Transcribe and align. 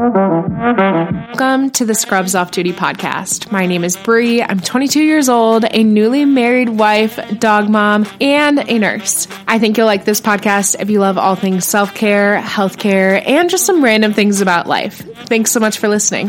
Welcome 0.00 1.68
to 1.72 1.84
the 1.84 1.94
Scrubs 1.94 2.34
Off 2.34 2.52
Duty 2.52 2.72
podcast. 2.72 3.52
My 3.52 3.66
name 3.66 3.84
is 3.84 3.98
Bree. 3.98 4.42
I'm 4.42 4.58
22 4.58 5.02
years 5.02 5.28
old, 5.28 5.66
a 5.70 5.84
newly 5.84 6.24
married 6.24 6.70
wife, 6.70 7.20
dog 7.38 7.68
mom, 7.68 8.06
and 8.18 8.60
a 8.60 8.78
nurse. 8.78 9.28
I 9.46 9.58
think 9.58 9.76
you'll 9.76 9.84
like 9.84 10.06
this 10.06 10.22
podcast 10.22 10.80
if 10.80 10.88
you 10.88 11.00
love 11.00 11.18
all 11.18 11.34
things 11.34 11.66
self 11.66 11.92
care, 11.94 12.40
health 12.40 12.78
care, 12.78 13.22
and 13.28 13.50
just 13.50 13.66
some 13.66 13.84
random 13.84 14.14
things 14.14 14.40
about 14.40 14.66
life. 14.66 15.02
Thanks 15.26 15.50
so 15.50 15.60
much 15.60 15.76
for 15.76 15.88
listening. 15.88 16.28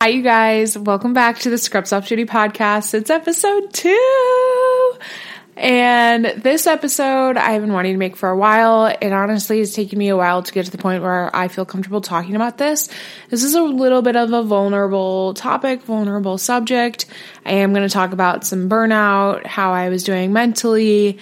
Hi, 0.00 0.08
you 0.08 0.22
guys. 0.22 0.78
Welcome 0.78 1.12
back 1.12 1.40
to 1.40 1.50
the 1.50 1.58
Scrubs 1.58 1.92
Off 1.92 2.08
Duty 2.08 2.24
podcast. 2.24 2.94
It's 2.94 3.10
episode 3.10 3.74
two. 3.74 4.94
And 5.56 6.24
this 6.24 6.66
episode 6.66 7.36
I've 7.36 7.62
been 7.62 7.72
wanting 7.72 7.94
to 7.94 7.98
make 7.98 8.16
for 8.16 8.28
a 8.28 8.36
while. 8.36 8.86
It 8.86 9.12
honestly 9.12 9.58
has 9.60 9.72
taken 9.72 9.98
me 9.98 10.08
a 10.08 10.16
while 10.16 10.42
to 10.42 10.52
get 10.52 10.64
to 10.64 10.70
the 10.70 10.78
point 10.78 11.02
where 11.02 11.34
I 11.34 11.48
feel 11.48 11.64
comfortable 11.64 12.00
talking 12.00 12.34
about 12.34 12.58
this. 12.58 12.88
This 13.30 13.44
is 13.44 13.54
a 13.54 13.62
little 13.62 14.02
bit 14.02 14.16
of 14.16 14.32
a 14.32 14.42
vulnerable 14.42 15.34
topic, 15.34 15.82
vulnerable 15.82 16.38
subject. 16.38 17.06
I 17.46 17.52
am 17.52 17.72
going 17.72 17.86
to 17.86 17.92
talk 17.92 18.12
about 18.12 18.44
some 18.44 18.68
burnout, 18.68 19.46
how 19.46 19.72
I 19.72 19.90
was 19.90 20.02
doing 20.02 20.32
mentally. 20.32 21.18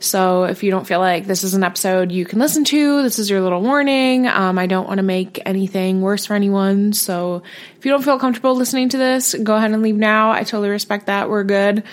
So 0.00 0.44
if 0.44 0.62
you 0.62 0.70
don't 0.70 0.86
feel 0.86 1.00
like 1.00 1.26
this 1.26 1.44
is 1.44 1.54
an 1.54 1.64
episode 1.64 2.12
you 2.12 2.26
can 2.26 2.38
listen 2.38 2.64
to, 2.64 3.02
this 3.02 3.18
is 3.18 3.30
your 3.30 3.40
little 3.40 3.62
warning. 3.62 4.26
Um, 4.26 4.58
I 4.58 4.66
don't 4.66 4.86
want 4.86 4.98
to 4.98 5.02
make 5.02 5.40
anything 5.46 6.02
worse 6.02 6.26
for 6.26 6.34
anyone. 6.34 6.92
So 6.92 7.42
if 7.78 7.86
you 7.86 7.90
don't 7.90 8.04
feel 8.04 8.18
comfortable 8.18 8.54
listening 8.54 8.90
to 8.90 8.98
this, 8.98 9.34
go 9.34 9.56
ahead 9.56 9.70
and 9.72 9.82
leave 9.82 9.96
now. 9.96 10.30
I 10.30 10.40
totally 10.40 10.68
respect 10.68 11.06
that. 11.06 11.30
We're 11.30 11.44
good. 11.44 11.84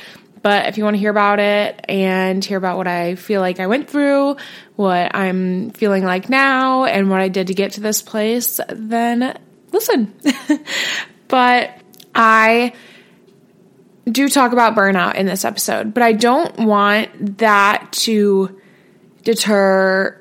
But 0.42 0.68
if 0.68 0.78
you 0.78 0.84
want 0.84 0.96
to 0.96 1.00
hear 1.00 1.12
about 1.12 1.40
it 1.40 1.86
and 1.88 2.44
hear 2.44 2.58
about 2.58 2.78
what 2.78 2.88
I 2.88 3.16
feel 3.16 3.42
like 3.42 3.60
I 3.60 3.68
went 3.68 3.90
through, 3.90 4.38
what 4.76 5.16
I'm 5.16 5.70
feeling 5.72 6.04
like 6.04 6.30
now, 6.30 6.86
and 6.86 7.10
what 7.10 7.22
I 7.22 7.28
did 7.28 7.48
to 7.48 7.54
get 7.54 7.74
to 7.74 7.82
this 7.82 8.02
place, 8.02 8.60
then 8.70 9.38
listen. 9.72 10.14
but 11.28 11.78
I 12.16 12.74
do 14.06 14.30
talk 14.30 14.52
about 14.52 14.76
burnout 14.76 15.16
in 15.16 15.28
this 15.28 15.46
episode, 15.46 15.94
but 15.94 16.02
I 16.02 16.14
don't 16.14 16.58
want 16.60 17.38
that 17.38 17.92
to 17.92 18.60
deter 19.24 20.18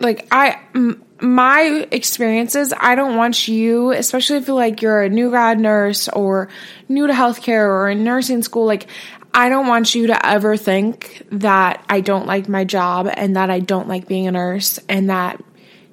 like 0.00 0.26
I 0.30 0.58
m- 0.74 1.04
my 1.20 1.86
experiences, 1.90 2.72
I 2.78 2.94
don't 2.94 3.16
want 3.16 3.46
you, 3.46 3.90
especially 3.90 4.38
if 4.38 4.48
you're 4.48 4.56
like 4.56 4.80
you're 4.80 5.02
a 5.02 5.08
new 5.08 5.28
grad 5.30 5.60
nurse 5.60 6.08
or 6.08 6.48
new 6.88 7.06
to 7.06 7.12
healthcare 7.12 7.68
or 7.68 7.90
in 7.90 8.04
nursing 8.04 8.42
school, 8.42 8.64
like 8.64 8.86
I 9.32 9.48
don't 9.48 9.66
want 9.66 9.94
you 9.94 10.08
to 10.08 10.26
ever 10.26 10.56
think 10.56 11.26
that 11.30 11.84
I 11.88 12.00
don't 12.00 12.26
like 12.26 12.48
my 12.48 12.64
job 12.64 13.08
and 13.12 13.36
that 13.36 13.50
I 13.50 13.60
don't 13.60 13.88
like 13.88 14.08
being 14.08 14.26
a 14.26 14.32
nurse 14.32 14.78
and 14.88 15.10
that 15.10 15.42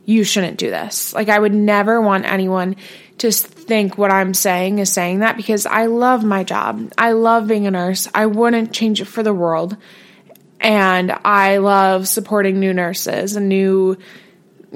you 0.06 0.24
shouldn't 0.24 0.58
do 0.58 0.70
this. 0.70 1.14
Like, 1.14 1.30
I 1.30 1.38
would 1.38 1.54
never 1.54 2.02
want 2.02 2.26
anyone 2.26 2.78
to 3.20 3.32
think 3.32 3.98
what 3.98 4.12
I'm 4.12 4.34
saying 4.34 4.80
is 4.80 4.92
saying 4.92 5.20
that 5.20 5.38
because 5.38 5.66
I 5.66 5.88
love 5.88 6.24
my 6.24 6.44
job. 6.44 6.94
I 6.98 7.12
love 7.12 7.48
being 7.48 7.68
a 7.68 7.72
nurse. 7.72 8.08
I 8.14 8.28
wouldn't 8.28 8.74
change 8.74 9.02
it 9.02 9.06
for 9.06 9.22
the 9.22 9.34
world. 9.34 9.76
And 10.60 11.12
I 11.24 11.58
love 11.58 12.08
supporting 12.08 12.60
new 12.60 12.74
nurses 12.74 13.36
and 13.36 13.50
new 13.50 13.98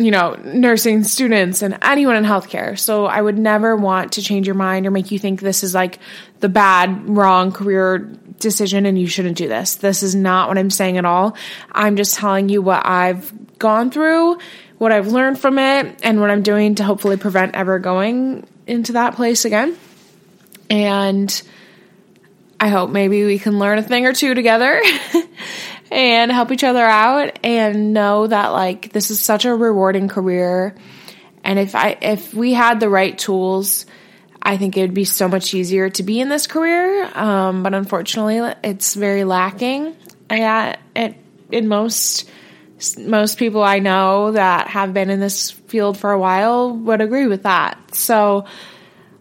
you 0.04 0.12
know, 0.12 0.36
nursing 0.44 1.04
students 1.04 1.62
and 1.62 1.78
anyone 1.82 2.16
in 2.16 2.24
healthcare. 2.24 2.78
So 2.78 3.06
I 3.06 3.22
would 3.22 3.38
never 3.38 3.76
want 3.76 4.14
to 4.14 4.22
change 4.22 4.48
your 4.48 4.56
mind 4.56 4.86
or 4.86 4.92
make 4.92 5.12
you 5.12 5.20
think 5.20 5.42
this 5.42 5.64
is 5.64 5.74
like 5.74 6.00
the 6.40 6.50
bad, 6.50 7.08
wrong 7.08 7.52
career 7.52 8.00
decision 8.40 8.86
and 8.86 9.00
you 9.00 9.08
shouldn't 9.08 9.38
do 9.38 9.48
this. 9.48 9.76
This 9.76 10.04
is 10.04 10.16
not 10.16 10.50
what 10.50 10.58
I'm 10.58 10.70
saying 10.70 10.98
at 10.98 11.06
all. 11.06 11.36
I'm 11.72 11.96
just 11.96 12.16
telling 12.16 12.50
you 12.50 12.62
what 12.62 12.86
I've 12.86 13.60
gone 13.60 13.92
through, 13.92 14.40
what 14.78 14.92
I've 14.92 15.08
learned 15.08 15.40
from 15.40 15.60
it, 15.60 16.00
and 16.04 16.20
what 16.20 16.32
I'm 16.32 16.42
doing 16.42 16.76
to 16.76 16.84
hopefully 16.84 17.18
prevent 17.18 17.56
ever 17.56 17.80
going 17.80 18.46
into 18.68 18.94
that 18.94 19.16
place 19.16 19.46
again. 19.46 19.78
And 20.70 21.42
I 22.60 22.68
hope 22.68 22.90
maybe 22.90 23.26
we 23.26 23.40
can 23.40 23.60
learn 23.60 23.80
a 23.80 23.84
thing 23.84 24.06
or 24.06 24.14
two 24.14 24.34
together 24.34 24.82
and 25.92 26.32
help 26.32 26.52
each 26.52 26.64
other 26.64 26.84
out 26.84 27.38
and 27.44 27.94
know 27.94 28.26
that 28.26 28.48
like 28.54 28.94
this 28.94 29.12
is 29.12 29.20
such 29.20 29.46
a 29.46 29.54
rewarding 29.54 30.08
career. 30.08 30.76
And 31.44 31.60
if 31.60 31.76
i 31.76 31.98
if 32.02 32.34
we 32.34 32.54
had 32.54 32.80
the 32.80 32.90
right 32.90 33.18
tools 33.18 33.86
i 34.42 34.58
think 34.58 34.78
it 34.78 34.82
would 34.82 34.94
be 34.94 35.06
so 35.06 35.28
much 35.28 35.54
easier 35.54 35.90
to 35.90 36.04
be 36.04 36.20
in 36.20 36.30
this 36.30 36.48
career. 36.48 37.06
Um, 37.14 37.62
but 37.62 37.74
unfortunately 37.74 38.56
it's 38.64 38.96
very 38.96 39.26
lacking. 39.26 39.96
Yeah 40.32 40.78
it 40.96 41.18
in 41.52 41.68
most 41.68 42.30
most 42.98 43.38
people 43.38 43.62
i 43.62 43.78
know 43.80 44.32
that 44.32 44.68
have 44.68 44.94
been 44.94 45.10
in 45.10 45.20
this 45.20 45.52
field 45.52 45.98
for 45.98 46.12
a 46.12 46.20
while 46.20 46.72
would 46.72 47.02
agree 47.02 47.28
with 47.28 47.44
that. 47.44 47.94
So 47.94 48.46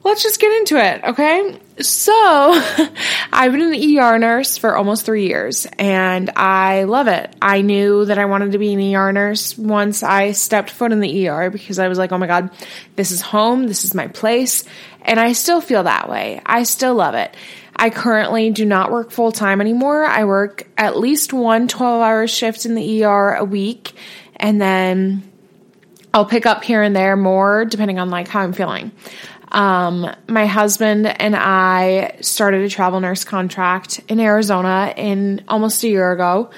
let's 0.02 0.22
just 0.22 0.40
get 0.40 0.52
into 0.58 0.76
it, 0.76 1.04
okay? 1.04 1.58
So, 1.80 2.12
I've 3.32 3.52
been 3.52 3.74
an 3.74 3.98
ER 3.98 4.18
nurse 4.18 4.56
for 4.56 4.74
almost 4.74 5.04
three 5.04 5.26
years 5.26 5.66
and 5.78 6.30
I 6.36 6.84
love 6.84 7.08
it. 7.08 7.34
I 7.40 7.60
knew 7.60 8.04
that 8.06 8.18
I 8.18 8.24
wanted 8.24 8.52
to 8.52 8.58
be 8.58 8.72
an 8.72 8.94
ER 8.94 9.12
nurse 9.12 9.56
once 9.58 10.02
I 10.02 10.32
stepped 10.32 10.70
foot 10.70 10.92
in 10.92 11.00
the 11.00 11.28
ER 11.28 11.50
because 11.50 11.78
I 11.78 11.88
was 11.88 11.98
like, 11.98 12.12
oh 12.12 12.18
my 12.18 12.26
God, 12.26 12.50
this 12.96 13.10
is 13.10 13.20
home, 13.20 13.66
this 13.66 13.84
is 13.84 13.94
my 13.94 14.08
place. 14.08 14.64
And 15.02 15.20
I 15.20 15.32
still 15.32 15.60
feel 15.60 15.84
that 15.84 16.08
way. 16.08 16.40
I 16.44 16.62
still 16.62 16.94
love 16.94 17.14
it. 17.14 17.34
I 17.76 17.88
currently 17.88 18.50
do 18.50 18.66
not 18.66 18.90
work 18.90 19.10
full 19.10 19.32
time 19.32 19.60
anymore. 19.60 20.04
I 20.04 20.24
work 20.24 20.68
at 20.76 20.98
least 20.98 21.32
one 21.32 21.68
12 21.68 22.02
hour 22.02 22.26
shift 22.26 22.66
in 22.66 22.74
the 22.74 23.04
ER 23.04 23.34
a 23.34 23.44
week 23.44 23.94
and 24.36 24.60
then 24.60 25.22
I'll 26.12 26.26
pick 26.26 26.44
up 26.44 26.64
here 26.64 26.82
and 26.82 26.94
there 26.96 27.16
more 27.16 27.64
depending 27.64 27.98
on 27.98 28.10
like 28.10 28.28
how 28.28 28.40
I'm 28.40 28.52
feeling. 28.52 28.92
Um, 29.52 30.14
my 30.28 30.46
husband 30.46 31.06
and 31.06 31.34
I 31.34 32.16
started 32.20 32.62
a 32.62 32.68
travel 32.68 33.00
nurse 33.00 33.24
contract 33.24 34.00
in 34.08 34.20
Arizona 34.20 34.94
in 34.96 35.44
almost 35.48 35.82
a 35.82 35.88
year 35.88 36.12
ago, 36.12 36.50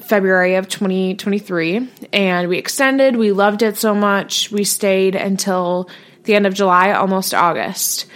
February 0.00 0.56
of 0.56 0.68
2023, 0.68 1.88
and 2.12 2.48
we 2.48 2.58
extended. 2.58 3.16
We 3.16 3.32
loved 3.32 3.62
it 3.62 3.76
so 3.76 3.94
much. 3.94 4.50
We 4.50 4.64
stayed 4.64 5.14
until 5.14 5.88
the 6.24 6.34
end 6.34 6.46
of 6.46 6.54
July, 6.54 6.92
almost 6.92 7.32
August. 7.32 8.06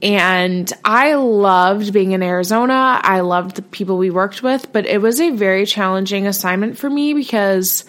And 0.00 0.70
I 0.84 1.14
loved 1.14 1.92
being 1.92 2.12
in 2.12 2.22
Arizona. 2.22 3.00
I 3.02 3.20
loved 3.20 3.56
the 3.56 3.62
people 3.62 3.96
we 3.96 4.10
worked 4.10 4.42
with, 4.42 4.70
but 4.72 4.86
it 4.86 5.00
was 5.00 5.20
a 5.20 5.30
very 5.30 5.66
challenging 5.66 6.26
assignment 6.26 6.78
for 6.78 6.90
me 6.90 7.14
because 7.14 7.84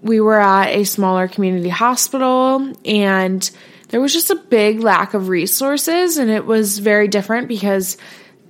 we 0.00 0.20
were 0.20 0.40
at 0.40 0.68
a 0.68 0.84
smaller 0.84 1.28
community 1.28 1.68
hospital 1.68 2.72
and 2.84 3.50
there 3.88 4.00
was 4.00 4.12
just 4.12 4.30
a 4.30 4.36
big 4.36 4.80
lack 4.80 5.14
of 5.14 5.28
resources 5.28 6.18
and 6.18 6.30
it 6.30 6.44
was 6.44 6.78
very 6.78 7.08
different 7.08 7.48
because 7.48 7.96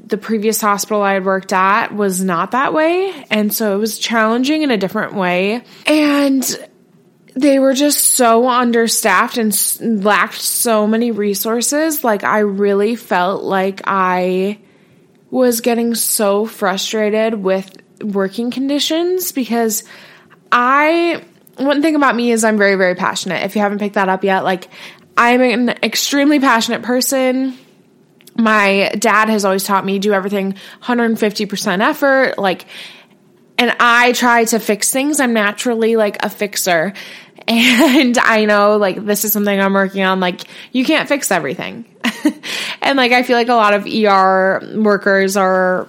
the 0.07 0.17
previous 0.17 0.61
hospital 0.61 1.03
I 1.03 1.15
had 1.15 1.25
worked 1.25 1.53
at 1.53 1.95
was 1.95 2.23
not 2.23 2.53
that 2.53 2.73
way. 2.73 3.13
And 3.31 3.53
so 3.53 3.75
it 3.75 3.79
was 3.79 3.99
challenging 3.99 4.63
in 4.63 4.71
a 4.71 4.77
different 4.77 5.15
way. 5.15 5.65
And 5.85 6.69
they 7.35 7.59
were 7.59 7.75
just 7.75 8.03
so 8.11 8.49
understaffed 8.49 9.37
and 9.37 10.05
lacked 10.05 10.41
so 10.41 10.87
many 10.87 11.11
resources. 11.11 12.03
Like, 12.03 12.25
I 12.25 12.39
really 12.39 12.97
felt 12.97 13.43
like 13.43 13.83
I 13.85 14.59
was 15.31 15.61
getting 15.61 15.95
so 15.95 16.47
frustrated 16.47 17.35
with 17.35 17.77
working 18.01 18.51
conditions 18.51 19.33
because 19.33 19.85
I, 20.51 21.23
one 21.57 21.83
thing 21.83 21.95
about 21.95 22.17
me 22.17 22.31
is 22.31 22.45
I'm 22.45 22.57
very, 22.57 22.77
very 22.77 22.95
passionate. 22.95 23.43
If 23.45 23.55
you 23.55 23.61
haven't 23.61 23.79
picked 23.79 23.97
that 23.97 24.09
up 24.09 24.25
yet, 24.25 24.45
like, 24.45 24.69
I'm 25.17 25.41
an 25.41 25.69
extremely 25.83 26.41
passionate 26.41 26.83
person. 26.83 27.57
My 28.37 28.93
dad 28.99 29.29
has 29.29 29.45
always 29.45 29.65
taught 29.65 29.85
me 29.85 29.99
do 29.99 30.13
everything 30.13 30.57
150% 30.83 31.81
effort. 31.81 32.39
Like, 32.39 32.67
and 33.59 33.75
I 33.81 34.13
try 34.13 34.45
to 34.45 34.59
fix 34.59 34.91
things. 34.91 35.21
I'm 35.21 35.33
naturally 35.33 35.97
like 35.97 36.23
a 36.23 36.31
fixer. 36.31 36.93
And 37.49 38.19
I 38.19 38.45
know 38.45 38.77
like 38.77 39.07
this 39.07 39.25
is 39.25 39.33
something 39.33 39.61
I'm 39.61 39.73
working 39.73 40.03
on. 40.03 40.19
Like, 40.19 40.41
you 40.73 40.85
can't 40.85 41.09
fix 41.09 41.31
everything. 41.31 41.85
and 42.83 42.97
like, 42.97 43.13
I 43.13 43.23
feel 43.23 43.37
like 43.37 43.47
a 43.47 43.55
lot 43.55 43.73
of 43.73 43.87
ER 43.87 44.81
workers 44.83 45.37
are 45.37 45.89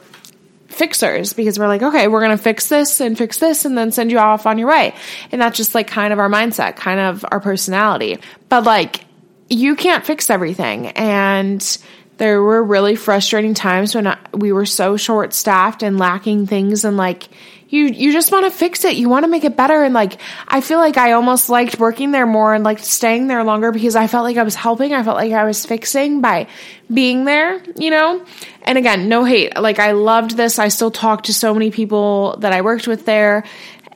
fixers 0.68 1.34
because 1.34 1.58
we're 1.58 1.68
like, 1.68 1.82
okay, 1.82 2.08
we're 2.08 2.20
going 2.20 2.38
to 2.38 2.42
fix 2.42 2.70
this 2.70 3.02
and 3.02 3.18
fix 3.18 3.40
this 3.40 3.66
and 3.66 3.76
then 3.76 3.92
send 3.92 4.12
you 4.12 4.20
off 4.20 4.46
on 4.46 4.60
your 4.60 4.70
way. 4.70 4.94
And 5.32 5.42
that's 5.42 5.58
just 5.58 5.74
like 5.74 5.88
kind 5.88 6.14
of 6.14 6.20
our 6.20 6.30
mindset, 6.30 6.76
kind 6.76 7.00
of 7.00 7.26
our 7.32 7.40
personality. 7.40 8.20
But 8.50 8.64
like, 8.64 9.07
you 9.50 9.76
can't 9.76 10.06
fix 10.06 10.30
everything. 10.30 10.88
And 10.88 11.78
there 12.18 12.42
were 12.42 12.64
really 12.64 12.96
frustrating 12.96 13.54
times 13.54 13.94
when 13.94 14.16
we 14.34 14.52
were 14.52 14.66
so 14.66 14.98
short 14.98 15.34
staffed 15.34 15.84
and 15.84 16.00
lacking 16.00 16.48
things 16.48 16.84
and 16.84 16.98
like 16.98 17.30
you 17.70 17.86
you 17.86 18.14
just 18.14 18.32
want 18.32 18.46
to 18.46 18.58
fix 18.58 18.86
it. 18.86 18.96
You 18.96 19.10
want 19.10 19.26
to 19.26 19.30
make 19.30 19.44
it 19.44 19.58
better 19.58 19.84
and 19.84 19.94
like 19.94 20.20
I 20.48 20.62
feel 20.62 20.80
like 20.80 20.98
I 20.98 21.12
almost 21.12 21.50
liked 21.50 21.80
working 21.80 22.12
there 22.12 22.26
more 22.26 22.54
and 22.54 22.64
like 22.64 22.80
staying 22.80 23.28
there 23.28 23.44
longer 23.44 23.72
because 23.72 23.96
I 23.96 24.08
felt 24.08 24.24
like 24.24 24.38
I 24.38 24.44
was 24.44 24.56
helping. 24.56 24.94
I 24.94 25.04
felt 25.04 25.18
like 25.18 25.34
I 25.34 25.44
was 25.44 25.66
fixing 25.66 26.22
by 26.22 26.48
being 26.92 27.26
there, 27.26 27.62
you 27.76 27.92
know? 27.92 28.26
And 28.64 28.78
again, 28.78 29.10
no 29.10 29.26
hate. 29.26 29.58
Like 29.58 29.80
I 29.80 29.92
loved 29.92 30.38
this. 30.38 30.60
I 30.60 30.70
still 30.70 30.92
talk 30.92 31.24
to 31.24 31.34
so 31.34 31.54
many 31.54 31.70
people 31.70 32.38
that 32.40 32.54
I 32.54 32.62
worked 32.62 32.88
with 32.88 33.06
there 33.06 33.44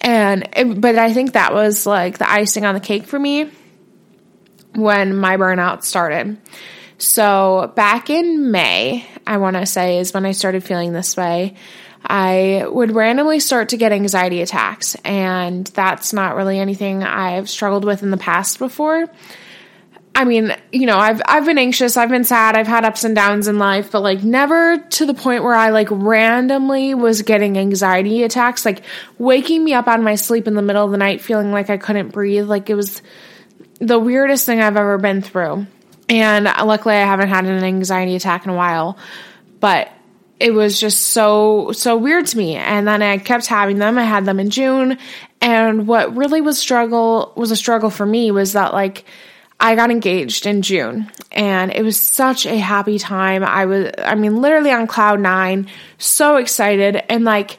and 0.01 0.47
but 0.77 0.97
I 0.97 1.13
think 1.13 1.33
that 1.33 1.53
was 1.53 1.85
like 1.85 2.17
the 2.17 2.29
icing 2.29 2.65
on 2.65 2.73
the 2.73 2.81
cake 2.81 3.05
for 3.05 3.17
me 3.17 3.49
when 4.75 5.15
my 5.15 5.37
burnout 5.37 5.83
started. 5.83 6.37
So 6.97 7.71
back 7.75 8.09
in 8.09 8.51
May, 8.51 9.05
I 9.25 9.37
want 9.37 9.55
to 9.55 9.65
say 9.65 9.97
is 9.97 10.13
when 10.13 10.25
I 10.25 10.31
started 10.31 10.63
feeling 10.63 10.93
this 10.93 11.17
way. 11.17 11.55
I 12.03 12.65
would 12.67 12.91
randomly 12.95 13.39
start 13.39 13.69
to 13.69 13.77
get 13.77 13.91
anxiety 13.91 14.41
attacks, 14.41 14.95
and 15.05 15.67
that's 15.67 16.13
not 16.13 16.35
really 16.35 16.57
anything 16.59 17.03
I've 17.03 17.49
struggled 17.49 17.85
with 17.85 18.01
in 18.01 18.09
the 18.09 18.17
past 18.17 18.57
before. 18.57 19.07
I 20.13 20.25
mean, 20.25 20.53
you 20.71 20.87
know, 20.87 20.97
I've 20.97 21.21
I've 21.25 21.45
been 21.45 21.57
anxious, 21.57 21.97
I've 21.97 22.09
been 22.09 22.23
sad, 22.23 22.57
I've 22.57 22.67
had 22.67 22.85
ups 22.85 23.03
and 23.03 23.15
downs 23.15 23.47
in 23.47 23.59
life, 23.59 23.91
but 23.91 24.01
like 24.01 24.23
never 24.23 24.77
to 24.77 25.05
the 25.05 25.13
point 25.13 25.43
where 25.43 25.55
I 25.55 25.69
like 25.69 25.87
randomly 25.89 26.93
was 26.95 27.21
getting 27.21 27.57
anxiety 27.57 28.23
attacks, 28.23 28.65
like 28.65 28.83
waking 29.17 29.63
me 29.63 29.73
up 29.73 29.87
out 29.87 29.99
of 29.99 30.05
my 30.05 30.15
sleep 30.15 30.47
in 30.47 30.55
the 30.55 30.61
middle 30.61 30.83
of 30.83 30.91
the 30.91 30.97
night 30.97 31.21
feeling 31.21 31.51
like 31.51 31.69
I 31.69 31.77
couldn't 31.77 32.09
breathe, 32.09 32.45
like 32.45 32.69
it 32.69 32.75
was 32.75 33.01
the 33.81 33.99
weirdest 33.99 34.45
thing 34.45 34.61
I've 34.61 34.77
ever 34.77 34.97
been 34.97 35.21
through. 35.21 35.65
And 36.07 36.45
luckily 36.45 36.95
I 36.95 37.05
haven't 37.05 37.29
had 37.29 37.45
an 37.45 37.63
anxiety 37.63 38.15
attack 38.15 38.45
in 38.45 38.51
a 38.51 38.55
while, 38.55 38.97
but 39.59 39.89
it 40.39 40.53
was 40.53 40.79
just 40.79 40.99
so 41.09 41.71
so 41.71 41.97
weird 41.97 42.27
to 42.27 42.37
me. 42.37 42.55
And 42.55 42.87
then 42.87 43.01
i 43.01 43.17
kept 43.17 43.47
having 43.47 43.77
them. 43.77 43.97
I 43.97 44.03
had 44.03 44.25
them 44.25 44.39
in 44.39 44.49
june. 44.49 44.97
And 45.39 45.87
what 45.87 46.15
really 46.15 46.41
was 46.41 46.59
struggle 46.59 47.33
was 47.35 47.51
a 47.51 47.55
struggle 47.55 47.89
for 47.89 48.05
me 48.05 48.31
was 48.31 48.53
that 48.53 48.73
like 48.73 49.05
i 49.59 49.75
got 49.75 49.89
engaged 49.89 50.45
in 50.45 50.61
june. 50.61 51.09
And 51.31 51.71
it 51.71 51.83
was 51.83 51.99
such 51.99 52.45
a 52.45 52.57
happy 52.57 52.99
time. 52.99 53.43
I 53.43 53.65
was 53.65 53.91
i 53.97 54.15
mean 54.15 54.41
literally 54.41 54.71
on 54.71 54.87
cloud 54.87 55.19
nine 55.19 55.67
so 55.97 56.37
excited. 56.37 57.01
And 57.09 57.23
like 57.23 57.57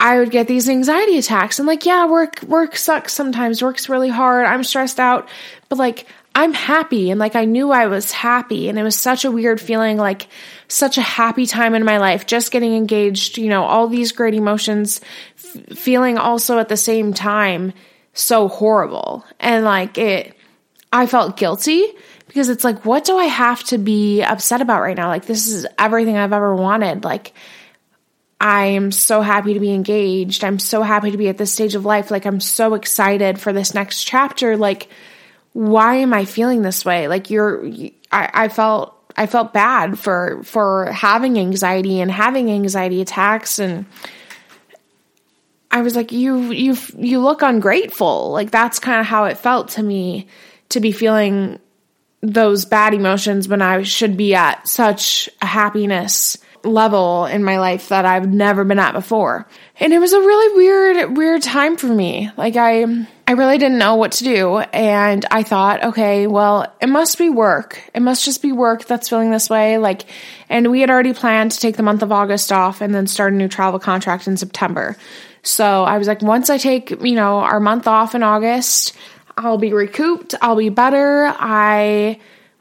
I 0.00 0.18
would 0.18 0.30
get 0.30 0.46
these 0.46 0.68
anxiety 0.68 1.18
attacks 1.18 1.58
and 1.58 1.66
like, 1.66 1.84
yeah, 1.84 2.06
work, 2.06 2.42
work 2.42 2.76
sucks 2.76 3.12
sometimes. 3.12 3.62
Work's 3.62 3.88
really 3.88 4.08
hard. 4.08 4.46
I'm 4.46 4.62
stressed 4.62 5.00
out, 5.00 5.28
but 5.68 5.78
like, 5.78 6.06
I'm 6.34 6.52
happy. 6.52 7.10
And 7.10 7.18
like, 7.18 7.34
I 7.34 7.46
knew 7.46 7.72
I 7.72 7.86
was 7.86 8.12
happy. 8.12 8.68
And 8.68 8.78
it 8.78 8.84
was 8.84 8.94
such 8.94 9.24
a 9.24 9.30
weird 9.30 9.60
feeling, 9.60 9.96
like 9.96 10.28
such 10.68 10.96
a 10.96 11.02
happy 11.02 11.46
time 11.46 11.74
in 11.74 11.84
my 11.84 11.98
life, 11.98 12.26
just 12.26 12.52
getting 12.52 12.76
engaged, 12.76 13.38
you 13.38 13.48
know, 13.48 13.64
all 13.64 13.88
these 13.88 14.12
great 14.12 14.34
emotions, 14.34 15.00
f- 15.36 15.76
feeling 15.76 16.16
also 16.16 16.60
at 16.60 16.68
the 16.68 16.76
same 16.76 17.12
time 17.12 17.72
so 18.12 18.46
horrible. 18.46 19.24
And 19.40 19.64
like, 19.64 19.98
it, 19.98 20.36
I 20.92 21.06
felt 21.06 21.36
guilty 21.36 21.84
because 22.28 22.50
it's 22.50 22.62
like, 22.62 22.84
what 22.84 23.04
do 23.04 23.16
I 23.16 23.24
have 23.24 23.64
to 23.64 23.78
be 23.78 24.22
upset 24.22 24.60
about 24.60 24.82
right 24.82 24.96
now? 24.96 25.08
Like, 25.08 25.26
this 25.26 25.48
is 25.48 25.66
everything 25.76 26.16
I've 26.16 26.32
ever 26.32 26.54
wanted. 26.54 27.02
Like, 27.02 27.32
I 28.40 28.66
am 28.66 28.92
so 28.92 29.20
happy 29.20 29.54
to 29.54 29.60
be 29.60 29.72
engaged. 29.72 30.44
I'm 30.44 30.60
so 30.60 30.82
happy 30.82 31.10
to 31.10 31.16
be 31.16 31.28
at 31.28 31.38
this 31.38 31.52
stage 31.52 31.74
of 31.74 31.84
life. 31.84 32.10
Like, 32.10 32.24
I'm 32.24 32.40
so 32.40 32.74
excited 32.74 33.40
for 33.40 33.52
this 33.52 33.74
next 33.74 34.04
chapter. 34.04 34.56
Like, 34.56 34.88
why 35.54 35.96
am 35.96 36.14
I 36.14 36.24
feeling 36.24 36.62
this 36.62 36.84
way? 36.84 37.08
Like, 37.08 37.30
you're, 37.30 37.66
I, 38.12 38.30
I 38.32 38.48
felt, 38.48 38.94
I 39.16 39.26
felt 39.26 39.52
bad 39.52 39.98
for, 39.98 40.42
for 40.44 40.86
having 40.92 41.36
anxiety 41.36 42.00
and 42.00 42.12
having 42.12 42.48
anxiety 42.50 43.00
attacks. 43.00 43.58
And 43.58 43.86
I 45.72 45.82
was 45.82 45.96
like, 45.96 46.12
you, 46.12 46.52
you, 46.52 46.76
you 46.96 47.18
look 47.18 47.42
ungrateful. 47.42 48.30
Like, 48.30 48.52
that's 48.52 48.78
kind 48.78 49.00
of 49.00 49.06
how 49.06 49.24
it 49.24 49.38
felt 49.38 49.70
to 49.70 49.82
me 49.82 50.28
to 50.68 50.78
be 50.78 50.92
feeling 50.92 51.58
those 52.20 52.64
bad 52.64 52.94
emotions 52.94 53.48
when 53.48 53.62
I 53.62 53.82
should 53.82 54.16
be 54.16 54.34
at 54.36 54.68
such 54.68 55.28
a 55.42 55.46
happiness 55.46 56.38
level 56.64 57.26
in 57.26 57.44
my 57.44 57.58
life 57.58 57.88
that 57.88 58.04
I've 58.04 58.28
never 58.28 58.64
been 58.64 58.78
at 58.78 58.92
before. 58.92 59.46
And 59.80 59.92
it 59.92 59.98
was 59.98 60.12
a 60.12 60.18
really 60.18 60.56
weird, 60.56 61.16
weird 61.16 61.42
time 61.42 61.76
for 61.76 61.86
me. 61.86 62.30
Like 62.36 62.56
I, 62.56 62.84
I 63.26 63.32
really 63.32 63.58
didn't 63.58 63.78
know 63.78 63.96
what 63.96 64.12
to 64.12 64.24
do. 64.24 64.58
And 64.58 65.24
I 65.30 65.42
thought, 65.42 65.84
okay, 65.84 66.26
well, 66.26 66.72
it 66.80 66.88
must 66.88 67.18
be 67.18 67.30
work. 67.30 67.82
It 67.94 68.00
must 68.00 68.24
just 68.24 68.42
be 68.42 68.52
work 68.52 68.86
that's 68.86 69.08
feeling 69.08 69.30
this 69.30 69.50
way. 69.50 69.78
Like, 69.78 70.04
and 70.48 70.70
we 70.70 70.80
had 70.80 70.90
already 70.90 71.14
planned 71.14 71.52
to 71.52 71.60
take 71.60 71.76
the 71.76 71.82
month 71.82 72.02
of 72.02 72.12
August 72.12 72.52
off 72.52 72.80
and 72.80 72.94
then 72.94 73.06
start 73.06 73.32
a 73.32 73.36
new 73.36 73.48
travel 73.48 73.78
contract 73.78 74.26
in 74.26 74.36
September. 74.36 74.96
So 75.42 75.84
I 75.84 75.98
was 75.98 76.08
like, 76.08 76.22
once 76.22 76.50
I 76.50 76.58
take, 76.58 76.90
you 76.90 77.14
know, 77.14 77.38
our 77.38 77.60
month 77.60 77.86
off 77.86 78.14
in 78.14 78.22
August, 78.22 78.96
I'll 79.36 79.58
be 79.58 79.72
recouped. 79.72 80.34
I'll 80.42 80.56
be 80.56 80.68
better. 80.68 81.32
I, 81.38 82.18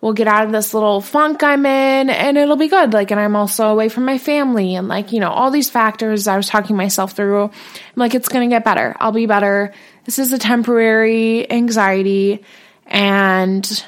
we'll 0.07 0.13
get 0.13 0.25
out 0.25 0.45
of 0.45 0.53
this 0.53 0.73
little 0.73 1.01
funk 1.01 1.43
I'm 1.43 1.65
in 1.65 2.09
and 2.09 2.37
it'll 2.37 2.55
be 2.55 2.69
good. 2.69 2.93
Like, 2.93 3.11
and 3.11 3.19
I'm 3.19 3.35
also 3.35 3.67
away 3.67 3.89
from 3.89 4.05
my 4.05 4.17
family 4.17 4.75
and 4.75 4.87
like, 4.87 5.11
you 5.11 5.19
know, 5.19 5.29
all 5.29 5.51
these 5.51 5.69
factors 5.69 6.29
I 6.29 6.37
was 6.37 6.47
talking 6.47 6.77
myself 6.77 7.11
through. 7.11 7.43
I'm 7.43 7.51
like, 7.97 8.15
it's 8.15 8.29
going 8.29 8.49
to 8.49 8.55
get 8.55 8.63
better. 8.63 8.95
I'll 9.01 9.11
be 9.11 9.25
better. 9.25 9.73
This 10.05 10.17
is 10.17 10.31
a 10.31 10.37
temporary 10.39 11.51
anxiety 11.51 12.41
and 12.85 13.83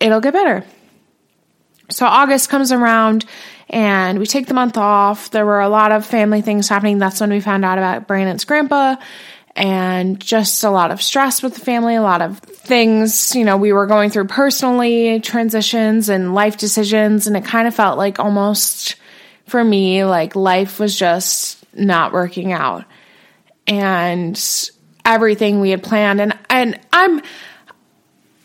it'll 0.00 0.20
get 0.20 0.32
better. 0.32 0.64
So 1.88 2.04
August 2.04 2.48
comes 2.48 2.72
around 2.72 3.24
and 3.68 4.18
we 4.18 4.26
take 4.26 4.48
the 4.48 4.54
month 4.54 4.76
off. 4.76 5.30
There 5.30 5.46
were 5.46 5.60
a 5.60 5.68
lot 5.68 5.92
of 5.92 6.04
family 6.04 6.42
things 6.42 6.68
happening. 6.68 6.98
That's 6.98 7.20
when 7.20 7.30
we 7.30 7.38
found 7.38 7.64
out 7.64 7.78
about 7.78 8.08
Brandon's 8.08 8.44
grandpa 8.44 8.96
and 9.58 10.20
just 10.20 10.62
a 10.62 10.70
lot 10.70 10.92
of 10.92 11.02
stress 11.02 11.42
with 11.42 11.54
the 11.54 11.60
family, 11.60 11.96
a 11.96 12.00
lot 12.00 12.22
of 12.22 12.38
things, 12.38 13.34
you 13.34 13.44
know, 13.44 13.56
we 13.56 13.72
were 13.72 13.86
going 13.86 14.08
through 14.08 14.28
personally, 14.28 15.18
transitions 15.18 16.08
and 16.08 16.32
life 16.32 16.56
decisions. 16.56 17.26
And 17.26 17.36
it 17.36 17.44
kind 17.44 17.66
of 17.66 17.74
felt 17.74 17.98
like 17.98 18.20
almost 18.20 18.94
for 19.46 19.62
me, 19.62 20.04
like 20.04 20.36
life 20.36 20.78
was 20.78 20.96
just 20.96 21.58
not 21.74 22.12
working 22.12 22.52
out. 22.52 22.84
And 23.66 24.40
everything 25.04 25.58
we 25.58 25.70
had 25.70 25.82
planned. 25.82 26.20
And, 26.20 26.38
and 26.48 26.78
I'm, 26.92 27.20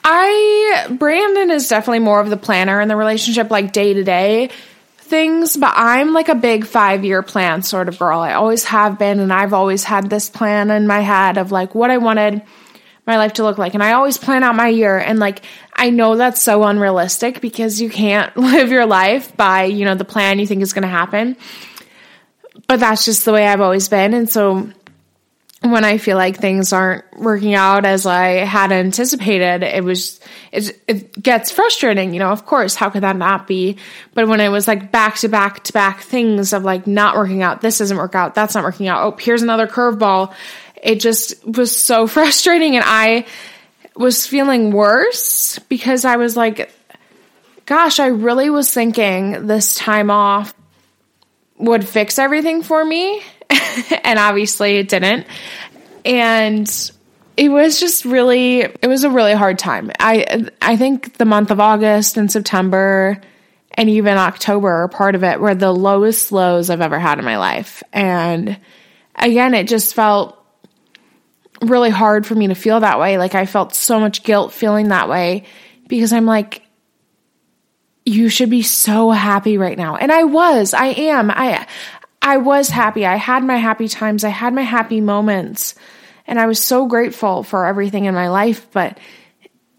I, 0.04 0.88
Brandon 0.98 1.52
is 1.52 1.68
definitely 1.68 2.00
more 2.00 2.22
of 2.22 2.32
the 2.32 2.38
planner 2.38 2.82
in 2.82 2.88
the 2.88 2.96
relationship, 2.96 3.52
like 3.52 3.72
day 3.72 3.94
to 3.94 4.04
day 4.04 4.50
things, 5.04 5.58
but 5.58 5.74
I'm 5.76 6.14
like 6.14 6.30
a 6.30 6.36
big 6.36 6.66
five 6.66 7.06
year 7.06 7.22
plan 7.22 7.62
sort 7.62 7.88
of 7.88 8.00
girl. 8.00 8.20
I 8.20 8.34
always 8.34 8.64
have 8.66 8.98
been, 8.98 9.20
and 9.20 9.32
I've 9.32 9.54
always 9.54 9.84
had 9.84 10.10
this 10.10 10.30
plan 10.30 10.72
in 10.72 10.88
my 10.88 11.02
head 11.02 11.38
of 11.38 11.52
like 11.52 11.76
what 11.76 11.92
I 11.92 11.98
wanted 11.98 12.42
my 13.06 13.18
life 13.18 13.34
to 13.34 13.44
look 13.44 13.58
like. 13.58 13.74
And 13.74 13.84
I 13.84 13.94
always 13.94 14.18
plan 14.18 14.44
out 14.44 14.56
my 14.56 14.70
year. 14.70 14.98
And 14.98 15.20
like, 15.20 15.42
I 15.74 15.90
know 15.90 16.16
that's 16.16 16.42
so 16.42 16.64
unrealistic 16.64 17.42
because 17.42 17.82
you 17.82 17.90
can't 17.90 18.36
live 18.38 18.72
your 18.72 18.86
life 18.86 19.36
by, 19.36 19.66
you 19.66 19.86
know, 19.86 19.96
the 19.96 20.06
plan 20.06 20.40
you 20.40 20.48
think 20.48 20.62
is 20.62 20.74
going 20.74 20.84
to 20.84 20.88
happen. 20.88 21.36
But 22.68 22.80
that's 22.80 23.06
just 23.06 23.26
the 23.26 23.34
way 23.34 23.46
I've 23.46 23.62
always 23.62 23.90
been. 23.90 24.14
And 24.14 24.30
so 24.30 24.70
when 25.64 25.86
I 25.86 25.98
feel 25.98 26.18
like 26.18 26.38
things 26.38 26.74
aren't 26.74 27.06
working 27.18 27.54
out 27.54 27.86
as 27.86 28.06
I 28.06 28.44
had 28.44 28.74
anticipated, 28.74 29.64
it 29.64 29.84
was, 29.84 30.20
it, 30.52 30.82
it 30.88 31.24
gets 31.24 31.52
frustrating, 31.52 32.14
you 32.14 32.20
know, 32.20 32.32
of 32.32 32.46
course, 32.46 32.76
how 32.76 32.90
could 32.90 33.04
that 33.04 33.16
not 33.16 33.48
be? 33.48 33.78
But 34.14 34.28
when 34.28 34.42
it 34.42 34.50
was 34.50 34.68
like 34.68 34.92
back 34.92 35.16
to 35.20 35.30
back 35.30 35.64
to 35.66 35.74
back 35.74 36.02
things 36.02 36.52
of 36.52 36.64
like 36.64 36.86
not 36.86 37.16
working 37.16 37.44
out, 37.44 37.62
this 37.62 37.78
doesn't 37.78 37.96
work 37.96 38.14
out, 38.14 38.36
that's 38.36 38.56
not 38.56 38.64
working 38.66 38.90
out, 38.90 39.04
oh, 39.04 39.18
here's 39.18 39.42
another 39.42 39.66
curveball, 39.66 40.34
it 40.82 41.00
just 41.00 41.46
was 41.48 41.76
so 41.76 42.08
frustrating. 42.08 42.76
And 42.76 42.84
I 42.86 43.26
was 43.96 44.28
feeling 44.28 44.72
worse 44.72 45.60
because 45.70 46.04
I 46.04 46.18
was 46.18 46.36
like, 46.36 46.74
gosh, 47.66 48.00
I 48.00 48.08
really 48.08 48.50
was 48.50 48.74
thinking 48.74 49.48
this 49.48 49.76
time 49.76 50.12
off 50.12 50.54
would 51.58 51.88
fix 51.88 52.20
everything 52.20 52.64
for 52.64 52.84
me. 52.84 53.22
and 54.04 54.20
obviously 54.20 54.78
it 54.78 54.90
didn't. 54.90 55.28
And 56.06 56.92
it 57.36 57.50
was 57.50 57.80
just 57.80 58.06
really 58.06 58.60
it 58.62 58.88
was 58.88 59.04
a 59.04 59.10
really 59.10 59.34
hard 59.34 59.58
time. 59.58 59.92
I 60.00 60.48
I 60.62 60.78
think 60.78 61.18
the 61.18 61.26
month 61.26 61.52
of 61.52 61.60
August 61.60 62.18
and 62.18 62.32
September 62.32 63.20
and 63.76 63.90
even 63.90 64.18
October 64.18 64.72
are 64.84 64.88
part 64.88 65.16
of 65.16 65.24
it 65.24 65.40
were 65.40 65.56
the 65.56 65.72
lowest 65.72 66.32
lows 66.32 66.70
I've 66.70 66.82
ever 66.82 67.00
had 67.00 67.18
in 67.18 67.26
my 67.26 67.38
life. 67.38 67.82
And 67.92 68.60
again, 69.16 69.54
it 69.56 69.68
just 69.68 69.96
felt 69.96 70.38
really 71.62 71.90
hard 71.90 72.28
for 72.28 72.36
me 72.36 72.48
to 72.48 72.56
feel 72.56 72.82
that 72.82 73.00
way. 73.00 73.18
Like 73.18 73.36
I 73.36 73.46
felt 73.46 73.74
so 73.74 74.00
much 74.00 74.24
guilt 74.24 74.54
feeling 74.54 74.90
that 74.90 75.10
way 75.10 75.46
because 75.88 76.14
I'm 76.14 76.26
like 76.26 76.62
you 78.06 78.30
should 78.30 78.50
be 78.50 78.64
so 78.64 79.12
happy 79.12 79.58
right 79.58 79.78
now. 79.78 79.96
And 79.96 80.12
I 80.12 80.26
was, 80.26 80.74
I 80.74 80.88
am. 80.88 81.32
I 81.32 81.66
I 82.26 82.38
was 82.38 82.70
happy. 82.70 83.06
I 83.06 83.18
had 83.18 83.44
my 83.44 83.58
happy 83.58 83.90
times. 83.90 84.24
I 84.24 84.30
had 84.30 84.54
my 84.54 84.62
happy 84.62 85.02
moments. 85.02 85.76
And 86.26 86.40
I 86.40 86.46
was 86.46 86.64
so 86.64 86.88
grateful 86.88 87.44
for 87.44 87.66
everything 87.66 88.06
in 88.06 88.14
my 88.14 88.30
life. 88.30 88.66
But 88.72 88.98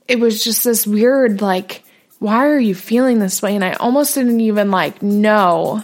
it 0.06 0.20
was 0.20 0.44
just 0.44 0.62
this 0.62 0.86
weird, 0.86 1.40
like, 1.40 1.82
why 2.18 2.46
are 2.46 2.58
you 2.58 2.74
feeling 2.74 3.18
this 3.18 3.40
way? 3.40 3.54
And 3.54 3.64
I 3.64 3.72
almost 3.72 4.14
didn't 4.14 4.40
even 4.40 4.70
like 4.70 5.02
know 5.02 5.82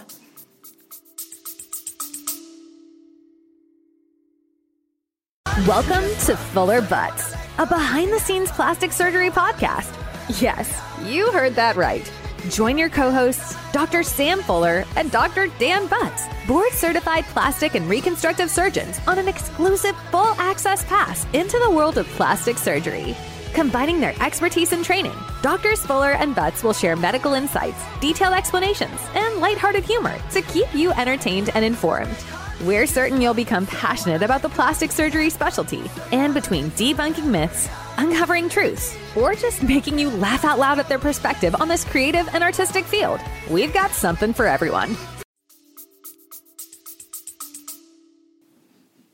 Welcome 5.67 6.03
to 6.25 6.35
Fuller 6.35 6.81
Butts, 6.81 7.33
a 7.57 7.65
behind 7.65 8.11
the 8.11 8.19
scenes 8.19 8.51
plastic 8.51 8.91
surgery 8.91 9.29
podcast. 9.29 9.93
Yes, 10.41 10.81
you 11.05 11.31
heard 11.31 11.55
that 11.55 11.75
right. 11.75 12.11
Join 12.49 12.77
your 12.77 12.89
co 12.89 13.11
hosts, 13.11 13.55
Dr. 13.71 14.01
Sam 14.01 14.41
Fuller 14.41 14.83
and 14.95 15.11
Dr. 15.11 15.47
Dan 15.59 15.87
Butts, 15.87 16.25
board 16.47 16.71
certified 16.71 17.23
plastic 17.25 17.75
and 17.75 17.87
reconstructive 17.87 18.49
surgeons, 18.49 18.99
on 19.05 19.19
an 19.19 19.27
exclusive 19.27 19.95
full 20.09 20.33
access 20.39 20.83
pass 20.85 21.27
into 21.33 21.59
the 21.59 21.69
world 21.69 21.99
of 21.99 22.07
plastic 22.07 22.57
surgery. 22.57 23.15
Combining 23.53 23.99
their 23.99 24.15
expertise 24.21 24.71
and 24.71 24.83
training, 24.83 25.13
Doctors 25.43 25.85
Fuller 25.85 26.13
and 26.13 26.33
Butts 26.33 26.63
will 26.63 26.73
share 26.73 26.95
medical 26.95 27.33
insights, 27.33 27.83
detailed 27.99 28.33
explanations, 28.33 28.99
and 29.13 29.39
lighthearted 29.39 29.83
humor 29.83 30.17
to 30.31 30.41
keep 30.41 30.73
you 30.73 30.91
entertained 30.93 31.51
and 31.53 31.63
informed. 31.63 32.15
We're 32.63 32.87
certain 32.87 33.21
you'll 33.21 33.33
become 33.33 33.67
passionate 33.67 34.23
about 34.23 34.41
the 34.41 34.49
plastic 34.49 34.91
surgery 34.91 35.29
specialty, 35.29 35.83
and 36.11 36.33
between 36.33 36.71
debunking 36.71 37.25
myths, 37.25 37.69
uncovering 38.01 38.49
truths, 38.49 38.97
or 39.15 39.35
just 39.35 39.63
making 39.63 39.99
you 39.99 40.09
laugh 40.09 40.43
out 40.43 40.59
loud 40.59 40.79
at 40.79 40.89
their 40.89 40.99
perspective 40.99 41.55
on 41.61 41.67
this 41.67 41.85
creative 41.85 42.27
and 42.33 42.43
artistic 42.43 42.85
field, 42.85 43.19
we've 43.49 43.73
got 43.73 43.91
something 43.91 44.33
for 44.33 44.47
everyone. 44.47 44.97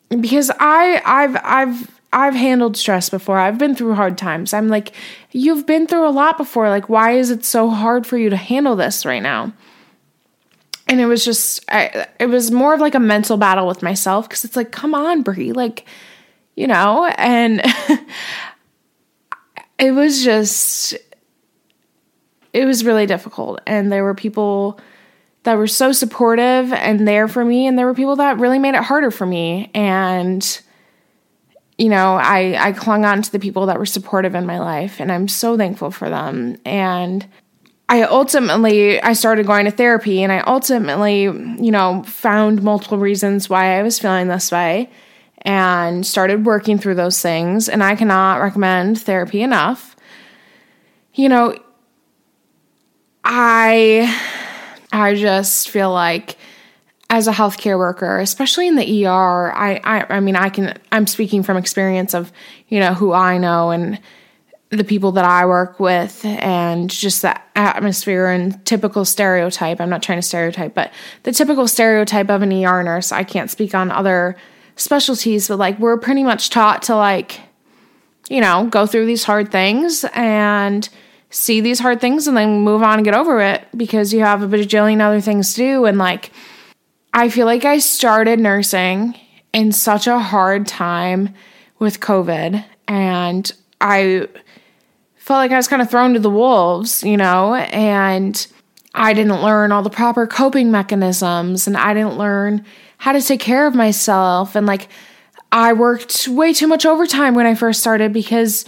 Because 0.09 0.49
I 0.59 1.01
I've 1.05 1.37
I've 1.43 1.99
I've 2.13 2.35
handled 2.35 2.77
stress 2.77 3.09
before. 3.09 3.37
I've 3.37 3.57
been 3.57 3.75
through 3.75 3.95
hard 3.95 4.17
times. 4.17 4.53
I'm 4.53 4.69
like, 4.69 4.93
you've 5.31 5.65
been 5.65 5.85
through 5.85 6.07
a 6.07 6.09
lot 6.09 6.37
before. 6.37 6.69
Like, 6.69 6.87
why 6.87 7.11
is 7.11 7.29
it 7.29 7.43
so 7.43 7.69
hard 7.69 8.07
for 8.07 8.17
you 8.17 8.29
to 8.29 8.37
handle 8.37 8.75
this 8.75 9.05
right 9.05 9.21
now? 9.21 9.53
and 10.87 10.99
it 10.99 11.05
was 11.05 11.23
just 11.25 11.63
I, 11.69 12.07
it 12.19 12.27
was 12.27 12.51
more 12.51 12.73
of 12.73 12.79
like 12.79 12.95
a 12.95 12.99
mental 12.99 13.37
battle 13.37 13.67
with 13.67 13.83
myself 13.83 14.27
because 14.27 14.45
it's 14.45 14.55
like 14.55 14.71
come 14.71 14.95
on 14.95 15.21
brie 15.21 15.51
like 15.51 15.85
you 16.55 16.67
know 16.67 17.05
and 17.17 17.61
it 19.79 19.91
was 19.91 20.23
just 20.23 20.95
it 22.53 22.65
was 22.65 22.83
really 22.83 23.05
difficult. 23.05 23.61
And 23.67 23.91
there 23.91 24.03
were 24.03 24.15
people 24.15 24.79
that 25.43 25.57
were 25.57 25.67
so 25.67 25.91
supportive 25.91 26.73
and 26.73 27.07
there 27.07 27.27
for 27.27 27.45
me 27.45 27.67
and 27.67 27.77
there 27.77 27.85
were 27.85 27.93
people 27.93 28.15
that 28.17 28.39
really 28.39 28.59
made 28.59 28.75
it 28.75 28.83
harder 28.83 29.11
for 29.11 29.25
me. 29.25 29.69
And 29.73 30.61
you 31.79 31.89
know 31.89 32.15
i 32.15 32.57
i 32.59 32.71
clung 32.71 33.05
on 33.05 33.21
to 33.21 33.31
the 33.31 33.37
people 33.37 33.67
that 33.67 33.77
were 33.77 33.85
supportive 33.85 34.33
in 34.33 34.47
my 34.47 34.57
life 34.57 34.99
and 34.99 35.11
i'm 35.11 35.27
so 35.27 35.55
thankful 35.55 35.91
for 35.91 36.09
them. 36.09 36.57
And 36.65 37.27
I 37.89 38.03
ultimately 38.03 39.01
I 39.01 39.13
started 39.13 39.45
going 39.45 39.65
to 39.65 39.71
therapy 39.71 40.21
and 40.21 40.31
I 40.31 40.39
ultimately, 40.39 41.21
you 41.23 41.71
know, 41.71 42.03
found 42.03 42.61
multiple 42.61 42.97
reasons 42.97 43.49
why 43.49 43.79
I 43.79 43.83
was 43.83 43.97
feeling 43.97 44.27
this 44.27 44.51
way 44.51 44.89
and 45.47 46.05
started 46.05 46.45
working 46.45 46.77
through 46.77 46.95
those 46.95 47.21
things 47.21 47.69
and 47.69 47.81
I 47.81 47.95
cannot 47.95 48.41
recommend 48.41 48.99
therapy 48.99 49.41
enough. 49.41 49.95
You 51.13 51.29
know, 51.29 51.57
I 53.23 54.13
I 54.91 55.15
just 55.15 55.69
feel 55.69 55.91
like 55.91 56.37
as 57.09 57.29
a 57.29 57.31
healthcare 57.31 57.77
worker, 57.77 58.19
especially 58.19 58.67
in 58.67 58.75
the 58.75 59.05
ER, 59.05 59.53
I, 59.55 59.79
I 59.85 60.17
I 60.17 60.19
mean 60.19 60.35
I 60.35 60.49
can 60.49 60.77
I'm 60.91 61.07
speaking 61.07 61.43
from 61.43 61.55
experience 61.55 62.13
of, 62.13 62.33
you 62.67 62.81
know, 62.81 62.93
who 62.93 63.13
I 63.13 63.37
know 63.37 63.71
and 63.71 64.01
the 64.69 64.83
people 64.83 65.13
that 65.13 65.23
I 65.23 65.45
work 65.45 65.79
with 65.79 66.25
and 66.25 66.89
just 66.89 67.21
the 67.21 67.39
atmosphere 67.55 68.27
and 68.27 68.65
typical 68.65 69.05
stereotype. 69.05 69.79
I'm 69.79 69.89
not 69.89 70.03
trying 70.03 70.17
to 70.17 70.27
stereotype, 70.27 70.73
but 70.73 70.91
the 71.23 71.31
typical 71.31 71.69
stereotype 71.69 72.29
of 72.29 72.41
an 72.41 72.51
ER 72.51 72.83
nurse. 72.83 73.13
I 73.13 73.23
can't 73.23 73.49
speak 73.49 73.73
on 73.73 73.91
other 73.91 74.35
specialties, 74.77 75.47
but 75.47 75.57
like 75.57 75.77
we're 75.79 75.97
pretty 75.97 76.23
much 76.23 76.49
taught 76.49 76.83
to 76.83 76.95
like, 76.95 77.41
you 78.29 78.41
know, 78.41 78.67
go 78.67 78.85
through 78.85 79.05
these 79.05 79.23
hard 79.23 79.51
things 79.51 80.05
and 80.13 80.87
see 81.29 81.59
these 81.59 81.79
hard 81.79 81.99
things 81.99 82.27
and 82.27 82.37
then 82.37 82.61
move 82.61 82.81
on 82.81 82.99
and 82.99 83.05
get 83.05 83.13
over 83.13 83.41
it 83.41 83.65
because 83.75 84.13
you 84.13 84.21
have 84.21 84.41
a 84.41 84.47
bajillion 84.47 85.01
other 85.01 85.21
things 85.21 85.53
to 85.53 85.57
do. 85.57 85.85
And 85.85 85.97
like, 85.97 86.31
I 87.13 87.29
feel 87.29 87.45
like 87.45 87.65
I 87.65 87.79
started 87.79 88.39
nursing 88.39 89.15
in 89.53 89.71
such 89.71 90.07
a 90.07 90.19
hard 90.19 90.67
time 90.67 91.33
with 91.79 91.99
COVID 91.99 92.63
and 92.87 93.51
I 93.81 94.27
felt 95.15 95.39
like 95.39 95.51
I 95.51 95.57
was 95.57 95.67
kind 95.67 95.81
of 95.81 95.89
thrown 95.89 96.13
to 96.13 96.19
the 96.19 96.29
wolves, 96.29 97.03
you 97.03 97.17
know, 97.17 97.55
and 97.55 98.47
I 98.93 99.13
didn't 99.13 99.41
learn 99.41 99.71
all 99.71 99.83
the 99.83 99.89
proper 99.89 100.25
coping 100.25 100.71
mechanisms 100.71 101.67
and 101.67 101.77
I 101.77 101.93
didn't 101.93 102.17
learn 102.17 102.65
how 102.97 103.11
to 103.11 103.21
take 103.21 103.39
care 103.39 103.67
of 103.67 103.75
myself. 103.75 104.55
And 104.55 104.65
like, 104.65 104.89
I 105.51 105.73
worked 105.73 106.27
way 106.27 106.53
too 106.53 106.67
much 106.67 106.85
overtime 106.85 107.35
when 107.35 107.45
I 107.45 107.55
first 107.55 107.79
started 107.79 108.11
because 108.11 108.65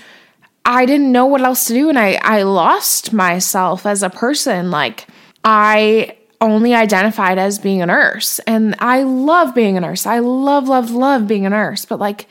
I 0.65 0.85
didn't 0.85 1.11
know 1.11 1.25
what 1.25 1.41
else 1.41 1.65
to 1.65 1.73
do 1.73 1.89
and 1.89 1.97
I, 1.97 2.19
I 2.21 2.43
lost 2.43 3.11
myself 3.11 3.85
as 3.85 4.03
a 4.03 4.09
person. 4.09 4.71
Like, 4.71 5.07
I 5.43 6.15
only 6.41 6.73
identified 6.73 7.37
as 7.37 7.59
being 7.59 7.81
a 7.81 7.85
nurse 7.85 8.39
and 8.39 8.75
I 8.79 9.03
love 9.03 9.53
being 9.53 9.77
a 9.77 9.81
nurse. 9.81 10.05
I 10.05 10.19
love, 10.19 10.69
love, 10.69 10.91
love 10.91 11.27
being 11.27 11.45
a 11.45 11.49
nurse, 11.49 11.85
but 11.85 11.99
like, 11.99 12.27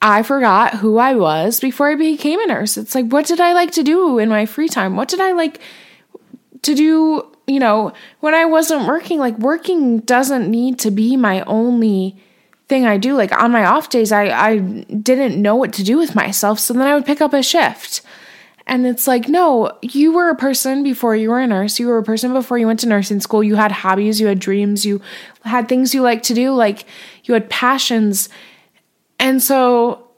I 0.00 0.24
forgot 0.24 0.74
who 0.74 0.98
I 0.98 1.14
was 1.14 1.60
before 1.60 1.90
I 1.90 1.94
became 1.94 2.40
a 2.40 2.46
nurse. 2.46 2.76
It's 2.76 2.94
like, 2.94 3.06
what 3.06 3.26
did 3.26 3.40
I 3.40 3.52
like 3.52 3.70
to 3.72 3.84
do 3.84 4.18
in 4.18 4.28
my 4.28 4.46
free 4.46 4.68
time? 4.68 4.96
What 4.96 5.08
did 5.08 5.20
I 5.20 5.32
like 5.32 5.60
to 6.62 6.74
do, 6.74 7.31
you 7.46 7.60
know, 7.60 7.92
when 8.20 8.34
I 8.34 8.44
wasn't 8.44 8.86
working? 8.86 9.18
Like, 9.18 9.38
working 9.38 10.00
doesn't 10.00 10.50
need 10.50 10.78
to 10.80 10.90
be 10.90 11.16
my 11.16 11.42
only 11.42 12.16
thing 12.68 12.86
I 12.86 12.96
do. 12.96 13.14
Like, 13.14 13.32
on 13.32 13.52
my 13.52 13.64
off 13.64 13.90
days, 13.90 14.12
I, 14.12 14.24
I 14.26 14.58
didn't 14.58 15.40
know 15.40 15.56
what 15.56 15.72
to 15.74 15.84
do 15.84 15.98
with 15.98 16.14
myself. 16.14 16.58
So 16.58 16.72
then 16.74 16.86
I 16.86 16.94
would 16.94 17.06
pick 17.06 17.20
up 17.20 17.32
a 17.32 17.42
shift. 17.42 18.02
And 18.66 18.86
it's 18.86 19.08
like, 19.08 19.28
no, 19.28 19.76
you 19.82 20.12
were 20.12 20.30
a 20.30 20.36
person 20.36 20.84
before 20.84 21.16
you 21.16 21.30
were 21.30 21.40
a 21.40 21.46
nurse. 21.46 21.80
You 21.80 21.88
were 21.88 21.98
a 21.98 22.04
person 22.04 22.32
before 22.32 22.58
you 22.58 22.66
went 22.68 22.80
to 22.80 22.88
nursing 22.88 23.20
school. 23.20 23.42
You 23.42 23.56
had 23.56 23.72
hobbies, 23.72 24.20
you 24.20 24.28
had 24.28 24.38
dreams, 24.38 24.86
you 24.86 25.00
had 25.44 25.68
things 25.68 25.94
you 25.94 26.02
like 26.02 26.22
to 26.24 26.34
do. 26.34 26.52
Like, 26.52 26.84
you 27.24 27.34
had 27.34 27.50
passions 27.50 28.28
and 29.22 29.40
so 29.40 30.08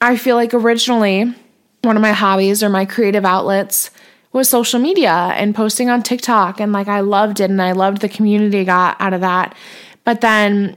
I 0.00 0.16
feel 0.16 0.36
like 0.36 0.54
originally 0.54 1.34
one 1.82 1.96
of 1.96 2.02
my 2.02 2.12
hobbies 2.12 2.62
or 2.62 2.68
my 2.68 2.84
creative 2.84 3.24
outlets 3.24 3.90
was 4.32 4.48
social 4.48 4.80
media 4.80 5.10
and 5.10 5.54
posting 5.54 5.90
on 5.90 6.02
TikTok. 6.02 6.60
And 6.60 6.72
like 6.72 6.88
I 6.88 7.00
loved 7.00 7.40
it 7.40 7.50
and 7.50 7.60
I 7.60 7.72
loved 7.72 8.00
the 8.00 8.08
community 8.08 8.60
I 8.60 8.64
got 8.64 9.00
out 9.00 9.12
of 9.12 9.20
that. 9.22 9.54
But 10.04 10.20
then 10.20 10.76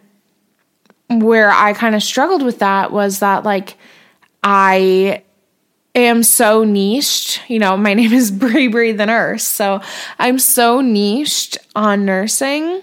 where 1.10 1.52
I 1.52 1.74
kind 1.74 1.96
of 1.96 2.04
struggled 2.04 2.44
with 2.44 2.60
that 2.60 2.92
was 2.92 3.20
that 3.20 3.44
like 3.44 3.78
I 4.44 5.24
am 5.96 6.24
so 6.24 6.64
niched. 6.64 7.42
You 7.48 7.60
know, 7.60 7.78
my 7.78 7.94
name 7.94 8.14
is 8.14 8.32
Bri 8.32 8.68
Bri 8.68 8.92
the 8.92 9.06
nurse. 9.06 9.46
So 9.46 9.82
I'm 10.20 10.40
so 10.40 10.82
niched 10.82 11.58
on 11.76 12.06
nursing 12.06 12.82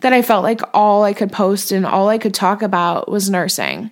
that 0.00 0.12
I 0.12 0.22
felt 0.22 0.42
like 0.42 0.62
all 0.72 1.04
I 1.04 1.12
could 1.12 1.30
post 1.30 1.72
and 1.72 1.86
all 1.86 2.08
I 2.08 2.18
could 2.18 2.34
talk 2.34 2.62
about 2.62 3.10
was 3.10 3.30
nursing. 3.30 3.90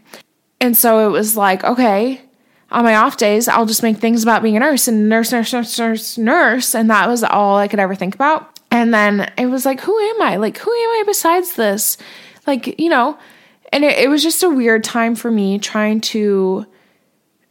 And 0.60 0.76
so 0.76 1.06
it 1.06 1.12
was 1.12 1.37
like, 1.37 1.62
okay, 1.64 2.22
on 2.70 2.84
my 2.84 2.96
off 2.96 3.16
days, 3.16 3.48
I'll 3.48 3.66
just 3.66 3.82
make 3.82 3.96
things 3.96 4.22
about 4.22 4.42
being 4.42 4.56
a 4.56 4.60
nurse 4.60 4.88
and 4.88 5.08
nurse, 5.08 5.32
nurse, 5.32 5.52
nurse, 5.52 5.78
nurse, 5.78 6.18
nurse. 6.18 6.75
And 6.75 6.90
that 6.90 7.08
was 7.08 7.25
all 7.25 7.56
I 7.56 7.68
could 7.68 7.80
ever 7.80 7.94
think 7.94 8.14
about. 8.14 8.58
And 8.70 8.92
then 8.92 9.32
it 9.38 9.46
was 9.46 9.64
like, 9.64 9.80
who 9.80 9.98
am 9.98 10.22
I? 10.22 10.37
Like, 10.37 10.58
who 10.58 10.70
am 10.70 10.90
I 10.90 11.02
besides 11.06 11.54
this? 11.54 11.96
Like, 12.46 12.78
you 12.78 12.90
know, 12.90 13.18
and 13.72 13.84
it, 13.84 13.98
it 13.98 14.08
was 14.08 14.22
just 14.22 14.42
a 14.42 14.50
weird 14.50 14.84
time 14.84 15.14
for 15.14 15.30
me 15.30 15.58
trying 15.58 16.00
to 16.02 16.66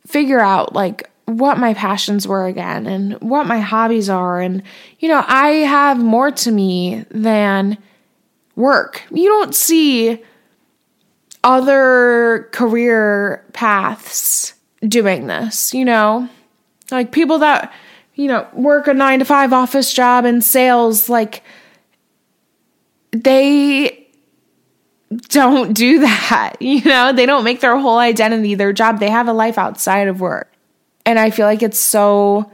figure 0.05 0.39
out 0.39 0.74
like 0.74 1.09
what 1.25 1.57
my 1.57 1.74
passions 1.74 2.27
were 2.27 2.45
again 2.45 2.86
and 2.86 3.13
what 3.15 3.47
my 3.47 3.59
hobbies 3.59 4.09
are. 4.09 4.39
And, 4.39 4.62
you 5.00 5.09
know, 5.09 5.24
I 5.27 5.50
have 5.50 5.97
more 5.97 6.31
to 6.31 6.51
me 6.51 7.05
than 7.09 7.77
work. 8.55 9.03
You 9.12 9.27
don't 9.27 9.53
see 9.53 10.24
other 11.43 12.50
career 12.51 13.45
paths 13.53 14.53
doing 14.88 15.27
this, 15.27 15.74
you 15.74 15.86
know? 15.86 16.29
Like 16.91 17.12
people 17.12 17.39
that, 17.39 17.74
you 18.15 18.27
know, 18.27 18.48
work 18.53 18.88
a 18.88 18.94
nine 18.94 19.20
to 19.20 19.25
five 19.25 19.53
office 19.53 19.94
job 19.94 20.25
in 20.25 20.41
sales, 20.41 21.10
like, 21.10 21.44
they 23.12 24.08
don't 25.29 25.74
do 25.74 26.00
that, 26.01 26.56
you 26.62 26.84
know? 26.84 27.13
They 27.13 27.25
don't 27.25 27.44
make 27.44 27.62
their 27.62 27.77
whole 27.77 28.00
identity 28.00 28.56
their 28.56 28.74
job. 28.74 29.00
They 29.00 29.10
have 29.10 29.27
a 29.27 29.34
life 29.34 29.58
outside 29.58 30.08
of 30.08 30.22
work. 30.22 30.51
And 31.06 31.17
I 31.17 31.29
feel 31.29 31.46
like 31.46 31.63
it's 31.63 31.79
so 31.79 32.51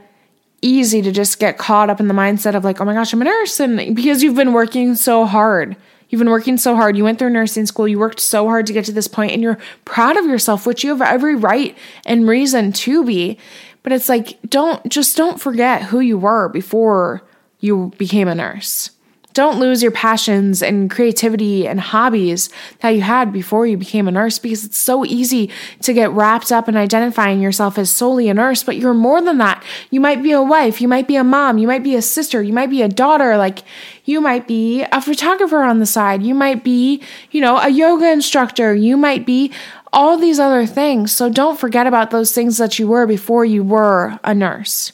easy 0.62 1.02
to 1.02 1.12
just 1.12 1.38
get 1.38 1.58
caught 1.58 1.90
up 1.90 2.00
in 2.00 2.08
the 2.08 2.14
mindset 2.14 2.54
of 2.54 2.64
like, 2.64 2.80
oh 2.80 2.84
my 2.84 2.94
gosh, 2.94 3.12
I'm 3.12 3.20
a 3.20 3.24
nurse. 3.24 3.60
And 3.60 3.94
because 3.94 4.22
you've 4.22 4.36
been 4.36 4.52
working 4.52 4.94
so 4.94 5.26
hard 5.26 5.76
You've 6.14 6.20
been 6.20 6.30
working 6.30 6.58
so 6.58 6.76
hard. 6.76 6.96
You 6.96 7.02
went 7.02 7.18
through 7.18 7.30
nursing 7.30 7.66
school. 7.66 7.88
You 7.88 7.98
worked 7.98 8.20
so 8.20 8.46
hard 8.46 8.68
to 8.68 8.72
get 8.72 8.84
to 8.84 8.92
this 8.92 9.08
point 9.08 9.32
and 9.32 9.42
you're 9.42 9.58
proud 9.84 10.16
of 10.16 10.26
yourself, 10.26 10.64
which 10.64 10.84
you 10.84 10.90
have 10.90 11.02
every 11.02 11.34
right 11.34 11.76
and 12.06 12.28
reason 12.28 12.70
to 12.70 13.04
be. 13.04 13.36
But 13.82 13.90
it's 13.90 14.08
like, 14.08 14.38
don't 14.48 14.88
just 14.88 15.16
don't 15.16 15.40
forget 15.40 15.82
who 15.82 15.98
you 15.98 16.16
were 16.16 16.48
before 16.50 17.24
you 17.58 17.90
became 17.98 18.28
a 18.28 18.34
nurse. 18.36 18.90
Don't 19.34 19.58
lose 19.58 19.82
your 19.82 19.90
passions 19.90 20.62
and 20.62 20.88
creativity 20.88 21.66
and 21.66 21.80
hobbies 21.80 22.50
that 22.80 22.90
you 22.90 23.00
had 23.00 23.32
before 23.32 23.66
you 23.66 23.76
became 23.76 24.06
a 24.06 24.12
nurse 24.12 24.38
because 24.38 24.64
it's 24.64 24.78
so 24.78 25.04
easy 25.04 25.50
to 25.82 25.92
get 25.92 26.12
wrapped 26.12 26.52
up 26.52 26.68
in 26.68 26.76
identifying 26.76 27.40
yourself 27.40 27.76
as 27.76 27.90
solely 27.90 28.28
a 28.28 28.34
nurse, 28.34 28.62
but 28.62 28.76
you're 28.76 28.94
more 28.94 29.20
than 29.20 29.38
that. 29.38 29.60
You 29.90 30.00
might 30.00 30.22
be 30.22 30.30
a 30.30 30.40
wife, 30.40 30.80
you 30.80 30.86
might 30.86 31.08
be 31.08 31.16
a 31.16 31.24
mom, 31.24 31.58
you 31.58 31.66
might 31.66 31.82
be 31.82 31.96
a 31.96 32.02
sister, 32.02 32.44
you 32.44 32.52
might 32.52 32.70
be 32.70 32.80
a 32.80 32.88
daughter, 32.88 33.36
like 33.36 33.64
you 34.04 34.20
might 34.20 34.46
be 34.46 34.84
a 34.92 35.02
photographer 35.02 35.64
on 35.64 35.80
the 35.80 35.86
side, 35.86 36.22
you 36.22 36.34
might 36.34 36.62
be, 36.62 37.02
you 37.32 37.40
know, 37.40 37.58
a 37.58 37.68
yoga 37.68 38.12
instructor, 38.12 38.72
you 38.72 38.96
might 38.96 39.26
be 39.26 39.52
all 39.92 40.16
these 40.16 40.38
other 40.38 40.64
things. 40.64 41.10
So 41.10 41.28
don't 41.28 41.58
forget 41.58 41.88
about 41.88 42.12
those 42.12 42.30
things 42.30 42.56
that 42.58 42.78
you 42.78 42.86
were 42.86 43.04
before 43.04 43.44
you 43.44 43.64
were 43.64 44.16
a 44.22 44.32
nurse. 44.32 44.92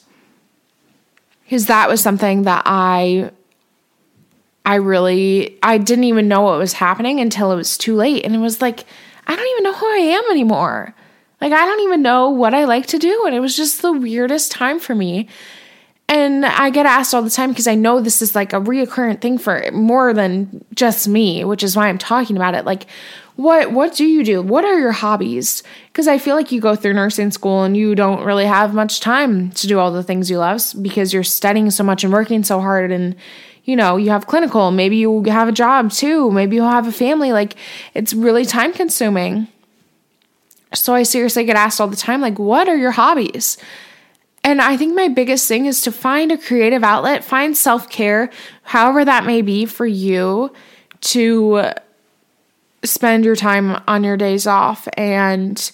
Because 1.43 1.67
that 1.67 1.87
was 1.87 2.01
something 2.01 2.43
that 2.43 2.63
I 2.65 3.29
I 4.71 4.75
really 4.75 5.59
I 5.61 5.77
didn't 5.77 6.05
even 6.05 6.29
know 6.29 6.43
what 6.43 6.57
was 6.57 6.71
happening 6.71 7.19
until 7.19 7.51
it 7.51 7.57
was 7.57 7.77
too 7.77 7.93
late 7.93 8.23
and 8.23 8.33
it 8.33 8.37
was 8.37 8.61
like 8.61 8.85
I 9.27 9.35
don't 9.35 9.47
even 9.49 9.63
know 9.65 9.73
who 9.73 9.85
I 9.85 9.97
am 9.97 10.23
anymore. 10.31 10.95
Like 11.41 11.51
I 11.51 11.65
don't 11.65 11.81
even 11.81 12.01
know 12.01 12.29
what 12.29 12.53
I 12.53 12.63
like 12.63 12.85
to 12.87 12.97
do 12.97 13.25
and 13.25 13.35
it 13.35 13.41
was 13.41 13.57
just 13.57 13.81
the 13.81 13.91
weirdest 13.91 14.49
time 14.49 14.79
for 14.79 14.95
me. 14.95 15.27
And 16.07 16.45
I 16.45 16.69
get 16.69 16.85
asked 16.85 17.13
all 17.13 17.21
the 17.21 17.29
time 17.29 17.49
because 17.49 17.67
I 17.67 17.75
know 17.75 17.99
this 17.99 18.21
is 18.21 18.33
like 18.33 18.53
a 18.53 18.61
reoccurrent 18.61 19.19
thing 19.19 19.37
for 19.37 19.61
more 19.73 20.13
than 20.13 20.63
just 20.73 21.05
me, 21.05 21.43
which 21.43 21.63
is 21.63 21.75
why 21.75 21.89
I'm 21.89 21.97
talking 21.97 22.37
about 22.37 22.55
it. 22.55 22.63
Like 22.63 22.85
what 23.35 23.73
what 23.73 23.93
do 23.93 24.05
you 24.05 24.23
do? 24.23 24.41
What 24.41 24.63
are 24.63 24.79
your 24.79 24.93
hobbies? 24.93 25.63
Because 25.87 26.07
I 26.07 26.17
feel 26.17 26.37
like 26.37 26.49
you 26.53 26.61
go 26.61 26.77
through 26.77 26.93
nursing 26.93 27.31
school 27.31 27.63
and 27.63 27.75
you 27.75 27.93
don't 27.93 28.23
really 28.23 28.45
have 28.45 28.73
much 28.73 29.01
time 29.01 29.51
to 29.51 29.67
do 29.67 29.79
all 29.79 29.91
the 29.91 30.01
things 30.01 30.29
you 30.29 30.37
love 30.37 30.61
because 30.81 31.11
you're 31.11 31.23
studying 31.23 31.71
so 31.71 31.83
much 31.83 32.05
and 32.05 32.13
working 32.13 32.45
so 32.45 32.61
hard 32.61 32.89
and 32.89 33.17
you 33.63 33.75
know, 33.75 33.97
you 33.97 34.09
have 34.09 34.27
clinical, 34.27 34.71
maybe 34.71 34.97
you 34.97 35.23
have 35.23 35.47
a 35.47 35.51
job 35.53 35.91
too, 35.91 36.31
maybe 36.31 36.55
you'll 36.55 36.69
have 36.69 36.87
a 36.87 36.91
family. 36.91 37.31
Like 37.31 37.55
it's 37.93 38.13
really 38.13 38.45
time 38.45 38.73
consuming. 38.73 39.47
So 40.73 40.93
I 40.93 41.03
seriously 41.03 41.43
get 41.43 41.55
asked 41.55 41.81
all 41.81 41.87
the 41.87 41.97
time, 41.97 42.21
like, 42.21 42.39
what 42.39 42.69
are 42.69 42.77
your 42.77 42.91
hobbies? 42.91 43.57
And 44.43 44.61
I 44.61 44.77
think 44.77 44.95
my 44.95 45.07
biggest 45.07 45.47
thing 45.47 45.65
is 45.65 45.81
to 45.81 45.91
find 45.91 46.31
a 46.31 46.37
creative 46.37 46.83
outlet, 46.83 47.23
find 47.23 47.55
self 47.55 47.89
care, 47.89 48.31
however 48.63 49.05
that 49.05 49.25
may 49.25 49.41
be 49.41 49.65
for 49.65 49.85
you, 49.85 50.51
to 51.01 51.71
spend 52.83 53.25
your 53.25 53.35
time 53.35 53.83
on 53.87 54.03
your 54.03 54.17
days 54.17 54.47
off 54.47 54.87
and, 54.97 55.71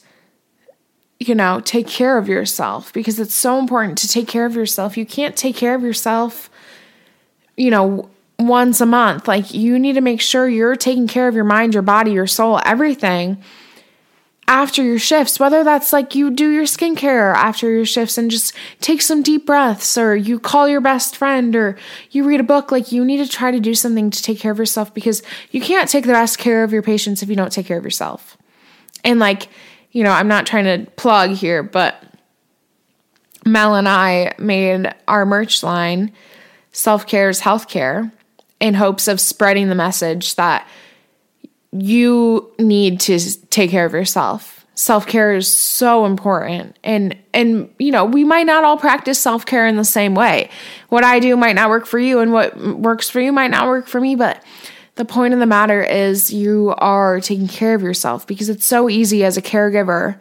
you 1.19 1.35
know, 1.35 1.61
take 1.61 1.87
care 1.87 2.17
of 2.17 2.27
yourself 2.27 2.91
because 2.91 3.19
it's 3.19 3.35
so 3.35 3.59
important 3.59 3.97
to 3.99 4.07
take 4.09 4.27
care 4.27 4.45
of 4.45 4.55
yourself. 4.55 4.97
You 4.97 5.05
can't 5.05 5.35
take 5.37 5.55
care 5.55 5.75
of 5.75 5.83
yourself 5.83 6.49
you 7.57 7.69
know, 7.69 8.09
once 8.39 8.79
a 8.79 8.85
month. 8.85 9.27
Like 9.27 9.53
you 9.53 9.77
need 9.77 9.93
to 9.93 10.01
make 10.01 10.21
sure 10.21 10.47
you're 10.47 10.75
taking 10.75 11.07
care 11.07 11.27
of 11.27 11.35
your 11.35 11.43
mind, 11.43 11.73
your 11.73 11.83
body, 11.83 12.11
your 12.11 12.27
soul, 12.27 12.61
everything 12.63 13.43
after 14.49 14.81
your 14.81 14.99
shifts, 14.99 15.39
whether 15.39 15.63
that's 15.63 15.91
like 15.91 16.15
you 16.15 16.31
do 16.31 16.49
your 16.49 16.63
skincare 16.63 17.35
after 17.35 17.69
your 17.69 17.85
shifts 17.85 18.17
and 18.17 18.31
just 18.31 18.53
take 18.79 19.01
some 19.01 19.21
deep 19.21 19.45
breaths, 19.45 19.97
or 19.97 20.15
you 20.15 20.39
call 20.39 20.69
your 20.69 20.79
best 20.79 21.17
friend, 21.17 21.53
or 21.53 21.77
you 22.11 22.23
read 22.23 22.39
a 22.39 22.43
book, 22.43 22.71
like 22.71 22.91
you 22.91 23.03
need 23.03 23.17
to 23.17 23.27
try 23.27 23.51
to 23.51 23.59
do 23.59 23.75
something 23.75 24.09
to 24.09 24.23
take 24.23 24.39
care 24.39 24.53
of 24.53 24.57
yourself 24.57 24.93
because 24.93 25.21
you 25.51 25.59
can't 25.59 25.89
take 25.89 26.05
the 26.05 26.13
best 26.13 26.37
care 26.37 26.63
of 26.63 26.71
your 26.71 26.81
patients 26.81 27.21
if 27.21 27.27
you 27.27 27.35
don't 27.35 27.51
take 27.51 27.65
care 27.65 27.77
of 27.77 27.83
yourself. 27.83 28.37
And 29.03 29.19
like, 29.19 29.49
you 29.91 30.03
know, 30.03 30.11
I'm 30.11 30.29
not 30.29 30.45
trying 30.45 30.85
to 30.85 30.89
plug 30.91 31.31
here, 31.31 31.61
but 31.61 32.01
Mel 33.45 33.75
and 33.75 33.87
I 33.87 34.33
made 34.37 34.93
our 35.09 35.25
merch 35.25 35.61
line 35.61 36.13
self 36.77 37.07
care 37.07 37.27
is 37.27 37.41
healthcare 37.41 38.11
in 38.59 38.75
hopes 38.75 39.07
of 39.07 39.19
spreading 39.19 39.67
the 39.67 39.75
message 39.75 40.35
that 40.35 40.67
you 41.71 42.51
need 42.59 42.99
to 43.01 43.19
take 43.47 43.71
care 43.71 43.85
of 43.85 43.93
yourself. 43.93 44.65
Self-care 44.75 45.33
is 45.33 45.49
so 45.49 46.05
important. 46.05 46.77
And 46.83 47.17
and 47.33 47.73
you 47.79 47.91
know, 47.91 48.05
we 48.05 48.23
might 48.23 48.45
not 48.45 48.63
all 48.63 48.77
practice 48.77 49.19
self-care 49.19 49.65
in 49.65 49.75
the 49.75 49.83
same 49.83 50.13
way. 50.13 50.51
What 50.89 51.03
I 51.03 51.19
do 51.19 51.35
might 51.35 51.55
not 51.55 51.69
work 51.69 51.87
for 51.87 51.97
you 51.97 52.19
and 52.19 52.31
what 52.31 52.55
works 52.57 53.09
for 53.09 53.19
you 53.19 53.31
might 53.31 53.49
not 53.49 53.67
work 53.67 53.87
for 53.87 53.99
me, 53.99 54.15
but 54.15 54.43
the 54.95 55.05
point 55.05 55.33
of 55.33 55.39
the 55.39 55.47
matter 55.47 55.81
is 55.81 56.31
you 56.31 56.75
are 56.77 57.19
taking 57.19 57.47
care 57.47 57.73
of 57.73 57.81
yourself 57.81 58.27
because 58.27 58.49
it's 58.49 58.65
so 58.65 58.87
easy 58.87 59.23
as 59.23 59.35
a 59.35 59.41
caregiver 59.41 60.17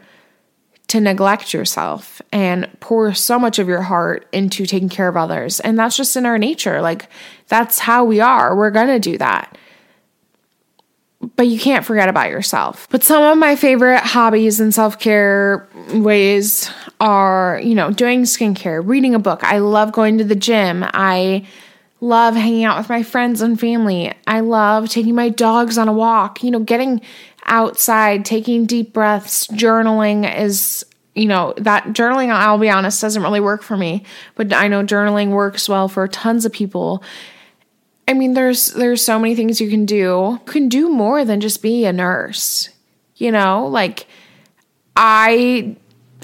to 0.89 1.01
neglect 1.01 1.53
yourself 1.53 2.23
and 2.31 2.69
pour 2.81 3.13
so 3.13 3.39
much 3.39 3.59
of 3.59 3.69
your 3.69 3.83
heart 3.83 4.29
into 4.33 4.67
taking 4.67 4.89
care 4.89 5.09
of 5.09 5.17
others. 5.17 5.59
And 5.61 5.79
that's 5.79 5.97
just 5.97 6.17
in 6.17 6.27
our 6.27 6.39
nature. 6.39 6.81
Like, 6.81 7.09
that's 7.49 7.79
how 7.79 8.05
we 8.05 8.21
are. 8.21 8.55
We're 8.57 8.71
going 8.71 8.89
to 8.89 9.01
do 9.01 9.19
that. 9.19 9.59
But 11.35 11.49
you 11.49 11.59
can't 11.59 11.85
forget 11.85 12.09
about 12.09 12.31
yourself. 12.31 12.87
But 12.91 13.03
some 13.03 13.23
of 13.23 13.39
my 13.39 13.57
favorite 13.57 14.03
hobbies 14.03 14.61
and 14.61 14.73
self 14.73 14.99
care 14.99 15.67
ways 15.93 16.71
are, 17.01 17.61
you 17.65 17.75
know, 17.75 17.91
doing 17.91 18.23
skincare, 18.23 18.87
reading 18.87 19.15
a 19.15 19.19
book. 19.19 19.43
I 19.43 19.59
love 19.59 19.93
going 19.93 20.19
to 20.19 20.25
the 20.25 20.37
gym. 20.37 20.85
I 20.85 21.47
love 22.01 22.35
hanging 22.35 22.65
out 22.65 22.79
with 22.79 22.89
my 22.89 23.03
friends 23.03 23.41
and 23.41 23.59
family. 23.59 24.13
I 24.27 24.41
love 24.41 24.89
taking 24.89 25.15
my 25.15 25.31
dogs 25.31 25.79
on 25.79 25.89
a 25.89 25.93
walk, 25.93 26.45
you 26.45 26.51
know, 26.51 26.61
getting 26.61 27.01
outside, 27.47 28.25
taking 28.25 28.67
deep 28.67 28.93
breaths, 28.93 29.47
journaling 29.49 30.33
is, 30.39 30.85
you 31.15 31.27
know, 31.27 31.55
that 31.59 31.85
journaling, 31.89 32.31
I'll 32.31 32.59
be 32.59 32.71
honest, 32.71 33.01
doesn't 33.01 33.23
really 33.23 33.41
work 33.41 33.63
for 33.63 33.77
me, 33.77 34.05
but 34.35 34.53
I 34.53 34.69
know 34.69 34.85
journaling 34.85 35.31
works 35.31 35.69
well 35.69 35.89
for 35.89 36.07
tons 36.09 36.45
of 36.45 36.53
people. 36.53 37.03
I 38.09 38.13
mean, 38.13 38.35
there's 38.35 38.67
there's 38.67 39.05
so 39.05 39.19
many 39.19 39.35
things 39.35 39.61
you 39.61 39.69
can 39.69 39.85
do. 39.85 39.97
You 39.97 40.41
can 40.47 40.69
do 40.69 40.89
more 40.89 41.25
than 41.25 41.41
just 41.41 41.63
be 41.63 41.85
a 41.85 41.93
nurse. 41.93 42.69
You 43.17 43.33
know, 43.33 43.67
like 43.67 44.07
I 44.95 45.77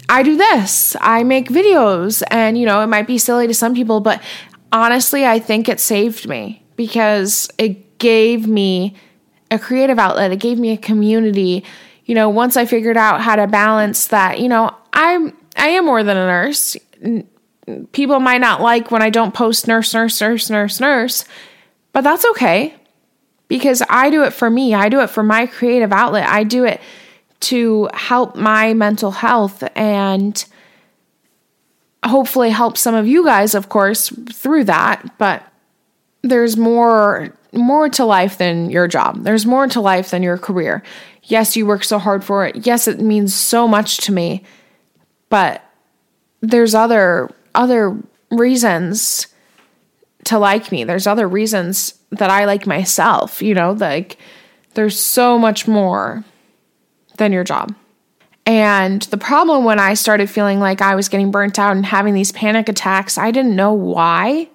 I 0.09 0.23
do 0.23 0.37
this. 0.37 0.97
I 1.01 1.25
make 1.25 1.49
videos 1.49 2.23
and 2.31 2.57
you 2.57 2.67
know, 2.67 2.83
it 2.83 2.87
might 2.87 3.07
be 3.07 3.19
silly 3.19 3.47
to 3.47 3.55
some 3.55 3.75
people, 3.75 4.01
but 4.01 4.23
honestly, 4.73 5.27
I 5.27 5.39
think 5.39 5.69
it 5.69 5.81
saved 5.81 6.29
me 6.29 6.63
because 6.77 7.51
it 7.59 7.99
gave 7.99 8.47
me 8.47 8.95
a 9.53 9.59
creative 9.59 9.99
outlet. 9.99 10.33
It 10.33 10.41
gave 10.41 10.59
me 10.59 10.73
a 10.73 10.77
community. 10.77 11.65
You 12.07 12.15
know, 12.15 12.29
once 12.29 12.57
I 12.57 12.65
figured 12.65 12.97
out 12.97 13.21
how 13.21 13.37
to 13.37 13.47
balance 13.47 14.09
that, 14.09 14.41
you 14.41 14.49
know, 14.49 14.75
I'm 14.93 15.37
I 15.57 15.69
am 15.69 15.85
more 15.85 16.03
than 16.03 16.17
a 16.17 16.27
nurse. 16.27 16.77
People 17.93 18.19
might 18.19 18.41
not 18.41 18.61
like 18.61 18.91
when 18.91 19.03
I 19.03 19.11
don't 19.11 19.35
post 19.35 19.69
nurse, 19.69 19.95
nurse, 19.95 20.21
nurse, 20.21 20.51
nurse, 20.51 20.81
nurse, 20.81 21.25
but 21.93 22.01
that's 22.01 22.25
okay 22.31 22.75
because 23.47 23.83
I 23.89 24.11
do 24.11 24.25
it 24.25 24.33
for 24.33 24.49
me. 24.49 24.75
I 24.75 24.89
do 24.89 25.01
it 25.01 25.11
for 25.11 25.23
my 25.23 25.47
creative 25.47 25.93
outlet. 25.93 26.27
I 26.27 26.43
do 26.43 26.65
it 26.65 26.81
to 27.41 27.89
help 27.93 28.35
my 28.35 28.73
mental 28.73 29.11
health 29.11 29.63
and 29.77 30.45
hopefully 32.05 32.51
help 32.51 32.79
some 32.79 32.95
of 32.95 33.07
you 33.07 33.25
guys, 33.25 33.55
of 33.55 33.69
course, 33.69 34.09
through 34.33 34.65
that. 34.65 35.19
But 35.19 35.47
there's 36.23 36.57
more 36.57 37.37
more 37.53 37.89
to 37.91 38.05
life 38.05 38.39
than 38.39 38.71
your 38.71 38.89
job. 38.89 39.25
There's 39.25 39.47
more 39.47 39.67
to 39.69 39.81
life 39.81 40.11
than 40.11 40.23
your 40.23 40.39
career. 40.39 40.83
Yes, 41.25 41.57
you 41.57 41.67
work 41.67 41.85
so 41.85 41.99
hard 41.99 42.25
for 42.25 42.47
it. 42.47 42.67
Yes, 42.67 42.89
it 42.89 43.01
means 43.01 43.35
so 43.35 43.69
much 43.69 43.99
to 43.99 44.13
me. 44.13 44.45
But 45.29 45.63
there's 46.41 46.75
other 46.75 47.31
other 47.55 47.97
reasons 48.31 49.27
to 50.25 50.39
like 50.39 50.73
me. 50.73 50.85
There's 50.85 51.07
other 51.07 51.29
reasons 51.29 51.95
that 52.11 52.31
I 52.31 52.45
like 52.45 52.67
myself, 52.67 53.43
you 53.43 53.55
know, 53.55 53.73
like 53.73 54.19
there's 54.75 54.99
so 54.99 55.39
much 55.39 55.67
more 55.67 56.25
than 57.19 57.33
your 57.33 57.45
job. 57.45 57.75
And 58.45 59.03
the 59.03 59.17
problem 59.17 59.65
when 59.65 59.79
I 59.79 59.95
started 59.95 60.29
feeling 60.29 60.59
like 60.59 60.83
I 60.83 60.95
was 60.95 61.09
getting 61.09 61.31
burnt 61.31 61.59
out 61.59 61.77
and 61.77 61.87
having 61.87 62.15
these 62.15 62.33
panic 62.33 62.69
attacks, 62.69 63.17
I 63.17 63.31
didn't 63.31 63.55
know 63.57 63.73
why. 63.73 64.49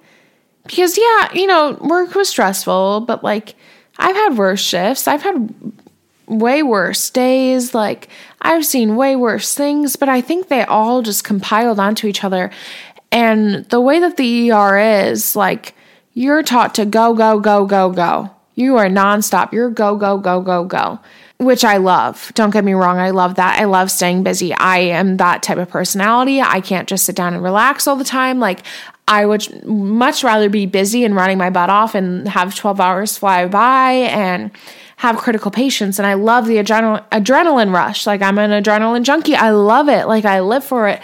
Because, 0.67 0.97
yeah, 0.97 1.34
you 1.34 1.47
know, 1.47 1.77
work 1.82 2.13
was 2.13 2.30
stressful, 2.30 3.01
but 3.01 3.23
like 3.23 3.56
I've 3.97 4.15
had 4.15 4.38
worse 4.38 4.62
shifts. 4.62 5.08
I've 5.08 5.23
had 5.23 5.53
way 6.27 6.62
worse 6.62 7.10
days. 7.10 7.73
Like 7.73 8.10
I've 8.41 8.65
seen 8.65 8.95
way 8.95 9.15
worse 9.15 9.56
things, 9.56 9.95
but 9.95 10.10
I 10.10 10.21
think 10.21 10.47
they 10.47 10.63
all 10.63 11.01
just 11.01 11.23
compiled 11.23 11.80
onto 11.80 12.08
each 12.08 12.23
other. 12.23 12.51
And 13.12 13.65
the 13.69 13.82
way 13.82 13.99
that 13.99 14.17
the 14.17 14.51
ER 14.51 14.77
is, 14.77 15.36
like, 15.36 15.73
you're 16.13 16.43
taught 16.43 16.75
to 16.75 16.86
go, 16.86 17.13
go, 17.13 17.39
go, 17.39 17.65
go, 17.65 17.91
go. 17.91 18.32
You 18.56 18.77
are 18.77 18.88
nonstop. 18.88 19.53
You're 19.53 19.69
go, 19.69 19.95
go, 19.95 20.17
go, 20.17 20.41
go, 20.41 20.65
go, 20.65 20.99
which 21.38 21.63
I 21.63 21.77
love. 21.77 22.32
Don't 22.36 22.49
get 22.49 22.65
me 22.65 22.73
wrong. 22.73 22.97
I 22.97 23.12
love 23.12 23.36
that. 23.36 23.60
I 23.60 23.65
love 23.65 23.91
staying 23.91 24.23
busy. 24.23 24.53
I 24.53 24.80
am 24.80 25.17
that 25.17 25.43
type 25.43 25.60
of 25.60 25.69
personality. 25.69 26.41
I 26.41 26.60
can't 26.60 26.89
just 26.89 27.06
sit 27.06 27.15
down 27.15 27.34
and 27.34 27.43
relax 27.43 27.88
all 27.88 27.95
the 27.95 28.03
time. 28.03 28.39
Like, 28.39 28.63
I 29.08 29.26
would 29.26 29.65
much 29.65 30.24
rather 30.24 30.50
be 30.50 30.65
busy 30.65 31.06
and 31.06 31.15
running 31.15 31.38
my 31.38 31.50
butt 31.50 31.70
off 31.70 31.96
and 31.96 32.28
have 32.28 32.56
12 32.56 32.80
hours 32.80 33.17
fly 33.17 33.48
by 33.48 33.91
and 33.93 34.52
have 34.98 35.17
critical 35.17 35.50
patients. 35.50 35.98
And 35.98 36.06
I 36.06 36.15
love 36.15 36.46
the 36.46 36.58
adrenal- 36.58 37.06
adrenaline 37.12 37.74
rush. 37.74 38.06
Like 38.06 38.22
I'm 38.22 38.38
an 38.38 38.52
adrenaline 38.52 39.04
junkie. 39.04 39.36
I 39.36 39.52
love 39.52 39.88
it. 39.88 40.08
Like 40.08 40.26
I 40.26 40.41
live 40.41 40.63
for 40.63 40.88
it. 40.88 41.02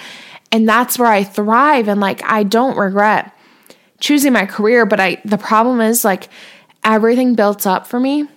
And 0.51 0.67
that's 0.67 0.99
where 0.99 1.09
I 1.09 1.23
thrive. 1.23 1.87
And 1.87 2.01
like 2.01 2.21
I 2.25 2.43
don't 2.43 2.77
regret 2.77 3.31
choosing 3.99 4.33
my 4.33 4.45
career. 4.45 4.85
But 4.85 4.99
I, 4.99 5.21
the 5.23 5.37
problem 5.37 5.79
is 5.79 6.03
like 6.03 6.27
everything 6.83 7.35
built 7.35 7.65
up 7.65 7.87
for 7.87 7.99
me. 7.99 8.27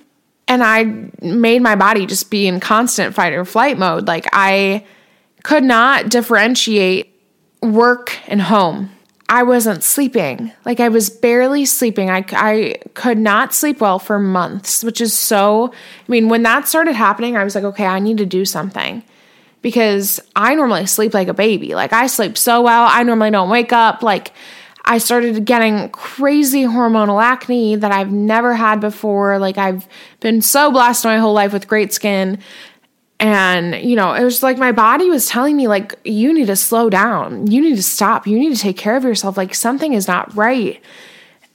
And 0.47 0.63
I 0.63 1.11
made 1.21 1.61
my 1.61 1.75
body 1.75 2.07
just 2.07 2.31
be 2.31 2.47
in 2.47 2.61
constant 2.61 3.17
fight 3.17 3.33
or 3.33 3.45
flight 3.45 3.79
mode. 3.79 4.07
Like 4.07 4.29
I 4.33 4.87
could 5.43 5.65
not 5.65 6.09
differentiate 6.09 7.13
work 7.63 8.17
and 8.29 8.41
home. 8.41 8.91
I 9.29 9.43
wasn't 9.43 9.83
sleeping. 9.83 10.53
Like 10.65 10.79
I 10.79 10.89
was 10.89 11.11
barely 11.11 11.65
sleeping. 11.65 12.11
I, 12.11 12.25
I 12.33 12.77
could 12.95 13.19
not 13.19 13.53
sleep 13.53 13.81
well 13.81 13.99
for 13.99 14.19
months, 14.19 14.85
which 14.85 15.01
is 15.01 15.13
so. 15.13 15.73
I 15.73 16.11
mean, 16.11 16.29
when 16.29 16.43
that 16.45 16.69
started 16.69 16.95
happening, 16.95 17.37
I 17.37 17.43
was 17.43 17.55
like, 17.55 17.65
okay, 17.65 17.87
I 17.87 17.99
need 17.99 18.19
to 18.19 18.27
do 18.27 18.45
something 18.45 19.03
because 19.63 20.21
I 20.37 20.55
normally 20.55 20.87
sleep 20.87 21.13
like 21.13 21.27
a 21.27 21.35
baby. 21.35 21.75
Like 21.75 21.93
I 21.93 22.07
sleep 22.07 22.39
so 22.39 22.63
well. 22.63 22.87
I 22.89 23.03
normally 23.03 23.33
don't 23.33 23.51
wake 23.51 23.73
up. 23.73 24.01
Like 24.01 24.33
I 24.85 24.99
started 24.99 25.45
getting 25.45 25.89
crazy 25.89 26.63
hormonal 26.63 27.21
acne 27.21 27.75
that 27.75 27.91
I've 27.91 28.13
never 28.13 28.55
had 28.55 28.81
before. 28.81 29.41
Like 29.41 29.59
I've 29.59 29.89
been 30.21 30.41
so 30.41 30.71
blessed 30.71 31.05
my 31.05 31.19
whole 31.19 31.35
life 31.35 31.53
with 31.53 31.67
great 31.67 31.93
skin. 31.93 32.39
And, 33.19 33.75
you 33.77 33.97
know, 33.97 34.13
it 34.13 34.25
was 34.25 34.43
like 34.43 34.59
my 34.59 34.73
body 34.73 35.09
was 35.09 35.27
telling 35.27 35.57
me, 35.57 35.69
like, 35.69 35.95
you 36.05 36.35
need 36.35 36.49
to 36.49 36.57
slow 36.57 36.91
down. 36.91 37.51
You 37.51 37.63
need 37.63 37.77
to 37.77 37.83
stop. 37.83 38.27
You 38.27 38.39
need 38.39 38.55
to 38.55 38.61
take 38.61 38.77
care 38.77 38.97
of 38.97 39.05
yourself. 39.05 39.37
Like, 39.37 39.55
something 39.55 39.95
is 39.95 40.07
not 40.07 40.35
right. 40.37 40.83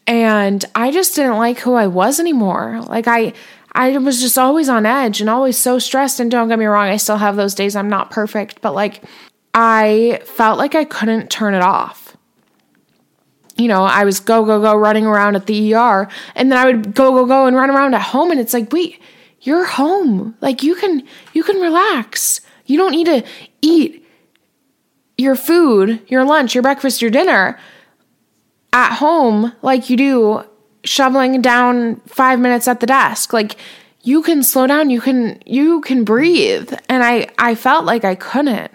And 0.07 0.65
I 0.73 0.91
just 0.91 1.15
didn't 1.15 1.37
like 1.37 1.59
who 1.59 1.75
I 1.75 1.85
was 1.85 2.19
anymore. 2.19 2.81
Like, 2.87 3.07
I, 3.07 3.33
I 3.73 3.95
was 3.99 4.19
just 4.19 4.39
always 4.39 4.69
on 4.69 4.87
edge 4.87 5.21
and 5.21 5.29
always 5.29 5.57
so 5.57 5.77
stressed. 5.77 6.19
And 6.19 6.31
don't 6.31 6.47
get 6.47 6.57
me 6.57 6.65
wrong, 6.65 6.89
I 6.89 6.97
still 6.97 7.17
have 7.17 7.35
those 7.35 7.53
days. 7.53 7.75
I'm 7.75 7.89
not 7.89 8.09
perfect, 8.09 8.61
but 8.61 8.73
like, 8.73 9.03
I 9.53 10.21
felt 10.25 10.57
like 10.57 10.75
I 10.75 10.85
couldn't 10.85 11.29
turn 11.29 11.53
it 11.53 11.61
off. 11.61 12.17
You 13.57 13.67
know, 13.67 13.83
I 13.83 14.05
was 14.05 14.19
go, 14.19 14.43
go, 14.45 14.59
go 14.59 14.75
running 14.75 15.05
around 15.05 15.35
at 15.35 15.45
the 15.45 15.75
ER, 15.75 16.07
and 16.35 16.51
then 16.51 16.57
I 16.57 16.65
would 16.65 16.95
go, 16.95 17.11
go, 17.13 17.25
go 17.25 17.45
and 17.45 17.55
run 17.55 17.69
around 17.69 17.93
at 17.93 18.01
home. 18.01 18.31
And 18.31 18.39
it's 18.39 18.53
like, 18.53 18.73
wait, 18.73 18.99
you're 19.41 19.65
home. 19.65 20.35
Like 20.41 20.63
you 20.63 20.75
can 20.75 21.03
you 21.33 21.43
can 21.43 21.57
relax. 21.57 22.41
You 22.65 22.77
don't 22.77 22.91
need 22.91 23.07
to 23.07 23.23
eat 23.61 24.07
your 25.17 25.35
food, 25.35 25.99
your 26.07 26.23
lunch, 26.23 26.55
your 26.55 26.61
breakfast, 26.61 27.01
your 27.01 27.11
dinner 27.11 27.59
at 28.73 28.95
home 28.95 29.53
like 29.61 29.89
you 29.89 29.97
do 29.97 30.43
shoveling 30.83 31.41
down 31.41 31.97
5 32.07 32.39
minutes 32.39 32.67
at 32.67 32.79
the 32.79 32.87
desk. 32.87 33.33
Like 33.33 33.57
you 34.01 34.21
can 34.21 34.41
slow 34.43 34.67
down, 34.67 34.89
you 34.89 35.01
can 35.01 35.41
you 35.45 35.81
can 35.81 36.03
breathe. 36.03 36.73
And 36.87 37.03
I 37.03 37.27
I 37.37 37.55
felt 37.55 37.85
like 37.85 38.05
I 38.05 38.15
couldn't. 38.15 38.71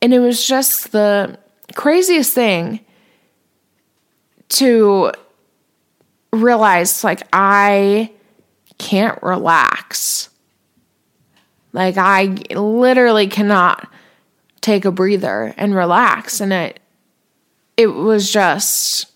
And 0.00 0.14
it 0.14 0.20
was 0.20 0.46
just 0.46 0.92
the 0.92 1.38
craziest 1.74 2.32
thing 2.32 2.80
to 4.48 5.12
realize 6.32 7.02
like 7.02 7.22
I 7.32 8.12
can't 8.78 9.22
relax. 9.22 10.28
Like 11.72 11.96
I 11.96 12.36
literally 12.54 13.26
cannot 13.26 13.90
take 14.60 14.84
a 14.84 14.90
breather 14.90 15.54
and 15.56 15.74
relax 15.74 16.40
and 16.40 16.52
it 16.52 16.80
it 17.76 17.88
was 17.88 18.32
just 18.32 19.06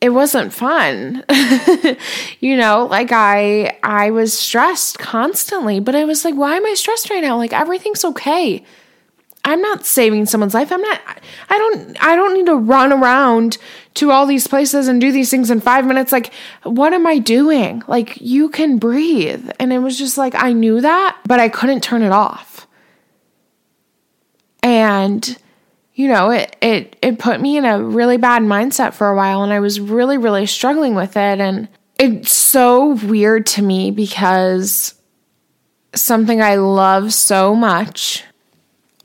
it 0.00 0.10
wasn't 0.10 0.52
fun. 0.52 1.24
you 2.40 2.56
know, 2.56 2.86
like 2.86 3.10
I 3.12 3.78
I 3.82 4.10
was 4.10 4.36
stressed 4.36 4.98
constantly, 4.98 5.80
but 5.80 5.94
I 5.94 6.04
was 6.04 6.24
like 6.24 6.34
why 6.34 6.56
am 6.56 6.66
I 6.66 6.74
stressed 6.74 7.10
right 7.10 7.22
now? 7.22 7.36
Like 7.36 7.52
everything's 7.52 8.04
okay. 8.04 8.64
I'm 9.44 9.60
not 9.62 9.86
saving 9.86 10.26
someone's 10.26 10.54
life. 10.54 10.70
I'm 10.70 10.80
not 10.80 11.00
I 11.48 11.58
don't 11.58 12.04
I 12.04 12.16
don't 12.16 12.34
need 12.34 12.46
to 12.46 12.56
run 12.56 12.92
around 12.92 13.58
to 13.94 14.10
all 14.10 14.26
these 14.26 14.46
places 14.46 14.88
and 14.88 15.00
do 15.00 15.10
these 15.10 15.30
things 15.30 15.50
in 15.50 15.60
5 15.60 15.86
minutes 15.86 16.12
like 16.12 16.32
what 16.64 16.92
am 16.92 17.06
I 17.06 17.18
doing? 17.18 17.82
Like 17.86 18.20
you 18.20 18.48
can 18.48 18.78
breathe. 18.78 19.50
And 19.58 19.72
it 19.72 19.78
was 19.78 19.98
just 19.98 20.18
like 20.18 20.34
I 20.34 20.52
knew 20.52 20.80
that, 20.80 21.18
but 21.26 21.40
I 21.40 21.48
couldn't 21.48 21.82
turn 21.82 22.02
it 22.02 22.12
off. 22.12 22.66
And 24.62 25.38
you 25.94 26.08
know, 26.08 26.30
it 26.30 26.56
it 26.60 26.96
it 27.02 27.18
put 27.18 27.40
me 27.40 27.56
in 27.56 27.64
a 27.64 27.82
really 27.82 28.18
bad 28.18 28.42
mindset 28.42 28.94
for 28.94 29.08
a 29.08 29.16
while 29.16 29.42
and 29.42 29.52
I 29.52 29.60
was 29.60 29.80
really 29.80 30.18
really 30.18 30.46
struggling 30.46 30.94
with 30.94 31.16
it 31.16 31.40
and 31.40 31.68
it's 31.98 32.32
so 32.32 32.94
weird 33.04 33.46
to 33.46 33.62
me 33.62 33.90
because 33.90 34.94
something 35.94 36.40
I 36.40 36.56
love 36.56 37.12
so 37.12 37.54
much 37.54 38.24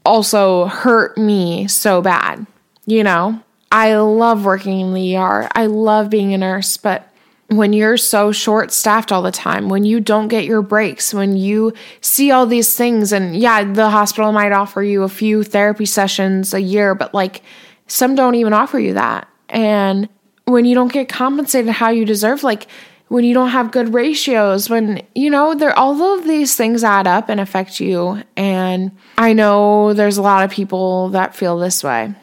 also 0.06 0.66
hurt 0.66 1.18
me 1.18 1.68
so 1.68 2.02
bad. 2.02 2.46
You 2.86 3.04
know, 3.04 3.42
I 3.72 3.96
love 3.96 4.46
working 4.46 4.80
in 4.80 4.94
the 4.94 5.18
ER. 5.18 5.50
I 5.54 5.66
love 5.66 6.10
being 6.10 6.34
a 6.34 6.38
nurse, 6.38 6.78
but 6.78 7.10
when 7.48 7.74
you're 7.74 7.98
so 7.98 8.32
short 8.32 8.72
staffed 8.72 9.12
all 9.12 9.22
the 9.22 9.32
time, 9.32 9.70
when 9.70 9.84
you 9.84 10.00
don't 10.00 10.28
get 10.28 10.46
your 10.46 10.62
breaks, 10.62 11.14
when 11.14 11.38
you 11.38 11.74
see 12.02 12.32
all 12.32 12.46
these 12.46 12.76
things, 12.76 13.12
and 13.12 13.36
yeah, 13.36 13.64
the 13.64 13.90
hospital 13.90 14.32
might 14.32 14.52
offer 14.52 14.82
you 14.82 15.04
a 15.04 15.10
few 15.10 15.44
therapy 15.44 15.86
sessions 15.86 16.54
a 16.54 16.62
year, 16.62 16.96
but 16.96 17.14
like 17.14 17.42
some 17.88 18.16
don't 18.16 18.36
even 18.36 18.54
offer 18.54 18.80
you 18.80 18.94
that. 18.94 19.28
And 19.50 20.10
when 20.46 20.66
you 20.66 20.76
don't 20.76 20.92
get 20.92 21.10
compensated 21.10 21.72
how 21.72 21.90
you 21.90 22.06
deserve, 22.06 22.44
like 22.44 22.68
when 23.14 23.24
you 23.24 23.36
don't 23.36 23.50
have 23.50 23.70
good 23.70 23.94
ratios, 23.94 24.72
when 24.72 25.00
you 25.14 25.30
know, 25.30 25.54
there 25.54 25.78
all 25.78 26.02
of 26.02 26.24
these 26.24 26.56
things 26.56 26.84
add 26.84 27.06
up 27.06 27.30
and 27.30 27.40
affect 27.40 27.80
you. 27.80 28.20
And 28.36 28.90
I 29.20 29.34
know 29.34 29.94
there's 29.94 30.18
a 30.18 30.24
lot 30.24 30.44
of 30.44 30.50
people 30.50 31.10
that 31.10 31.36
feel 31.36 31.60
this 31.60 31.84
way. 31.84 32.16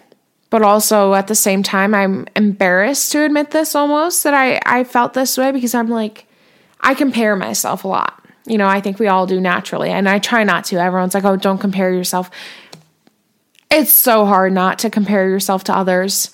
But 0.51 0.63
also 0.63 1.15
at 1.15 1.29
the 1.29 1.37
same 1.37 1.63
time, 1.63 1.95
I'm 1.95 2.27
embarrassed 2.35 3.13
to 3.13 3.25
admit 3.25 3.53
this 3.53 3.77
almost 3.77 4.25
that 4.25 4.35
I, 4.35 4.61
I 4.67 4.83
felt 4.83 5.15
this 5.15 5.39
way 5.39 5.53
because 5.53 5.77
I'm 5.77 5.91
like, 5.91 6.27
I 6.81 6.95
compare 6.95 7.37
myself 7.37 7.85
a 7.85 7.89
lot. 7.89 8.27
You 8.45 8.59
know, 8.59 8.67
I 8.67 8.81
think 8.81 8.99
we 8.99 9.07
all 9.07 9.29
do 9.29 9.41
naturally. 9.41 9.91
And 9.91 10.09
I 10.09 10.19
try 10.19 10.43
not 10.43 10.65
to. 10.65 10.79
Everyone's 10.79 11.15
like, 11.15 11.23
oh, 11.23 11.37
don't 11.37 11.59
compare 11.59 11.95
yourself. 11.95 12.33
It's 13.71 13.93
so 13.93 14.25
hard 14.25 14.53
not 14.53 14.81
to 14.81 14.91
compare 14.91 15.29
yourself 15.29 15.63
to 15.65 15.73
others. 15.73 16.33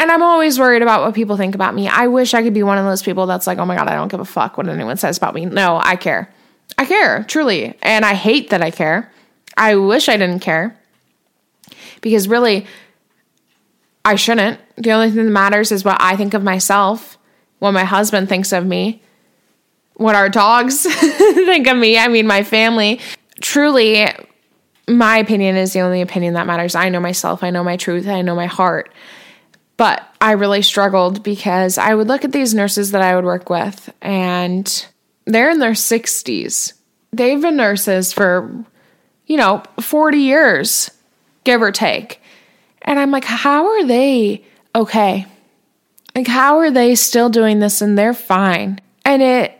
And 0.00 0.10
I'm 0.10 0.22
always 0.22 0.58
worried 0.58 0.80
about 0.80 1.02
what 1.02 1.14
people 1.14 1.36
think 1.36 1.54
about 1.54 1.74
me. 1.74 1.86
I 1.86 2.06
wish 2.06 2.32
I 2.32 2.42
could 2.42 2.54
be 2.54 2.62
one 2.62 2.78
of 2.78 2.86
those 2.86 3.02
people 3.02 3.26
that's 3.26 3.46
like, 3.46 3.58
oh 3.58 3.66
my 3.66 3.76
God, 3.76 3.86
I 3.86 3.94
don't 3.94 4.08
give 4.08 4.18
a 4.18 4.24
fuck 4.24 4.56
what 4.56 4.66
anyone 4.66 4.96
says 4.96 5.18
about 5.18 5.34
me. 5.34 5.44
No, 5.44 5.78
I 5.78 5.96
care. 5.96 6.32
I 6.78 6.86
care, 6.86 7.22
truly. 7.24 7.76
And 7.82 8.02
I 8.02 8.14
hate 8.14 8.48
that 8.48 8.62
I 8.62 8.70
care. 8.70 9.12
I 9.58 9.76
wish 9.76 10.08
I 10.08 10.16
didn't 10.16 10.40
care. 10.40 10.74
Because 12.00 12.28
really, 12.28 12.66
I 14.02 14.14
shouldn't. 14.14 14.58
The 14.76 14.92
only 14.92 15.10
thing 15.10 15.26
that 15.26 15.30
matters 15.30 15.70
is 15.70 15.84
what 15.84 16.00
I 16.00 16.16
think 16.16 16.32
of 16.32 16.42
myself, 16.42 17.18
what 17.58 17.72
my 17.72 17.84
husband 17.84 18.30
thinks 18.30 18.52
of 18.54 18.64
me, 18.64 19.02
what 19.96 20.14
our 20.14 20.30
dogs 20.30 20.82
think 20.94 21.66
of 21.66 21.76
me. 21.76 21.98
I 21.98 22.08
mean, 22.08 22.26
my 22.26 22.42
family. 22.42 23.00
Truly, 23.42 24.06
my 24.88 25.18
opinion 25.18 25.56
is 25.56 25.74
the 25.74 25.80
only 25.80 26.00
opinion 26.00 26.32
that 26.34 26.46
matters. 26.46 26.74
I 26.74 26.88
know 26.88 27.00
myself, 27.00 27.44
I 27.44 27.50
know 27.50 27.62
my 27.62 27.76
truth, 27.76 28.08
I 28.08 28.22
know 28.22 28.34
my 28.34 28.46
heart. 28.46 28.90
But 29.80 30.06
I 30.20 30.32
really 30.32 30.60
struggled 30.60 31.22
because 31.22 31.78
I 31.78 31.94
would 31.94 32.06
look 32.06 32.22
at 32.22 32.32
these 32.32 32.52
nurses 32.52 32.90
that 32.90 33.00
I 33.00 33.16
would 33.16 33.24
work 33.24 33.48
with, 33.48 33.90
and 34.02 34.86
they're 35.24 35.48
in 35.48 35.58
their 35.58 35.72
60s. 35.72 36.74
They've 37.14 37.40
been 37.40 37.56
nurses 37.56 38.12
for, 38.12 38.62
you 39.24 39.38
know, 39.38 39.62
40 39.80 40.18
years, 40.18 40.90
give 41.44 41.62
or 41.62 41.72
take. 41.72 42.20
And 42.82 42.98
I'm 42.98 43.10
like, 43.10 43.24
how 43.24 43.68
are 43.68 43.86
they 43.86 44.44
okay? 44.74 45.24
Like, 46.14 46.26
how 46.26 46.58
are 46.58 46.70
they 46.70 46.94
still 46.94 47.30
doing 47.30 47.60
this 47.60 47.80
and 47.80 47.96
they're 47.96 48.12
fine? 48.12 48.82
And 49.06 49.22
it 49.22 49.58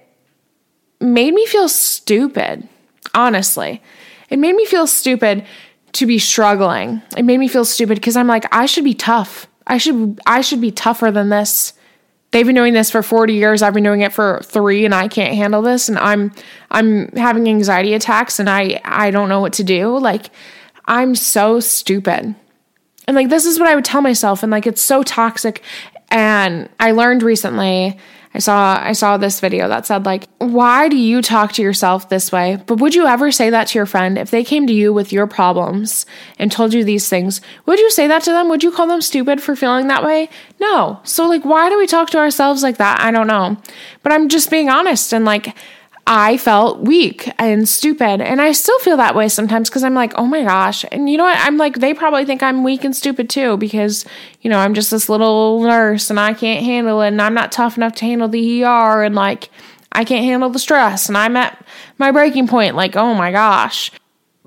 made 1.01 1.33
me 1.33 1.47
feel 1.47 1.71
stupid, 1.71 2.69
honestly. 3.15 3.83
It 4.29 4.39
made 4.39 4.55
me 4.55 4.67
feel 4.67 4.87
stupid 4.87 5.47
to 5.93 6.05
be 6.05 6.19
struggling. 6.19 7.01
It 7.17 7.25
made 7.25 7.39
me 7.39 7.49
feel 7.49 7.65
stupid 7.65 7.95
because 7.95 8.19
I'm 8.19 8.29
like, 8.29 8.45
I 8.55 8.67
should 8.67 8.85
be 8.85 8.93
tough. 8.93 9.47
I 9.67 9.79
should 9.79 10.21
I 10.27 10.41
should 10.41 10.61
be 10.61 10.71
tougher 10.71 11.11
than 11.11 11.29
this. 11.29 11.73
They've 12.31 12.47
been 12.47 12.55
doing 12.55 12.75
this 12.75 12.91
for 12.91 13.03
40 13.03 13.35
years. 13.35 13.61
I've 13.61 13.75
been 13.75 13.85
doing 13.85 14.03
it 14.03 14.13
for 14.13 14.41
3 14.45 14.85
and 14.85 14.95
I 14.95 15.09
can't 15.09 15.35
handle 15.35 15.63
this 15.63 15.89
and 15.89 15.99
I'm 15.99 16.33
I'm 16.71 17.09
having 17.13 17.49
anxiety 17.49 17.95
attacks 17.95 18.39
and 18.39 18.49
I 18.49 18.81
I 18.85 19.11
don't 19.11 19.29
know 19.29 19.41
what 19.41 19.53
to 19.55 19.65
do. 19.65 19.99
Like 19.99 20.31
I'm 20.87 21.15
so 21.15 21.61
stupid. 21.61 22.35
And 23.07 23.17
like 23.17 23.29
this 23.29 23.47
is 23.47 23.59
what 23.59 23.69
I 23.69 23.75
would 23.75 23.85
tell 23.85 24.03
myself 24.03 24.43
and 24.43 24.53
like 24.53 24.67
it's 24.67 24.83
so 24.83 25.03
toxic 25.03 25.63
and 26.11 26.69
I 26.79 26.93
learned 26.93 27.23
recently 27.23 27.99
I 28.33 28.39
saw 28.39 28.81
I 28.81 28.93
saw 28.93 29.17
this 29.17 29.41
video 29.41 29.69
that 29.69 29.87
said 29.87 30.07
like 30.07 30.29
why 30.39 30.89
do 30.89 30.97
you 30.97 31.21
talk 31.21 31.53
to 31.55 31.63
yourself 31.63 32.09
this 32.09 32.31
way? 32.31 32.63
But 32.67 32.81
would 32.81 32.95
you 32.95 33.07
ever 33.07 33.33
say 33.33 33.51
that 33.51 33.69
to 33.69 33.79
your 33.79 33.87
friend 33.87 34.17
if 34.17 34.31
they 34.31 34.45
came 34.45 34.67
to 34.69 34.73
you 34.73 34.93
with 34.93 35.13
your 35.13 35.27
problems 35.27 36.07
and 36.39 36.53
told 36.53 36.73
you 36.73 36.85
these 36.85 37.09
things? 37.09 37.41
Would 37.67 37.81
you 37.81 37.91
say 37.91 38.07
that 38.07 38.23
to 38.23 38.31
them? 38.31 38.49
Would 38.49 38.63
you 38.63 38.71
call 38.71 38.87
them 38.87 39.01
stupid 39.01 39.43
for 39.43 39.57
feeling 39.57 39.89
that 39.89 40.05
way? 40.05 40.31
No. 40.61 41.01
So 41.03 41.29
like 41.29 41.45
why 41.45 41.69
do 41.69 41.79
we 41.79 41.89
talk 41.89 42.11
to 42.11 42.19
ourselves 42.19 42.63
like 42.63 42.77
that? 42.77 43.01
I 43.01 43.11
don't 43.11 43.27
know. 43.27 43.57
But 44.03 44.13
I'm 44.13 44.29
just 44.29 44.51
being 44.51 44.69
honest 44.69 45.13
and 45.13 45.25
like 45.25 45.57
I 46.13 46.39
felt 46.39 46.81
weak 46.81 47.31
and 47.39 47.69
stupid. 47.69 48.21
And 48.21 48.43
I 48.43 48.51
still 48.51 48.79
feel 48.81 48.97
that 48.97 49.15
way 49.15 49.29
sometimes 49.29 49.71
because 49.71 49.85
I'm 49.85 49.95
like, 49.95 50.13
oh 50.17 50.27
my 50.27 50.43
gosh. 50.43 50.85
And 50.91 51.09
you 51.09 51.17
know 51.17 51.23
what? 51.23 51.39
I'm 51.39 51.57
like, 51.57 51.79
they 51.79 51.95
probably 51.95 52.25
think 52.25 52.43
I'm 52.43 52.65
weak 52.65 52.83
and 52.83 52.97
stupid 52.97 53.31
too 53.31 53.57
because, 53.59 54.05
you 54.41 54.51
know, 54.51 54.59
I'm 54.59 54.75
just 54.75 54.91
this 54.91 55.09
little 55.09 55.63
nurse 55.63 56.11
and 56.11 56.19
I 56.19 56.35
can't 56.35 56.65
handle 56.65 57.01
it 57.03 57.09
and 57.09 57.23
I'm 57.23 57.33
not 57.33 57.53
tough 57.53 57.77
enough 57.77 57.95
to 57.95 58.07
handle 58.07 58.27
the 58.27 58.65
ER 58.65 59.05
and 59.05 59.15
like, 59.15 59.51
I 59.93 60.03
can't 60.03 60.25
handle 60.25 60.51
the 60.51 60.59
stress 60.59 61.07
and 61.07 61.17
I'm 61.17 61.37
at 61.37 61.65
my 61.97 62.11
breaking 62.11 62.49
point. 62.49 62.75
Like, 62.75 62.97
oh 62.97 63.15
my 63.15 63.31
gosh. 63.31 63.93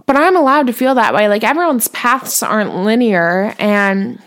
But 0.06 0.18
I'm 0.18 0.36
allowed 0.36 0.68
to 0.68 0.74
feel 0.74 0.96
that 0.96 1.14
way. 1.14 1.30
Like, 1.30 1.46
everyone's 1.46 1.88
paths 1.88 2.44
aren't 2.44 2.76
linear. 2.76 3.56
And 3.58 4.22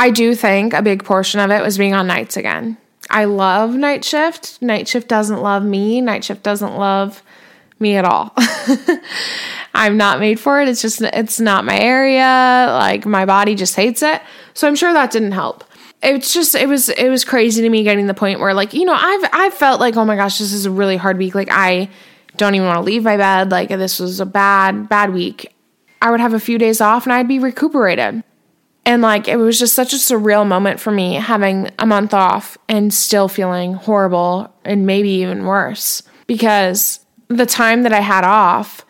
I 0.00 0.10
do 0.10 0.34
think 0.34 0.72
a 0.72 0.82
big 0.82 1.04
portion 1.04 1.38
of 1.38 1.52
it 1.52 1.62
was 1.62 1.78
being 1.78 1.94
on 1.94 2.08
nights 2.08 2.36
again. 2.36 2.76
I 3.12 3.26
love 3.26 3.74
night 3.74 4.04
shift. 4.04 4.60
Night 4.62 4.88
shift 4.88 5.06
doesn't 5.06 5.42
love 5.42 5.62
me. 5.62 6.00
Night 6.00 6.24
shift 6.24 6.42
doesn't 6.42 6.76
love 6.76 7.22
me 7.78 7.96
at 7.96 8.06
all. 8.06 8.32
I'm 9.74 9.98
not 9.98 10.18
made 10.18 10.40
for 10.40 10.62
it. 10.62 10.68
It's 10.68 10.80
just, 10.80 11.02
it's 11.02 11.38
not 11.38 11.66
my 11.66 11.78
area. 11.78 12.66
Like 12.70 13.04
my 13.04 13.26
body 13.26 13.54
just 13.54 13.76
hates 13.76 14.02
it. 14.02 14.22
So 14.54 14.66
I'm 14.66 14.74
sure 14.74 14.94
that 14.94 15.10
didn't 15.10 15.32
help. 15.32 15.62
It's 16.02 16.32
just, 16.32 16.54
it 16.54 16.68
was, 16.68 16.88
it 16.88 17.10
was 17.10 17.24
crazy 17.24 17.60
to 17.60 17.68
me 17.68 17.84
getting 17.84 18.06
the 18.06 18.14
point 18.14 18.40
where 18.40 18.54
like, 18.54 18.72
you 18.72 18.86
know, 18.86 18.96
I've, 18.98 19.28
I've 19.32 19.54
felt 19.54 19.78
like, 19.78 19.96
oh 19.96 20.06
my 20.06 20.16
gosh, 20.16 20.38
this 20.38 20.52
is 20.52 20.64
a 20.64 20.70
really 20.70 20.96
hard 20.96 21.18
week. 21.18 21.34
Like 21.34 21.48
I 21.50 21.90
don't 22.38 22.54
even 22.54 22.66
want 22.66 22.78
to 22.78 22.82
leave 22.82 23.04
my 23.04 23.18
bed. 23.18 23.50
Like 23.50 23.68
this 23.68 24.00
was 24.00 24.20
a 24.20 24.26
bad, 24.26 24.88
bad 24.88 25.12
week. 25.12 25.54
I 26.00 26.10
would 26.10 26.20
have 26.20 26.32
a 26.32 26.40
few 26.40 26.56
days 26.56 26.80
off 26.80 27.04
and 27.04 27.12
I'd 27.12 27.28
be 27.28 27.38
recuperated. 27.38 28.24
And 28.84 29.00
like 29.00 29.28
it 29.28 29.36
was 29.36 29.58
just 29.58 29.74
such 29.74 29.92
a 29.92 29.96
surreal 29.96 30.46
moment 30.46 30.80
for 30.80 30.90
me 30.90 31.14
having 31.14 31.70
a 31.78 31.86
month 31.86 32.12
off 32.12 32.58
and 32.68 32.92
still 32.92 33.28
feeling 33.28 33.74
horrible 33.74 34.52
and 34.64 34.86
maybe 34.86 35.08
even 35.08 35.44
worse 35.44 36.02
because 36.26 37.00
the 37.28 37.46
time 37.46 37.82
that 37.82 37.92
I 37.92 38.00
had 38.00 38.24
off, 38.24 38.84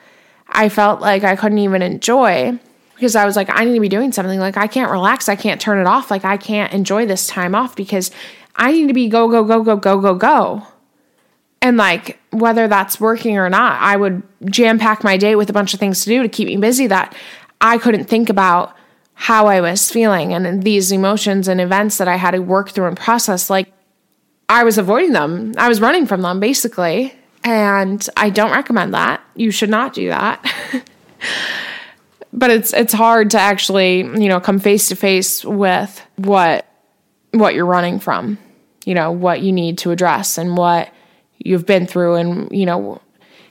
I 0.49 0.69
felt 0.69 1.01
like 1.01 1.25
I 1.25 1.37
couldn't 1.37 1.59
even 1.59 1.83
enjoy 1.83 2.59
because 2.95 3.17
I 3.17 3.25
was 3.25 3.37
like, 3.37 3.49
I 3.51 3.65
need 3.65 3.75
to 3.75 3.81
be 3.81 3.89
doing 3.89 4.13
something. 4.13 4.39
Like, 4.39 4.57
I 4.57 4.69
can't 4.69 4.91
relax. 4.91 5.29
I 5.29 5.35
can't 5.35 5.61
turn 5.61 5.81
it 5.81 5.89
off. 5.89 6.09
Like, 6.09 6.25
I 6.25 6.37
can't 6.37 6.73
enjoy 6.73 7.05
this 7.05 7.27
time 7.27 7.53
off 7.55 7.75
because 7.75 8.13
I 8.55 8.71
need 8.71 8.87
to 8.87 8.95
be 8.95 9.09
go, 9.09 9.29
go, 9.29 9.43
go, 9.43 9.63
go, 9.63 9.77
go, 9.77 10.01
go, 10.01 10.15
go. 10.15 10.67
And 11.61 11.77
like, 11.77 12.21
whether 12.31 12.69
that's 12.69 13.01
working 13.01 13.39
or 13.39 13.51
not, 13.51 13.81
I 13.81 13.97
would 13.97 14.23
jam 14.45 14.79
pack 14.79 15.03
my 15.03 15.17
day 15.17 15.35
with 15.35 15.51
a 15.51 15.53
bunch 15.53 15.75
of 15.75 15.81
things 15.81 16.05
to 16.05 16.11
do 16.11 16.23
to 16.23 16.29
keep 16.29 16.47
me 16.47 16.57
busy 16.57 16.87
that 16.89 17.15
I 17.61 17.79
couldn't 17.79 18.05
think 18.05 18.29
about 18.29 18.77
how 19.15 19.47
I 19.47 19.61
was 19.61 19.91
feeling 19.91 20.33
and 20.33 20.63
these 20.63 20.91
emotions 20.91 21.49
and 21.49 21.61
events 21.61 21.99
that 21.99 22.09
I 22.09 22.17
had 22.17 22.33
to 22.33 22.41
work 22.41 22.71
through 22.71 22.87
and 22.87 22.97
process. 22.97 23.51
Like, 23.51 23.73
I 24.49 24.65
was 24.65 24.79
avoiding 24.79 25.13
them, 25.13 25.55
I 25.57 25.69
was 25.69 25.81
running 25.81 26.07
from 26.07 26.23
them 26.23 26.41
basically. 26.41 27.15
And 27.45 28.07
I 28.17 28.31
don't 28.31 28.53
recommend 28.53 28.95
that. 28.95 29.21
You 29.35 29.51
should 29.51 29.71
not 29.71 29.95
do 29.95 30.09
that. 30.11 30.45
but 32.33 32.51
it's 32.51 32.73
it's 32.73 32.93
hard 32.93 33.31
to 33.31 33.39
actually, 33.41 33.99
you 33.99 34.29
know, 34.29 34.41
come 34.41 34.59
face 34.59 34.89
to 34.89 34.97
face 34.97 35.45
with 35.45 36.07
what 36.17 36.67
what 37.33 37.55
you're 37.55 37.67
running 37.67 37.99
from, 37.99 38.39
you 38.85 38.95
know, 38.95 39.11
what 39.11 39.43
you 39.43 39.53
need 39.53 39.79
to 39.79 39.91
address 39.91 40.39
and 40.39 40.57
what 40.57 40.93
you've 41.39 41.67
been 41.67 41.87
through 41.87 42.15
and, 42.17 42.53
you 42.53 42.67
know, 42.67 43.01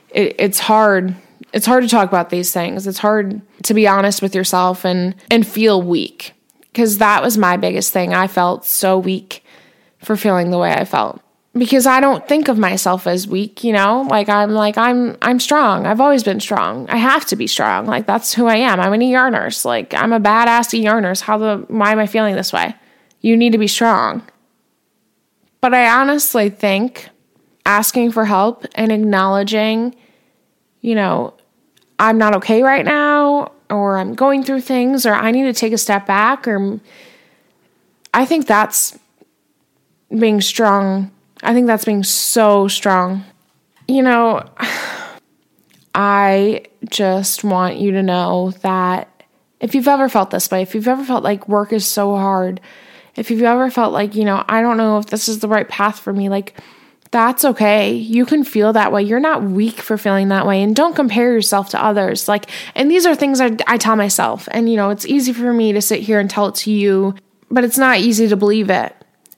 it, 0.08 0.36
it's 0.38 0.58
hard 0.58 1.14
it's 1.52 1.66
hard 1.66 1.82
to 1.82 1.88
talk 1.88 2.08
about 2.08 2.30
these 2.30 2.52
things. 2.52 2.86
It's 2.86 2.98
hard 2.98 3.40
to 3.64 3.74
be 3.74 3.86
honest 3.86 4.22
with 4.22 4.34
yourself 4.34 4.84
and 4.84 5.14
and 5.30 5.46
feel 5.46 5.82
weak 5.82 6.32
because 6.60 6.98
that 6.98 7.22
was 7.22 7.36
my 7.36 7.56
biggest 7.56 7.92
thing. 7.92 8.14
I 8.14 8.26
felt 8.26 8.64
so 8.64 8.98
weak 8.98 9.44
for 9.98 10.16
feeling 10.16 10.50
the 10.50 10.58
way 10.58 10.72
I 10.72 10.84
felt 10.84 11.20
because 11.54 11.86
I 11.86 12.00
don't 12.00 12.26
think 12.26 12.48
of 12.48 12.58
myself 12.58 13.06
as 13.06 13.28
weak, 13.28 13.62
you 13.62 13.72
know? 13.72 14.06
Like 14.08 14.28
I'm 14.28 14.50
like 14.52 14.78
I'm 14.78 15.16
I'm 15.20 15.38
strong. 15.38 15.86
I've 15.86 16.00
always 16.00 16.22
been 16.22 16.40
strong. 16.40 16.88
I 16.88 16.96
have 16.96 17.26
to 17.26 17.36
be 17.36 17.46
strong. 17.46 17.86
Like 17.86 18.06
that's 18.06 18.32
who 18.32 18.46
I 18.46 18.56
am. 18.56 18.80
I'm 18.80 18.92
an 18.92 19.02
ER 19.02 19.30
nurse. 19.30 19.64
Like 19.64 19.94
I'm 19.94 20.12
a 20.12 20.20
badass 20.20 20.72
ER 20.74 21.00
nurse. 21.00 21.20
How 21.20 21.38
the 21.38 21.64
why 21.68 21.92
am 21.92 21.98
I 21.98 22.06
feeling 22.06 22.34
this 22.34 22.52
way? 22.52 22.74
You 23.20 23.36
need 23.36 23.52
to 23.52 23.58
be 23.58 23.68
strong. 23.68 24.22
But 25.60 25.74
I 25.74 25.88
honestly 26.00 26.50
think 26.50 27.08
asking 27.64 28.10
for 28.10 28.24
help 28.24 28.66
and 28.74 28.90
acknowledging, 28.90 29.94
you 30.80 30.94
know, 30.94 31.34
I'm 32.02 32.18
not 32.18 32.34
okay 32.38 32.64
right 32.64 32.84
now, 32.84 33.52
or 33.70 33.96
I'm 33.96 34.14
going 34.14 34.42
through 34.42 34.62
things, 34.62 35.06
or 35.06 35.14
I 35.14 35.30
need 35.30 35.44
to 35.44 35.52
take 35.52 35.72
a 35.72 35.78
step 35.78 36.04
back, 36.04 36.48
or 36.48 36.80
I 38.12 38.26
think 38.26 38.48
that's 38.48 38.98
being 40.10 40.40
strong. 40.40 41.12
I 41.44 41.54
think 41.54 41.68
that's 41.68 41.84
being 41.84 42.02
so 42.02 42.66
strong. 42.66 43.24
You 43.86 44.02
know, 44.02 44.42
I 45.94 46.64
just 46.90 47.44
want 47.44 47.76
you 47.76 47.92
to 47.92 48.02
know 48.02 48.50
that 48.62 49.08
if 49.60 49.76
you've 49.76 49.86
ever 49.86 50.08
felt 50.08 50.30
this 50.30 50.50
way, 50.50 50.62
if 50.62 50.74
you've 50.74 50.88
ever 50.88 51.04
felt 51.04 51.22
like 51.22 51.48
work 51.48 51.72
is 51.72 51.86
so 51.86 52.16
hard, 52.16 52.60
if 53.14 53.30
you've 53.30 53.42
ever 53.42 53.70
felt 53.70 53.92
like, 53.92 54.16
you 54.16 54.24
know, 54.24 54.44
I 54.48 54.60
don't 54.60 54.76
know 54.76 54.98
if 54.98 55.06
this 55.06 55.28
is 55.28 55.38
the 55.38 55.46
right 55.46 55.68
path 55.68 56.00
for 56.00 56.12
me, 56.12 56.28
like, 56.28 56.60
that's 57.12 57.44
okay. 57.44 57.92
You 57.92 58.24
can 58.24 58.42
feel 58.42 58.72
that 58.72 58.90
way. 58.90 59.02
You're 59.02 59.20
not 59.20 59.42
weak 59.42 59.76
for 59.76 59.98
feeling 59.98 60.28
that 60.28 60.46
way. 60.46 60.62
And 60.62 60.74
don't 60.74 60.96
compare 60.96 61.34
yourself 61.34 61.68
to 61.70 61.82
others. 61.82 62.26
Like, 62.26 62.50
and 62.74 62.90
these 62.90 63.04
are 63.04 63.14
things 63.14 63.38
I, 63.38 63.56
I 63.66 63.76
tell 63.76 63.96
myself. 63.96 64.48
And, 64.50 64.68
you 64.68 64.76
know, 64.76 64.88
it's 64.88 65.06
easy 65.06 65.34
for 65.34 65.52
me 65.52 65.74
to 65.74 65.82
sit 65.82 66.00
here 66.00 66.18
and 66.18 66.28
tell 66.28 66.46
it 66.48 66.54
to 66.56 66.72
you, 66.72 67.14
but 67.50 67.64
it's 67.64 67.76
not 67.76 67.98
easy 67.98 68.28
to 68.28 68.36
believe 68.36 68.70
it. 68.70 68.96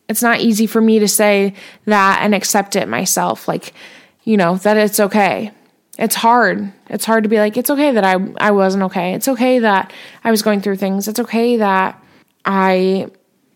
It's 0.09 0.23
not 0.23 0.41
easy 0.41 0.69
for 0.69 0.81
me 0.81 1.01
to 1.01 1.09
say 1.09 1.55
that 1.87 2.21
and 2.23 2.33
accept 2.33 2.77
it 2.77 2.87
myself. 2.87 3.49
Like, 3.49 3.75
you 4.23 4.37
know, 4.37 4.57
that 4.59 4.77
it's 4.77 5.01
okay. 5.01 5.51
It's 5.99 6.15
hard. 6.15 6.73
It's 6.89 7.05
hard 7.05 7.25
to 7.25 7.29
be 7.29 7.39
like, 7.39 7.57
it's 7.57 7.71
okay 7.71 7.91
that 7.91 8.05
I, 8.05 8.17
I 8.39 8.53
wasn't 8.53 8.85
okay. 8.85 9.15
It's 9.15 9.27
okay 9.27 9.59
that 9.59 9.93
I 10.23 10.31
was 10.31 10.43
going 10.43 10.61
through 10.61 10.77
things. 10.77 11.09
It's 11.09 11.21
okay 11.21 11.57
that 11.57 12.01
I 12.45 13.09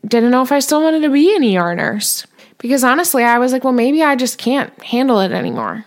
didn't 0.04 0.33
know 0.33 0.42
if 0.42 0.50
I 0.50 0.59
still 0.59 0.83
wanted 0.83 1.02
to 1.02 1.11
be 1.11 1.37
an 1.37 1.57
ER 1.57 1.74
nurse. 1.76 2.26
Because 2.59 2.85
honestly, 2.85 3.23
I 3.23 3.38
was 3.38 3.53
like, 3.53 3.64
well, 3.64 3.73
maybe 3.73 4.03
I 4.03 4.16
just 4.16 4.38
can't 4.38 4.73
handle 4.83 5.21
it 5.21 5.33
anymore. 5.33 5.85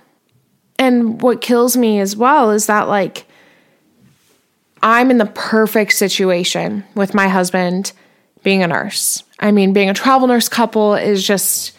And 0.79 1.21
what 1.21 1.41
kills 1.41 1.77
me 1.77 1.99
as 1.99 2.15
well 2.15 2.51
is 2.51 2.65
that, 2.65 2.87
like, 2.87 3.25
I'm 4.81 5.11
in 5.11 5.17
the 5.17 5.25
perfect 5.25 5.93
situation 5.93 6.83
with 6.95 7.13
my 7.13 7.27
husband 7.27 7.91
being 8.43 8.63
a 8.63 8.67
nurse. 8.67 9.23
I 9.39 9.51
mean, 9.51 9.73
being 9.73 9.89
a 9.89 9.93
travel 9.93 10.27
nurse 10.27 10.49
couple 10.49 10.95
is 10.95 11.25
just, 11.25 11.73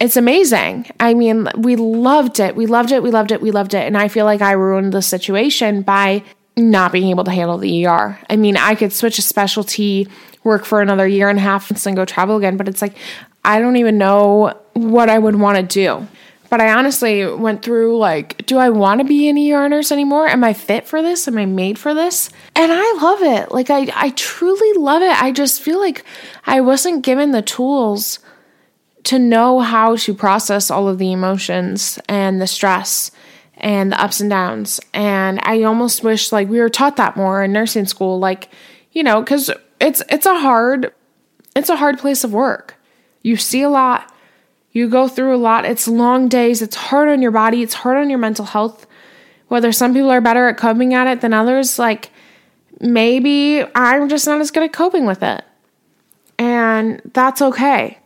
it's 0.00 0.16
amazing. 0.16 0.90
I 1.00 1.14
mean, 1.14 1.48
we 1.56 1.76
loved 1.76 2.40
it. 2.40 2.54
We 2.54 2.66
loved 2.66 2.92
it. 2.92 3.02
We 3.02 3.10
loved 3.10 3.32
it. 3.32 3.40
We 3.40 3.50
loved 3.50 3.72
it. 3.74 3.86
And 3.86 3.96
I 3.96 4.08
feel 4.08 4.24
like 4.24 4.42
I 4.42 4.52
ruined 4.52 4.92
the 4.92 5.02
situation 5.02 5.82
by 5.82 6.22
not 6.56 6.92
being 6.92 7.08
able 7.08 7.24
to 7.24 7.30
handle 7.30 7.56
the 7.56 7.86
ER. 7.86 8.18
I 8.28 8.36
mean, 8.36 8.56
I 8.56 8.74
could 8.74 8.92
switch 8.92 9.18
a 9.18 9.22
specialty, 9.22 10.08
work 10.44 10.64
for 10.64 10.80
another 10.80 11.06
year 11.06 11.28
and 11.28 11.38
a 11.38 11.42
half, 11.42 11.70
and 11.70 11.78
then 11.78 11.94
go 11.94 12.04
travel 12.04 12.36
again. 12.36 12.56
But 12.56 12.68
it's 12.68 12.82
like, 12.82 12.96
I 13.44 13.60
don't 13.60 13.76
even 13.76 13.98
know 13.98 14.54
what 14.74 15.08
I 15.08 15.18
would 15.18 15.36
want 15.36 15.56
to 15.56 15.62
do. 15.62 16.06
But 16.50 16.60
I 16.62 16.72
honestly 16.72 17.26
went 17.26 17.62
through 17.62 17.98
like, 17.98 18.46
do 18.46 18.56
I 18.56 18.70
want 18.70 19.00
to 19.00 19.04
be 19.04 19.28
an 19.28 19.36
ER 19.36 19.68
nurse 19.68 19.92
anymore? 19.92 20.26
Am 20.28 20.42
I 20.42 20.54
fit 20.54 20.86
for 20.86 21.02
this? 21.02 21.28
Am 21.28 21.36
I 21.36 21.44
made 21.44 21.78
for 21.78 21.92
this? 21.92 22.30
And 22.56 22.72
I 22.72 22.98
love 23.02 23.22
it. 23.22 23.52
Like 23.52 23.70
I 23.70 23.88
I 23.94 24.10
truly 24.10 24.78
love 24.78 25.02
it. 25.02 25.22
I 25.22 25.30
just 25.30 25.60
feel 25.60 25.78
like 25.78 26.04
I 26.46 26.60
wasn't 26.60 27.04
given 27.04 27.32
the 27.32 27.42
tools 27.42 28.18
to 29.04 29.18
know 29.18 29.60
how 29.60 29.96
to 29.96 30.14
process 30.14 30.70
all 30.70 30.88
of 30.88 30.98
the 30.98 31.12
emotions 31.12 31.98
and 32.08 32.40
the 32.40 32.46
stress 32.46 33.10
and 33.58 33.92
the 33.92 34.00
ups 34.00 34.20
and 34.20 34.30
downs. 34.30 34.80
And 34.94 35.40
I 35.42 35.62
almost 35.64 36.02
wish 36.02 36.32
like 36.32 36.48
we 36.48 36.60
were 36.60 36.68
taught 36.70 36.96
that 36.96 37.16
more 37.16 37.42
in 37.42 37.52
nursing 37.52 37.86
school 37.86 38.18
like, 38.18 38.48
you 38.92 39.02
know, 39.02 39.22
cuz 39.22 39.50
it's 39.80 40.02
it's 40.08 40.26
a 40.26 40.38
hard 40.38 40.92
it's 41.54 41.68
a 41.68 41.76
hard 41.76 41.98
place 41.98 42.24
of 42.24 42.32
work. 42.32 42.76
You 43.22 43.36
see 43.36 43.62
a 43.62 43.68
lot, 43.68 44.12
you 44.72 44.88
go 44.88 45.08
through 45.08 45.34
a 45.34 45.38
lot. 45.38 45.64
It's 45.64 45.88
long 45.88 46.28
days, 46.28 46.62
it's 46.62 46.76
hard 46.76 47.08
on 47.08 47.20
your 47.20 47.30
body, 47.30 47.62
it's 47.62 47.74
hard 47.74 47.96
on 47.96 48.10
your 48.10 48.18
mental 48.18 48.44
health. 48.44 48.86
Whether 49.48 49.72
some 49.72 49.94
people 49.94 50.10
are 50.10 50.20
better 50.20 50.48
at 50.48 50.56
coping 50.56 50.94
at 50.94 51.06
it 51.06 51.20
than 51.20 51.32
others, 51.32 51.78
like 51.78 52.10
maybe 52.80 53.64
I'm 53.74 54.08
just 54.08 54.26
not 54.26 54.40
as 54.40 54.50
good 54.50 54.62
at 54.62 54.72
coping 54.72 55.06
with 55.06 55.22
it. 55.22 55.42
And 56.38 57.02
that's 57.12 57.42
okay. 57.42 57.98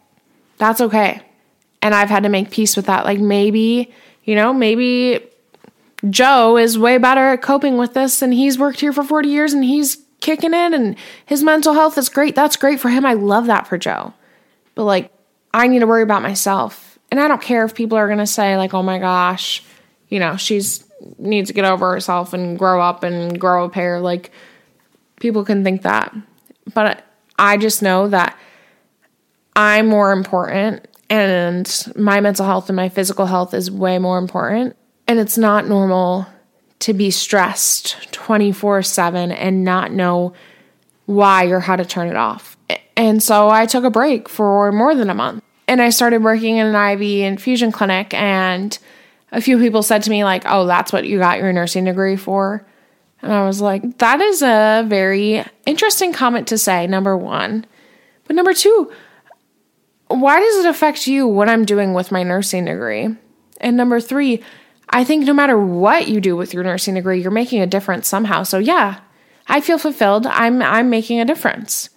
That's 0.59 0.81
okay. 0.81 1.23
And 1.83 1.95
I've 1.95 2.09
had 2.09 2.23
to 2.23 2.29
make 2.29 2.51
peace 2.51 2.77
with 2.77 2.87
that. 2.87 3.05
Like 3.05 3.19
maybe, 3.19 3.93
you 4.25 4.35
know, 4.35 4.55
maybe 4.55 5.21
Joe 6.09 6.57
is 6.57 6.79
way 6.79 6.99
better 6.99 7.29
at 7.29 7.43
coping 7.43 7.77
with 7.77 7.95
this 7.95 8.23
and 8.23 8.33
he's 8.33 8.59
worked 8.59 8.81
here 8.81 8.93
for 8.93 9.05
40 9.05 9.29
years 9.29 9.53
and 9.53 9.65
he's 9.65 10.02
kicking 10.23 10.55
it 10.55 10.73
and 10.73 10.97
his 11.27 11.43
mental 11.43 11.75
health 11.75 11.99
is 11.99 12.09
great. 12.09 12.35
That's 12.35 12.57
great 12.57 12.81
for 12.81 12.89
him. 12.89 13.05
I 13.05 13.13
love 13.13 13.47
that 13.47 13.67
for 13.67 13.77
Joe. 13.77 14.15
But 14.75 14.85
like, 14.85 15.13
I 15.53 15.69
need 15.69 15.81
to 15.81 15.87
worry 15.87 16.03
about 16.03 16.23
myself. 16.23 16.99
And 17.11 17.21
I 17.21 17.29
don't 17.29 17.43
care 17.43 17.65
if 17.65 17.75
people 17.75 17.99
are 17.99 18.07
going 18.07 18.19
to 18.19 18.27
say, 18.27 18.57
like, 18.57 18.73
oh 18.73 18.83
my 18.83 18.99
gosh, 18.99 19.63
you 20.09 20.19
know, 20.19 20.37
she's 20.37 20.85
needs 21.19 21.49
to 21.49 21.55
get 21.55 21.65
over 21.65 21.91
herself 21.91 22.33
and 22.33 22.59
grow 22.59 22.81
up 22.81 23.03
and 23.03 23.39
grow 23.39 23.65
a 23.65 23.69
pair. 23.69 24.01
Like, 24.01 24.31
people 25.21 25.45
can 25.45 25.63
think 25.65 25.83
that. 25.83 26.15
But 26.73 27.05
I 27.39 27.59
just 27.59 27.83
know 27.83 28.09
that 28.09 28.39
I'm 29.55 29.89
more 29.89 30.13
important 30.13 30.87
and 31.11 31.93
my 31.97 32.21
mental 32.21 32.47
health 32.47 32.71
and 32.71 32.77
my 32.77 32.89
physical 32.89 33.27
health 33.27 33.53
is 33.53 33.71
way 33.71 33.99
more 33.99 34.17
important. 34.17 34.77
And 35.07 35.19
it's 35.19 35.37
not 35.37 35.69
normal 35.69 36.27
to 36.83 36.93
be 36.93 37.13
stressed 37.13 38.13
24 38.13 38.83
7 38.83 39.31
and 39.31 39.65
not 39.65 39.93
know 39.93 40.35
why 41.07 41.47
or 41.47 41.61
how 41.61 41.77
to 41.77 41.85
turn 41.85 42.09
it 42.09 42.17
off. 42.17 42.57
And 42.97 43.23
so 43.23 43.49
I 43.49 43.67
took 43.67 43.85
a 43.85 43.91
break 43.91 44.29
for 44.29 44.73
more 44.73 44.95
than 44.95 45.09
a 45.09 45.15
month. 45.15 45.45
And 45.69 45.81
I 45.81 45.91
started 45.91 46.25
working 46.25 46.57
in 46.57 46.75
an 46.75 46.75
IV 46.75 47.25
infusion 47.25 47.71
clinic. 47.71 48.13
And 48.15 48.77
a 49.31 49.41
few 49.41 49.59
people 49.59 49.85
said 49.85 50.03
to 50.03 50.11
me, 50.11 50.25
like, 50.25 50.43
oh, 50.45 50.67
that's 50.67 50.93
what 50.93 51.07
you 51.07 51.19
got 51.19 51.39
your 51.39 51.53
nursing 51.53 51.85
degree 51.85 52.17
for. 52.17 52.67
And 53.23 53.33
I 53.33 53.47
was 53.47 53.61
like, 53.61 53.99
that 53.99 54.21
is 54.21 54.43
a 54.43 54.85
very 54.89 55.45
interesting 55.65 56.13
comment 56.13 56.49
to 56.49 56.59
say, 56.59 56.89
number 56.89 57.17
one. 57.17 57.65
But 58.25 58.35
number 58.35 58.55
two, 58.55 58.93
why 60.09 60.41
does 60.41 60.65
it 60.65 60.69
affect 60.69 61.07
you 61.07 61.29
what 61.29 61.49
I'm 61.49 61.65
doing 61.65 61.95
with 61.95 62.11
my 62.11 62.25
nursing 62.25 62.65
degree? 62.65 63.17
And 63.61 63.77
number 63.77 64.01
three, 64.01 64.43
I 64.93 65.05
think 65.05 65.25
no 65.25 65.33
matter 65.33 65.59
what 65.59 66.09
you 66.09 66.21
do 66.21 66.37
with 66.37 66.53
your 66.53 66.65
nursing 66.65 66.95
degree, 66.95 67.23
you're 67.23 67.31
making 67.31 67.63
a 67.63 67.67
difference 67.67 68.07
somehow. 68.07 68.43
So 68.43 68.59
yeah, 68.59 69.01
I 69.49 69.61
feel 69.61 69.79
fulfilled. 69.79 70.27
I'm 70.27 70.63
I'm 70.63 70.91
making 70.91 71.21
a 71.21 71.25
difference. 71.25 71.89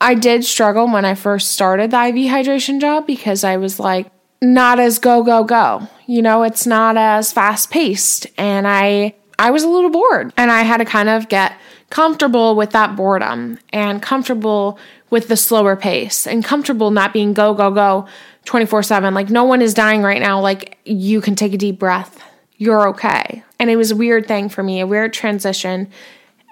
I 0.00 0.14
did 0.14 0.44
struggle 0.44 0.86
when 0.88 1.04
I 1.04 1.14
first 1.14 1.50
started 1.50 1.90
the 1.90 2.04
IV 2.06 2.14
hydration 2.30 2.80
job 2.80 3.06
because 3.06 3.44
I 3.44 3.56
was 3.56 3.80
like 3.80 4.10
not 4.42 4.78
as 4.78 4.98
go 4.98 5.22
go 5.22 5.44
go. 5.44 5.88
You 6.06 6.22
know, 6.22 6.42
it's 6.42 6.66
not 6.66 6.96
as 6.96 7.32
fast 7.32 7.70
paced 7.70 8.26
and 8.36 8.68
I 8.68 9.14
I 9.38 9.50
was 9.50 9.62
a 9.62 9.68
little 9.68 9.90
bored 9.90 10.32
and 10.36 10.50
I 10.50 10.62
had 10.62 10.78
to 10.78 10.84
kind 10.84 11.08
of 11.08 11.28
get 11.28 11.54
comfortable 11.90 12.56
with 12.56 12.70
that 12.70 12.96
boredom 12.96 13.58
and 13.72 14.02
comfortable 14.02 14.78
with 15.10 15.28
the 15.28 15.36
slower 15.36 15.76
pace 15.76 16.26
and 16.26 16.44
comfortable 16.44 16.90
not 16.90 17.12
being 17.12 17.34
go, 17.34 17.52
go, 17.52 17.70
go 17.70 18.06
24 18.46 18.82
7. 18.82 19.14
Like, 19.14 19.30
no 19.30 19.44
one 19.44 19.60
is 19.60 19.74
dying 19.74 20.02
right 20.02 20.20
now. 20.20 20.40
Like, 20.40 20.78
you 20.84 21.20
can 21.20 21.36
take 21.36 21.52
a 21.52 21.58
deep 21.58 21.78
breath. 21.78 22.22
You're 22.62 22.90
okay. 22.90 23.42
And 23.58 23.70
it 23.70 23.76
was 23.76 23.90
a 23.90 23.96
weird 23.96 24.28
thing 24.28 24.48
for 24.48 24.62
me, 24.62 24.78
a 24.78 24.86
weird 24.86 25.12
transition. 25.12 25.90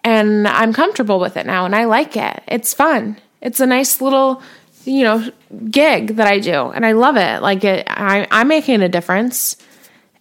And 0.03 0.49
I'm 0.49 0.73
comfortable 0.73 1.21
with 1.21 1.37
it 1.37 1.47
now 1.47 1.67
and 1.67 1.77
I 1.77 1.85
like 1.85 2.17
it. 2.17 2.43
It's 2.49 2.75
fun. 2.75 3.17
It's 3.41 3.61
a 3.61 3.67
nice 3.67 4.01
little, 4.01 4.43
you 4.85 5.05
know, 5.05 5.31
gig 5.71 6.17
that 6.17 6.27
I 6.27 6.41
do. 6.41 6.71
And 6.71 6.85
I 6.85 6.93
love 6.93 7.17
it. 7.17 7.43
Like, 7.43 7.63
it, 7.63 7.87
I, 7.89 8.27
I'm 8.33 8.49
making 8.49 8.83
a 8.83 8.89
difference. 8.89 9.57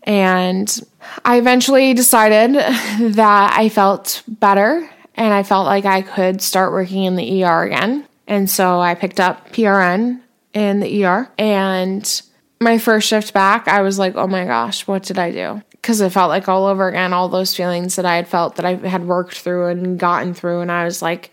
And 0.03 0.79
I 1.25 1.39
eventually 1.39 1.95
decided 1.95 2.53
that 3.15 3.53
I 3.57 3.67
felt 3.69 4.21
better 4.27 4.87
and 5.15 5.33
I 5.33 5.41
felt 5.41 5.65
like 5.65 5.85
I 5.85 6.03
could 6.03 6.39
start 6.39 6.71
working 6.71 7.05
in 7.05 7.15
the 7.15 7.43
ER 7.43 7.63
again. 7.63 8.05
And 8.27 8.47
so 8.47 8.79
I 8.79 8.93
picked 8.93 9.19
up 9.19 9.49
PRN 9.53 10.21
in 10.53 10.81
the 10.81 11.03
ER. 11.03 11.31
And 11.39 12.21
my 12.61 12.77
first 12.77 13.07
shift 13.07 13.33
back, 13.33 13.67
I 13.67 13.81
was 13.81 13.97
like, 13.97 14.15
oh 14.15 14.27
my 14.27 14.45
gosh, 14.45 14.85
what 14.85 15.01
did 15.01 15.17
I 15.17 15.31
do? 15.31 15.63
Because 15.81 16.01
it 16.01 16.11
felt 16.11 16.29
like 16.29 16.49
all 16.49 16.65
over 16.65 16.87
again, 16.87 17.13
all 17.13 17.29
those 17.29 17.55
feelings 17.55 17.95
that 17.95 18.05
I 18.05 18.15
had 18.15 18.27
felt 18.27 18.57
that 18.57 18.65
I 18.65 18.75
had 18.75 19.07
worked 19.07 19.37
through 19.37 19.67
and 19.67 19.97
gotten 19.97 20.33
through. 20.33 20.61
And 20.61 20.71
I 20.71 20.83
was 20.83 21.01
like, 21.01 21.31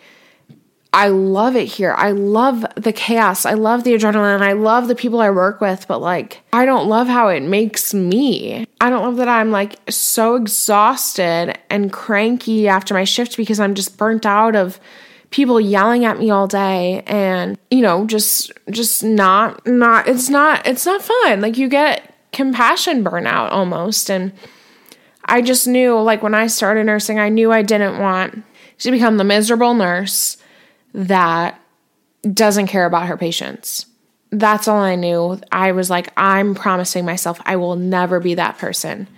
I 0.93 1.09
love 1.09 1.57
it 1.57 1.67
here. 1.67 1.93
I 1.93 2.13
love 2.13 2.65
the 2.75 2.93
chaos. 2.93 3.45
I 3.45 3.53
love 3.53 3.85
the 3.85 3.93
adrenaline. 3.93 4.41
I 4.41 4.53
love 4.53 4.89
the 4.89 4.95
people 4.95 5.21
I 5.21 5.29
work 5.29 5.61
with, 5.61 5.87
but 5.87 6.01
like, 6.01 6.41
I 6.55 6.65
don't 6.65 6.89
love 6.89 7.07
how 7.07 7.29
it 7.29 7.43
makes 7.43 7.93
me. 7.93 8.67
I 8.81 8.89
don't 8.89 9.03
love 9.03 9.17
that 9.17 9.29
I'm 9.29 9.51
like 9.51 9.79
so 9.91 10.37
exhausted 10.37 11.59
and 11.69 11.93
cranky 11.93 12.67
after 12.67 12.95
my 12.95 13.05
shift 13.05 13.37
because 13.37 13.61
I'm 13.61 13.75
just 13.75 13.99
burnt 13.99 14.25
out 14.25 14.57
of 14.57 14.81
people 15.31 15.61
yelling 15.61 16.07
at 16.07 16.19
me 16.19 16.31
all 16.31 16.47
day 16.47 17.03
and 17.07 17.59
you 17.71 17.83
know 17.83 18.07
just 18.07 18.51
just 18.71 19.03
not 19.03 19.67
not 19.67 20.09
it's 20.09 20.31
not 20.31 20.67
it's 20.67 20.87
not 20.87 21.03
fun 21.03 21.41
like 21.41 21.59
you 21.59 21.69
get 21.69 22.15
compassion 22.37 23.03
burnout 23.03 23.51
almost 23.51 24.11
and 24.11 24.33
i 25.25 25.41
just 25.41 25.67
knew 25.67 25.99
like 25.99 26.23
when 26.23 26.35
i 26.35 26.47
started 26.47 26.85
nursing 26.85 27.19
i 27.19 27.29
knew 27.29 27.51
i 27.51 27.63
didn't 27.63 27.99
want 27.99 28.45
to 28.79 28.91
become 28.91 29.17
the 29.17 29.25
miserable 29.25 29.75
nurse 29.75 30.37
that 30.93 31.61
doesn't 32.33 32.67
care 32.67 32.87
about 32.87 33.07
her 33.07 33.17
patients. 33.17 33.87
That's 34.31 34.69
all 34.69 34.83
I 34.83 34.97
knew. 34.97 35.41
I 35.53 35.73
was 35.73 35.91
like, 35.91 36.13
I'm 36.17 36.55
promising 36.55 37.05
myself 37.05 37.41
I 37.45 37.57
will 37.57 37.77
never 37.77 38.21
be 38.21 38.35
that 38.35 38.59
person 38.59 39.09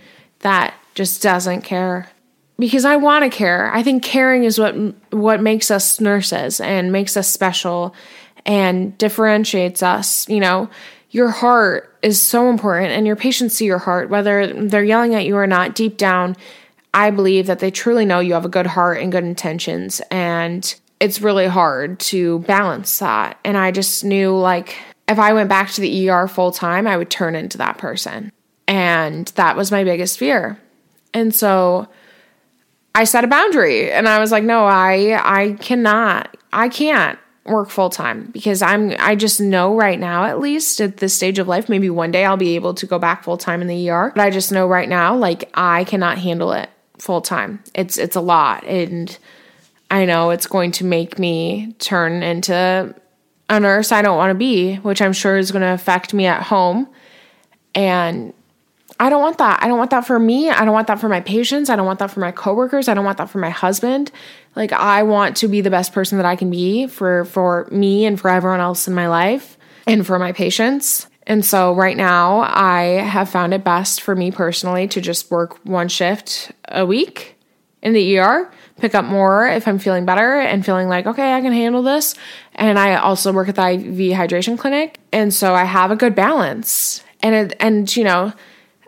that 0.41 0.75
just 0.95 1.23
doesn't 1.23 1.63
care 1.63 2.11
because 2.59 2.85
I 2.85 2.97
want 2.97 3.25
to 3.25 3.37
care. 3.37 3.73
I 3.73 3.83
think 3.83 4.03
caring 4.03 4.45
is 4.45 4.59
what 4.59 4.75
what 5.11 5.41
makes 5.41 5.71
us 5.71 6.01
nurses 6.01 6.61
and 6.61 6.93
makes 6.93 7.17
us 7.17 7.29
special 7.29 7.95
and 8.45 8.97
differentiates 8.99 9.83
us, 9.83 10.29
you 10.29 10.41
know. 10.41 10.69
Your 11.11 11.31
heart 11.31 11.97
is 12.03 12.21
so 12.21 12.51
important 12.51 12.93
and 12.93 13.07
your 13.07 13.17
patients 13.17 13.55
see 13.55 13.65
your 13.65 13.79
heart 13.79 14.11
whether 14.11 14.53
they're 14.53 14.85
yelling 14.85 15.15
at 15.15 15.25
you 15.25 15.37
or 15.37 15.47
not 15.47 15.75
deep 15.75 15.97
down. 15.97 16.37
I 16.93 17.11
believe 17.11 17.47
that 17.47 17.59
they 17.59 17.71
truly 17.71 18.05
know 18.05 18.21
you 18.21 18.35
have 18.35 18.45
a 18.45 18.51
good 18.51 18.67
heart 18.67 18.99
and 19.01 19.13
good 19.13 19.25
intentions 19.25 20.01
and 20.11 20.75
it's 21.01 21.21
really 21.21 21.47
hard 21.47 22.01
to 22.01 22.41
balance 22.41 22.99
that. 22.99 23.39
And 23.45 23.57
I 23.57 23.71
just 23.71 24.05
knew 24.05 24.37
like 24.37 24.77
if 25.07 25.19
I 25.19 25.33
went 25.33 25.49
back 25.49 25.71
to 25.71 25.81
the 25.81 26.11
ER 26.11 26.29
full 26.29 26.53
time, 26.53 26.87
I 26.87 26.97
would 26.97 27.11
turn 27.11 27.35
into 27.35 27.59
that 27.59 27.79
person. 27.79 28.33
And 28.67 29.29
that 29.37 29.57
was 29.57 29.71
my 29.71 29.85
biggest 29.85 30.19
fear. 30.19 30.61
And 31.15 31.35
so 31.35 31.89
I 32.95 33.05
set 33.05 33.25
a 33.25 33.29
boundary 33.29 33.91
and 33.91 34.09
I 34.09 34.19
was 34.19 34.31
like, 34.31 34.45
no, 34.45 34.67
I 34.67 35.19
I 35.23 35.53
cannot. 35.53 36.37
I 36.53 36.69
can't 36.69 37.19
work 37.51 37.71
full 37.71 37.91
time 37.91 38.31
because 38.33 38.63
I'm 38.63 38.95
I 38.99 39.15
just 39.15 39.41
know 39.41 39.75
right 39.75 39.99
now 39.99 40.25
at 40.25 40.41
least 40.41 40.81
at 40.81 40.99
this 40.99 41.15
stage 41.15 41.39
of 41.39 41.49
life 41.49 41.69
maybe 41.69 41.91
one 41.91 42.11
day 42.11 42.25
I'll 42.25 42.37
be 42.37 42.55
able 42.55 42.75
to 42.75 42.87
go 42.87 42.99
back 42.99 43.25
full 43.25 43.37
time 43.37 43.63
in 43.63 43.69
the 43.69 43.91
ER 43.91 44.13
but 44.15 44.23
I 44.23 44.31
just 44.31 44.53
know 44.53 44.67
right 44.67 44.89
now 44.89 45.17
like 45.17 45.51
I 45.55 45.85
cannot 45.85 46.19
handle 46.19 46.53
it 46.53 46.71
full 46.99 47.21
time. 47.21 47.63
It's 47.75 47.99
it's 47.99 48.17
a 48.17 48.21
lot 48.21 48.65
and 48.65 49.17
I 49.91 50.05
know 50.05 50.31
it's 50.31 50.47
going 50.47 50.73
to 50.73 50.85
make 50.85 51.19
me 51.19 51.75
turn 51.79 52.23
into 52.23 52.95
a 53.49 53.61
nurse 53.61 53.93
I 53.93 54.03
don't 54.03 54.19
want 54.19 54.31
to 54.31 54.35
be, 54.35 54.77
which 54.77 55.01
I'm 55.01 55.13
sure 55.13 55.39
is 55.39 55.51
going 55.51 55.63
to 55.63 55.73
affect 55.73 56.13
me 56.13 56.27
at 56.27 56.43
home. 56.43 56.89
And 57.75 58.35
I 59.01 59.11
don't 59.11 59.23
want 59.23 59.39
that. 59.39 59.63
I 59.63 59.69
don't 59.69 59.79
want 59.79 59.91
that 59.91 60.07
for 60.07 60.19
me. 60.19 60.51
I 60.51 60.65
don't 60.65 60.75
want 60.75 60.89
that 60.89 61.01
for 61.01 61.09
my 61.09 61.21
patients. 61.21 61.71
I 61.71 61.77
don't 61.77 61.87
want 61.87 62.01
that 62.01 62.11
for 62.11 62.21
my 62.21 62.33
coworkers. 62.33 62.89
I 62.89 62.95
don't 62.95 63.05
want 63.05 63.19
that 63.19 63.31
for 63.31 63.39
my 63.39 63.51
husband. 63.51 64.11
Like 64.57 64.73
I 64.73 65.05
want 65.05 65.37
to 65.39 65.49
be 65.49 65.61
the 65.61 65.71
best 65.71 65.93
person 65.93 66.19
that 66.19 66.27
I 66.27 66.35
can 66.37 66.51
be 66.51 66.87
for 66.87 67.25
for 67.25 67.69
me 67.71 68.07
and 68.07 68.21
for 68.21 68.29
everyone 68.29 68.61
else 68.61 68.89
in 68.89 68.95
my 68.95 69.09
life 69.09 69.57
and 69.87 70.07
for 70.07 70.19
my 70.19 70.33
patients. 70.33 71.07
And 71.27 71.45
so 71.45 71.75
right 71.75 71.97
now 71.97 72.41
I 72.41 73.03
have 73.03 73.29
found 73.29 73.55
it 73.55 73.63
best 73.63 74.01
for 74.01 74.17
me 74.17 74.31
personally 74.31 74.89
to 74.89 75.01
just 75.01 75.31
work 75.31 75.65
one 75.65 75.89
shift 75.89 76.51
a 76.69 76.85
week 76.85 77.37
in 77.83 77.93
the 77.93 78.19
ER 78.19 78.51
pick 78.79 78.95
up 78.95 79.05
more 79.05 79.49
if 79.49 79.67
I'm 79.67 79.79
feeling 79.79 80.05
better 80.05 80.41
and 80.41 80.65
feeling 80.65 80.89
like, 80.89 81.07
okay, 81.07 81.35
I 81.35 81.41
can 81.41 81.53
handle 81.53 81.83
this. 81.83 82.15
And 82.55 82.79
I 82.79 82.97
also 82.97 83.33
work 83.33 83.49
at 83.49 83.57
the 83.57 83.69
IV 83.71 84.17
hydration 84.17 84.59
clinic. 84.59 84.99
And 85.13 85.35
so 85.35 85.55
I 85.55 85.65
have 85.65 85.91
a 85.91 85.97
good 85.97 86.15
balance. 86.15 87.03
And 87.21 87.35
it, 87.35 87.57
and 87.61 87.95
you 87.97 88.05
know, 88.05 88.33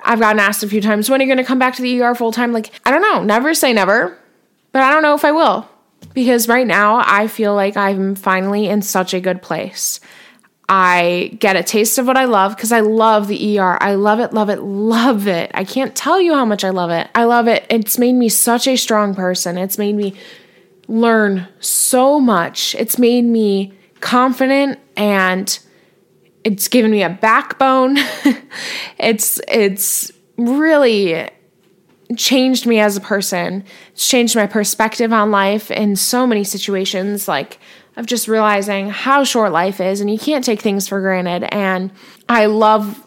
I've 0.04 0.20
gotten 0.20 0.40
asked 0.40 0.62
a 0.62 0.68
few 0.68 0.80
times, 0.80 1.08
when 1.08 1.20
are 1.20 1.24
you 1.24 1.28
going 1.28 1.38
to 1.38 1.44
come 1.44 1.58
back 1.58 1.74
to 1.76 1.82
the 1.82 2.00
ER 2.02 2.14
full 2.14 2.32
time? 2.32 2.52
Like, 2.52 2.72
I 2.84 2.90
don't 2.90 3.02
know. 3.02 3.22
Never 3.22 3.54
say 3.54 3.72
never, 3.72 4.18
but 4.72 4.82
I 4.82 4.90
don't 4.92 5.02
know 5.02 5.14
if 5.14 5.24
I 5.24 5.32
will. 5.32 5.68
Because 6.14 6.48
right 6.48 6.66
now 6.66 7.02
I 7.04 7.28
feel 7.28 7.54
like 7.54 7.76
I'm 7.76 8.14
finally 8.14 8.66
in 8.66 8.82
such 8.82 9.14
a 9.14 9.20
good 9.20 9.42
place. 9.42 10.00
I 10.68 11.36
get 11.40 11.56
a 11.56 11.64
taste 11.64 11.98
of 11.98 12.06
what 12.06 12.16
I 12.16 12.26
love 12.26 12.54
because 12.56 12.70
I 12.70 12.78
love 12.80 13.26
the 13.26 13.58
ER. 13.58 13.76
I 13.80 13.94
love 13.94 14.20
it, 14.20 14.32
love 14.32 14.48
it, 14.48 14.60
love 14.60 15.26
it. 15.26 15.50
I 15.52 15.64
can't 15.64 15.96
tell 15.96 16.20
you 16.20 16.32
how 16.32 16.44
much 16.44 16.62
I 16.62 16.70
love 16.70 16.90
it. 16.90 17.08
I 17.14 17.24
love 17.24 17.48
it. 17.48 17.66
It's 17.68 17.98
made 17.98 18.14
me 18.14 18.28
such 18.28 18.68
a 18.68 18.76
strong 18.76 19.14
person. 19.14 19.58
It's 19.58 19.78
made 19.78 19.96
me 19.96 20.14
learn 20.86 21.48
so 21.58 22.20
much. 22.20 22.76
It's 22.76 22.98
made 22.98 23.24
me 23.24 23.72
confident 24.00 24.78
and 24.96 25.58
it's 26.44 26.68
given 26.68 26.90
me 26.90 27.02
a 27.02 27.10
backbone. 27.10 27.96
it's 28.98 29.40
it's 29.48 30.12
really 30.36 31.28
changed 32.16 32.66
me 32.66 32.80
as 32.80 32.96
a 32.96 33.00
person. 33.00 33.64
It's 33.92 34.08
changed 34.08 34.34
my 34.34 34.46
perspective 34.46 35.12
on 35.12 35.30
life 35.30 35.70
in 35.70 35.96
so 35.96 36.26
many 36.26 36.44
situations 36.44 37.28
like 37.28 37.58
of 37.96 38.06
just 38.06 38.28
realizing 38.28 38.88
how 38.88 39.24
short 39.24 39.52
life 39.52 39.80
is 39.80 40.00
and 40.00 40.10
you 40.10 40.18
can't 40.18 40.44
take 40.44 40.60
things 40.60 40.88
for 40.88 41.00
granted. 41.00 41.44
And 41.54 41.90
I 42.28 42.46
love 42.46 43.06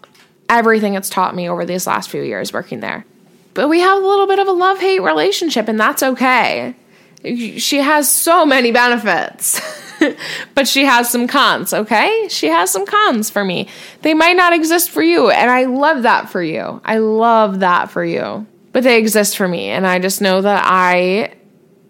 everything 0.50 0.94
it's 0.94 1.10
taught 1.10 1.36
me 1.36 1.50
over 1.50 1.66
these 1.66 1.88
last 1.88 2.10
few 2.10 2.22
years 2.22 2.54
working 2.54 2.80
there. 2.80 3.06
But 3.54 3.70
we 3.70 3.80
have 3.80 4.02
a 4.02 4.08
little 4.08 4.28
bit 4.28 4.40
of 4.40 4.48
a 4.48 4.52
love 4.52 4.80
hate 4.80 5.02
relationship, 5.02 5.68
and 5.68 5.80
that's 5.80 6.02
okay. 6.02 6.76
She 7.24 7.78
has 7.78 8.12
so 8.12 8.46
many 8.46 8.72
benefits, 8.72 9.62
but 10.56 10.68
she 10.68 10.86
has 10.86 11.10
some 11.10 11.28
cons, 11.28 11.74
okay? 11.74 12.28
She 12.30 12.48
has 12.48 12.72
some 12.72 12.86
cons 12.86 13.30
for 13.30 13.44
me. 13.44 13.68
They 14.02 14.14
might 14.14 14.36
not 14.36 14.54
exist 14.54 14.90
for 14.90 15.02
you, 15.02 15.30
and 15.30 15.50
I 15.50 15.66
love 15.66 16.04
that 16.04 16.30
for 16.30 16.44
you. 16.44 16.82
I 16.86 16.98
love 16.98 17.60
that 17.60 17.90
for 17.92 18.04
you. 18.04 18.46
But 18.72 18.84
they 18.84 18.98
exist 18.98 19.38
for 19.38 19.48
me, 19.48 19.70
and 19.70 19.86
I 19.86 20.00
just 20.00 20.22
know 20.22 20.42
that 20.42 20.64
I 20.66 21.34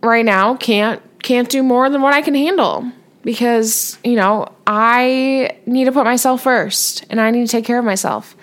right 0.01 0.25
now 0.25 0.55
can't 0.55 1.01
can't 1.23 1.49
do 1.49 1.63
more 1.63 1.89
than 1.89 2.01
what 2.01 2.13
I 2.13 2.21
can 2.21 2.35
handle 2.35 2.91
because, 3.23 3.97
you 4.03 4.15
know, 4.15 4.47
I 4.67 5.57
need 5.65 5.85
to 5.85 5.91
put 5.91 6.03
myself 6.03 6.43
first 6.43 7.05
and 7.09 7.19
I 7.19 7.31
need 7.31 7.45
to 7.47 7.51
take 7.51 7.65
care 7.65 7.79
of 7.79 7.85
myself. 7.85 8.35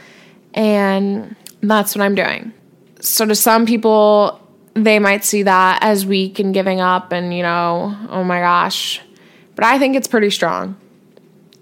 And 0.54 1.36
that's 1.62 1.94
what 1.94 2.02
I'm 2.02 2.14
doing. 2.14 2.52
So 3.00 3.26
to 3.26 3.34
some 3.34 3.66
people, 3.66 4.40
they 4.74 4.98
might 4.98 5.24
see 5.24 5.42
that 5.44 5.82
as 5.82 6.06
weak 6.06 6.38
and 6.38 6.52
giving 6.52 6.80
up 6.80 7.12
and, 7.12 7.32
you 7.34 7.42
know, 7.42 7.96
oh 8.08 8.24
my 8.24 8.40
gosh. 8.40 9.00
But 9.60 9.66
I 9.66 9.78
think 9.78 9.94
it's 9.94 10.08
pretty 10.08 10.30
strong. 10.30 10.80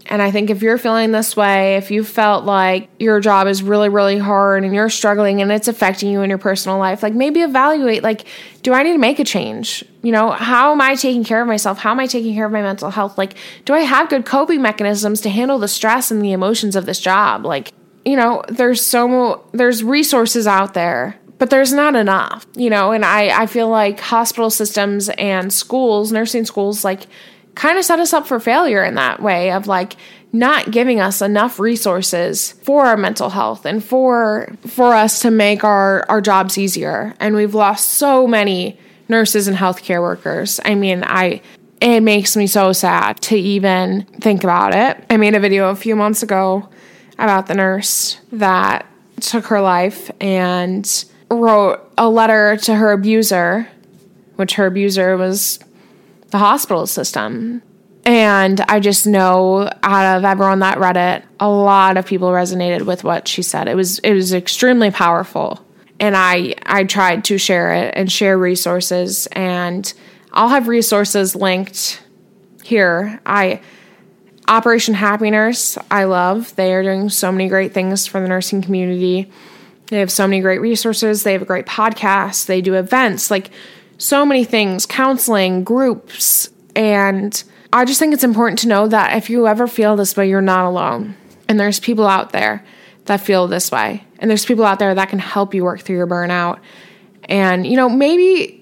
And 0.06 0.22
I 0.22 0.30
think 0.30 0.50
if 0.50 0.62
you're 0.62 0.78
feeling 0.78 1.10
this 1.10 1.36
way, 1.36 1.74
if 1.78 1.90
you 1.90 2.04
felt 2.04 2.44
like 2.44 2.88
your 3.00 3.18
job 3.18 3.48
is 3.48 3.60
really, 3.60 3.88
really 3.88 4.18
hard 4.18 4.62
and 4.62 4.72
you're 4.72 4.88
struggling 4.88 5.42
and 5.42 5.50
it's 5.50 5.66
affecting 5.66 6.08
you 6.08 6.22
in 6.22 6.30
your 6.30 6.38
personal 6.38 6.78
life, 6.78 7.02
like 7.02 7.12
maybe 7.12 7.40
evaluate 7.40 8.04
like, 8.04 8.24
do 8.62 8.72
I 8.72 8.84
need 8.84 8.92
to 8.92 8.98
make 8.98 9.18
a 9.18 9.24
change? 9.24 9.84
You 10.02 10.12
know, 10.12 10.30
how 10.30 10.70
am 10.70 10.80
I 10.80 10.94
taking 10.94 11.24
care 11.24 11.42
of 11.42 11.48
myself? 11.48 11.78
How 11.78 11.90
am 11.90 11.98
I 11.98 12.06
taking 12.06 12.34
care 12.34 12.46
of 12.46 12.52
my 12.52 12.62
mental 12.62 12.90
health? 12.90 13.18
Like, 13.18 13.34
do 13.64 13.74
I 13.74 13.80
have 13.80 14.08
good 14.08 14.24
coping 14.24 14.62
mechanisms 14.62 15.20
to 15.22 15.28
handle 15.28 15.58
the 15.58 15.66
stress 15.66 16.12
and 16.12 16.22
the 16.22 16.30
emotions 16.30 16.76
of 16.76 16.86
this 16.86 17.00
job? 17.00 17.44
Like, 17.44 17.72
you 18.04 18.14
know, 18.14 18.44
there's 18.48 18.80
so 18.80 19.44
there's 19.50 19.82
resources 19.82 20.46
out 20.46 20.72
there 20.74 21.18
but 21.38 21.50
there's 21.50 21.72
not 21.72 21.94
enough, 21.94 22.46
you 22.56 22.68
know, 22.68 22.90
and 22.90 23.04
I, 23.04 23.42
I 23.42 23.46
feel 23.46 23.68
like 23.68 24.00
hospital 24.00 24.50
systems 24.50 25.08
and 25.10 25.52
schools, 25.52 26.10
nursing 26.10 26.44
schools, 26.44 26.84
like 26.84 27.06
kind 27.58 27.76
of 27.76 27.84
set 27.84 27.98
us 27.98 28.12
up 28.12 28.24
for 28.24 28.38
failure 28.38 28.84
in 28.84 28.94
that 28.94 29.20
way 29.20 29.50
of 29.50 29.66
like 29.66 29.96
not 30.32 30.70
giving 30.70 31.00
us 31.00 31.20
enough 31.20 31.58
resources 31.58 32.52
for 32.62 32.86
our 32.86 32.96
mental 32.96 33.30
health 33.30 33.66
and 33.66 33.82
for 33.82 34.54
for 34.64 34.94
us 34.94 35.20
to 35.22 35.30
make 35.30 35.64
our 35.64 36.06
our 36.08 36.20
jobs 36.20 36.56
easier. 36.56 37.14
And 37.18 37.34
we've 37.34 37.54
lost 37.54 37.88
so 37.88 38.28
many 38.28 38.78
nurses 39.08 39.48
and 39.48 39.56
healthcare 39.56 40.00
workers. 40.00 40.60
I 40.64 40.76
mean 40.76 41.02
i 41.04 41.42
it 41.80 42.00
makes 42.00 42.36
me 42.36 42.46
so 42.46 42.72
sad 42.72 43.20
to 43.22 43.36
even 43.36 44.04
think 44.20 44.44
about 44.44 44.74
it. 44.74 45.04
I 45.10 45.16
made 45.16 45.34
a 45.34 45.40
video 45.40 45.70
a 45.70 45.76
few 45.76 45.96
months 45.96 46.22
ago 46.22 46.68
about 47.18 47.46
the 47.46 47.54
nurse 47.54 48.20
that 48.32 48.86
took 49.20 49.46
her 49.46 49.60
life 49.60 50.12
and 50.20 51.04
wrote 51.28 51.80
a 51.98 52.08
letter 52.08 52.56
to 52.58 52.74
her 52.76 52.92
abuser 52.92 53.68
which 54.36 54.54
her 54.54 54.66
abuser 54.66 55.16
was 55.16 55.58
the 56.30 56.38
hospital 56.38 56.86
system. 56.86 57.62
And 58.04 58.60
I 58.62 58.80
just 58.80 59.06
know 59.06 59.70
out 59.82 60.16
of 60.16 60.24
everyone 60.24 60.60
that 60.60 60.78
read 60.78 60.96
it, 60.96 61.24
a 61.40 61.48
lot 61.48 61.96
of 61.96 62.06
people 62.06 62.28
resonated 62.28 62.86
with 62.86 63.04
what 63.04 63.28
she 63.28 63.42
said. 63.42 63.68
It 63.68 63.74
was 63.74 63.98
it 64.00 64.14
was 64.14 64.32
extremely 64.32 64.90
powerful. 64.90 65.64
And 66.00 66.16
I 66.16 66.54
I 66.64 66.84
tried 66.84 67.24
to 67.24 67.38
share 67.38 67.72
it 67.74 67.94
and 67.96 68.10
share 68.10 68.38
resources 68.38 69.26
and 69.32 69.92
I'll 70.32 70.48
have 70.48 70.68
resources 70.68 71.34
linked 71.34 72.02
here. 72.62 73.20
I 73.26 73.60
Operation 74.46 74.94
Happy 74.94 75.30
Nurse, 75.30 75.76
I 75.90 76.04
love. 76.04 76.56
They 76.56 76.72
are 76.72 76.82
doing 76.82 77.10
so 77.10 77.30
many 77.30 77.48
great 77.48 77.74
things 77.74 78.06
for 78.06 78.20
the 78.20 78.28
nursing 78.28 78.62
community. 78.62 79.30
They 79.88 79.98
have 80.00 80.10
so 80.10 80.26
many 80.26 80.40
great 80.40 80.60
resources. 80.60 81.22
They 81.22 81.32
have 81.32 81.42
a 81.42 81.46
great 81.46 81.66
podcast. 81.66 82.46
They 82.46 82.62
do 82.62 82.74
events. 82.74 83.30
Like 83.30 83.50
so 83.98 84.24
many 84.24 84.44
things, 84.44 84.86
counseling, 84.86 85.64
groups, 85.64 86.48
and 86.74 87.42
I 87.72 87.84
just 87.84 87.98
think 87.98 88.14
it's 88.14 88.24
important 88.24 88.60
to 88.60 88.68
know 88.68 88.88
that 88.88 89.16
if 89.16 89.28
you 89.28 89.46
ever 89.46 89.66
feel 89.66 89.96
this 89.96 90.16
way, 90.16 90.28
you're 90.28 90.40
not 90.40 90.64
alone. 90.64 91.16
And 91.48 91.60
there's 91.60 91.80
people 91.80 92.06
out 92.06 92.32
there 92.32 92.64
that 93.04 93.20
feel 93.20 93.46
this 93.46 93.70
way. 93.70 94.04
And 94.18 94.30
there's 94.30 94.44
people 94.44 94.64
out 94.64 94.78
there 94.78 94.94
that 94.94 95.08
can 95.08 95.18
help 95.18 95.54
you 95.54 95.64
work 95.64 95.80
through 95.80 95.96
your 95.96 96.06
burnout. 96.06 96.60
And, 97.24 97.66
you 97.66 97.76
know, 97.76 97.88
maybe 97.88 98.54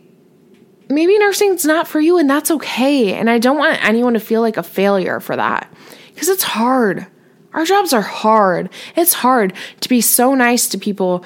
maybe 0.88 1.18
nursing's 1.18 1.64
not 1.64 1.88
for 1.88 2.00
you 2.00 2.16
and 2.16 2.30
that's 2.30 2.50
okay. 2.50 3.14
And 3.14 3.28
I 3.28 3.38
don't 3.38 3.58
want 3.58 3.84
anyone 3.84 4.14
to 4.14 4.20
feel 4.20 4.40
like 4.40 4.56
a 4.56 4.62
failure 4.62 5.20
for 5.20 5.36
that. 5.36 5.72
Because 6.14 6.28
it's 6.28 6.44
hard. 6.44 7.06
Our 7.52 7.64
jobs 7.64 7.92
are 7.92 8.02
hard. 8.02 8.70
It's 8.96 9.12
hard 9.12 9.52
to 9.80 9.88
be 9.88 10.00
so 10.00 10.34
nice 10.34 10.68
to 10.68 10.78
people 10.78 11.24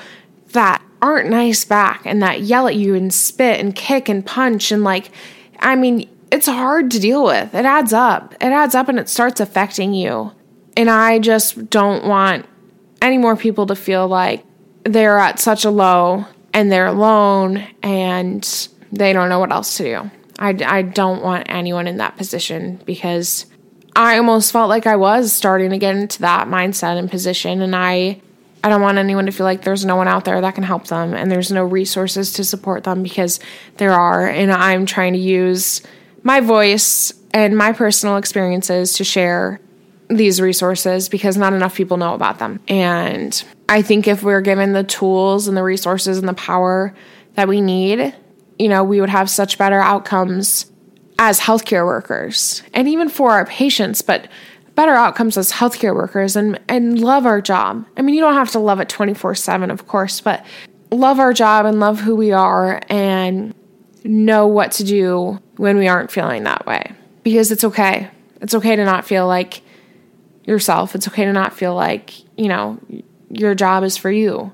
that 0.52 0.82
aren't 1.02 1.30
nice 1.30 1.64
back 1.64 2.02
and 2.04 2.22
that 2.22 2.42
yell 2.42 2.66
at 2.66 2.76
you 2.76 2.94
and 2.94 3.12
spit 3.12 3.60
and 3.60 3.74
kick 3.74 4.08
and 4.08 4.24
punch 4.24 4.70
and 4.70 4.84
like 4.84 5.10
I 5.60 5.76
mean, 5.76 6.08
it's 6.32 6.46
hard 6.46 6.90
to 6.92 7.00
deal 7.00 7.24
with. 7.24 7.54
It 7.54 7.64
adds 7.64 7.92
up. 7.92 8.34
It 8.34 8.46
adds 8.46 8.74
up 8.74 8.88
and 8.88 8.98
it 8.98 9.08
starts 9.08 9.40
affecting 9.40 9.92
you. 9.94 10.32
And 10.76 10.88
I 10.88 11.18
just 11.18 11.68
don't 11.70 12.06
want 12.06 12.46
any 13.02 13.18
more 13.18 13.36
people 13.36 13.66
to 13.66 13.76
feel 13.76 14.08
like 14.08 14.44
they're 14.84 15.18
at 15.18 15.38
such 15.38 15.64
a 15.64 15.70
low 15.70 16.26
and 16.54 16.70
they're 16.70 16.86
alone 16.86 17.66
and 17.82 18.68
they 18.92 19.12
don't 19.12 19.28
know 19.28 19.38
what 19.38 19.52
else 19.52 19.76
to 19.76 19.82
do. 19.82 20.10
I, 20.38 20.56
I 20.64 20.82
don't 20.82 21.22
want 21.22 21.46
anyone 21.48 21.86
in 21.86 21.98
that 21.98 22.16
position 22.16 22.80
because 22.86 23.46
I 23.94 24.16
almost 24.16 24.52
felt 24.52 24.68
like 24.68 24.86
I 24.86 24.96
was 24.96 25.32
starting 25.32 25.70
to 25.70 25.78
get 25.78 25.96
into 25.96 26.20
that 26.20 26.48
mindset 26.48 26.98
and 26.98 27.10
position. 27.10 27.60
And 27.60 27.76
I 27.76 28.22
I 28.62 28.68
don't 28.68 28.82
want 28.82 28.98
anyone 28.98 29.26
to 29.26 29.32
feel 29.32 29.44
like 29.44 29.62
there's 29.62 29.84
no 29.84 29.96
one 29.96 30.08
out 30.08 30.24
there 30.24 30.40
that 30.40 30.54
can 30.54 30.64
help 30.64 30.88
them 30.88 31.14
and 31.14 31.30
there's 31.30 31.50
no 31.50 31.64
resources 31.64 32.34
to 32.34 32.44
support 32.44 32.84
them 32.84 33.02
because 33.02 33.40
there 33.78 33.92
are. 33.92 34.28
And 34.28 34.52
I'm 34.52 34.86
trying 34.86 35.14
to 35.14 35.18
use 35.18 35.82
my 36.22 36.40
voice 36.40 37.12
and 37.32 37.56
my 37.56 37.72
personal 37.72 38.16
experiences 38.16 38.94
to 38.94 39.04
share 39.04 39.60
these 40.08 40.40
resources 40.40 41.08
because 41.08 41.36
not 41.36 41.52
enough 41.52 41.74
people 41.74 41.96
know 41.96 42.14
about 42.14 42.38
them. 42.38 42.60
And 42.68 43.42
I 43.68 43.82
think 43.82 44.08
if 44.08 44.22
we're 44.22 44.40
given 44.40 44.72
the 44.72 44.84
tools 44.84 45.46
and 45.46 45.56
the 45.56 45.62
resources 45.62 46.18
and 46.18 46.28
the 46.28 46.34
power 46.34 46.94
that 47.34 47.48
we 47.48 47.60
need, 47.60 48.14
you 48.58 48.68
know, 48.68 48.84
we 48.84 49.00
would 49.00 49.08
have 49.08 49.30
such 49.30 49.56
better 49.56 49.80
outcomes 49.80 50.70
as 51.18 51.38
healthcare 51.38 51.86
workers 51.86 52.62
and 52.74 52.88
even 52.88 53.08
for 53.08 53.30
our 53.30 53.46
patients. 53.46 54.02
But 54.02 54.28
better 54.74 54.92
outcomes 54.92 55.36
as 55.36 55.52
healthcare 55.52 55.94
workers 55.94 56.36
and, 56.36 56.60
and 56.68 57.00
love 57.00 57.26
our 57.26 57.40
job. 57.40 57.84
I 57.96 58.02
mean, 58.02 58.14
you 58.14 58.20
don't 58.20 58.34
have 58.34 58.50
to 58.52 58.58
love 58.58 58.80
it 58.80 58.88
24 58.88 59.34
7, 59.34 59.70
of 59.70 59.86
course, 59.86 60.20
but 60.20 60.44
love 60.90 61.18
our 61.18 61.32
job 61.32 61.66
and 61.66 61.80
love 61.80 62.00
who 62.00 62.16
we 62.16 62.32
are 62.32 62.80
and 62.88 63.54
know 64.04 64.46
what 64.46 64.72
to 64.72 64.84
do 64.84 65.40
when 65.56 65.76
we 65.76 65.88
aren't 65.88 66.10
feeling 66.10 66.44
that 66.44 66.66
way. 66.66 66.92
Because 67.22 67.52
it's 67.52 67.64
okay. 67.64 68.10
It's 68.40 68.54
okay 68.54 68.76
to 68.76 68.84
not 68.84 69.04
feel 69.04 69.26
like 69.26 69.62
yourself. 70.44 70.94
It's 70.94 71.06
okay 71.08 71.24
to 71.24 71.32
not 71.32 71.52
feel 71.52 71.74
like, 71.74 72.14
you 72.38 72.48
know, 72.48 72.78
your 73.28 73.54
job 73.54 73.84
is 73.84 73.96
for 73.96 74.10
you. 74.10 74.52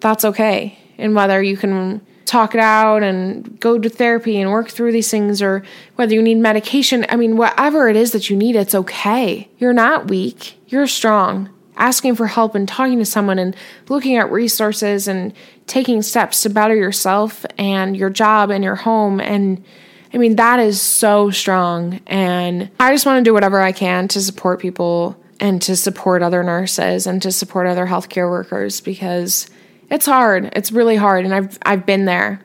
That's 0.00 0.24
okay. 0.24 0.78
And 0.98 1.14
whether 1.14 1.42
you 1.42 1.56
can 1.56 2.04
talk 2.26 2.54
it 2.54 2.60
out 2.60 3.02
and 3.02 3.58
go 3.60 3.78
to 3.78 3.88
therapy 3.88 4.38
and 4.38 4.50
work 4.50 4.68
through 4.68 4.92
these 4.92 5.10
things 5.10 5.40
or 5.40 5.62
whether 5.94 6.12
you 6.12 6.20
need 6.20 6.36
medication. 6.36 7.06
I 7.08 7.16
mean, 7.16 7.36
whatever 7.36 7.88
it 7.88 7.96
is 7.96 8.10
that 8.12 8.28
you 8.28 8.36
need, 8.36 8.56
it's 8.56 8.74
okay. 8.74 9.48
You're 9.58 9.72
not 9.72 10.08
weak, 10.08 10.58
you're 10.68 10.86
strong. 10.86 11.50
Asking 11.78 12.14
for 12.16 12.26
help 12.26 12.54
and 12.54 12.66
talking 12.66 12.98
to 12.98 13.04
someone 13.04 13.38
and 13.38 13.54
looking 13.88 14.16
at 14.16 14.32
resources 14.32 15.06
and 15.06 15.34
taking 15.66 16.00
steps 16.00 16.42
to 16.42 16.50
better 16.50 16.74
yourself 16.74 17.44
and 17.58 17.96
your 17.96 18.08
job 18.08 18.50
and 18.50 18.64
your 18.64 18.76
home. 18.76 19.20
And 19.20 19.62
I 20.14 20.18
mean, 20.18 20.36
that 20.36 20.58
is 20.58 20.80
so 20.80 21.30
strong. 21.30 22.00
And 22.06 22.70
I 22.80 22.92
just 22.92 23.04
want 23.04 23.22
to 23.22 23.28
do 23.28 23.34
whatever 23.34 23.60
I 23.60 23.72
can 23.72 24.08
to 24.08 24.22
support 24.22 24.58
people 24.58 25.22
and 25.38 25.60
to 25.62 25.76
support 25.76 26.22
other 26.22 26.42
nurses 26.42 27.06
and 27.06 27.20
to 27.20 27.30
support 27.30 27.66
other 27.66 27.86
healthcare 27.86 28.30
workers 28.30 28.80
because 28.80 29.46
it's 29.90 30.06
hard. 30.06 30.50
It's 30.54 30.72
really 30.72 30.96
hard 30.96 31.24
and 31.24 31.34
I've 31.34 31.58
I've 31.62 31.86
been 31.86 32.04
there. 32.04 32.40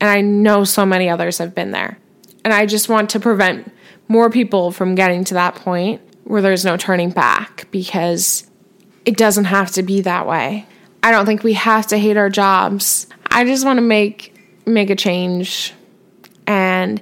And 0.00 0.10
I 0.10 0.20
know 0.20 0.64
so 0.64 0.84
many 0.84 1.08
others 1.08 1.38
have 1.38 1.54
been 1.54 1.70
there. 1.70 1.98
And 2.44 2.52
I 2.52 2.66
just 2.66 2.88
want 2.88 3.10
to 3.10 3.20
prevent 3.20 3.72
more 4.08 4.30
people 4.30 4.70
from 4.70 4.94
getting 4.94 5.24
to 5.24 5.34
that 5.34 5.54
point 5.54 6.00
where 6.24 6.42
there's 6.42 6.64
no 6.64 6.76
turning 6.76 7.10
back 7.10 7.66
because 7.70 8.48
it 9.04 9.16
doesn't 9.16 9.44
have 9.44 9.70
to 9.72 9.82
be 9.82 10.00
that 10.02 10.26
way. 10.26 10.66
I 11.02 11.12
don't 11.12 11.24
think 11.24 11.42
we 11.42 11.54
have 11.54 11.86
to 11.88 11.98
hate 11.98 12.16
our 12.16 12.28
jobs. 12.28 13.06
I 13.30 13.44
just 13.44 13.64
want 13.64 13.78
to 13.78 13.82
make 13.82 14.34
make 14.66 14.90
a 14.90 14.96
change. 14.96 15.72
And 16.46 17.00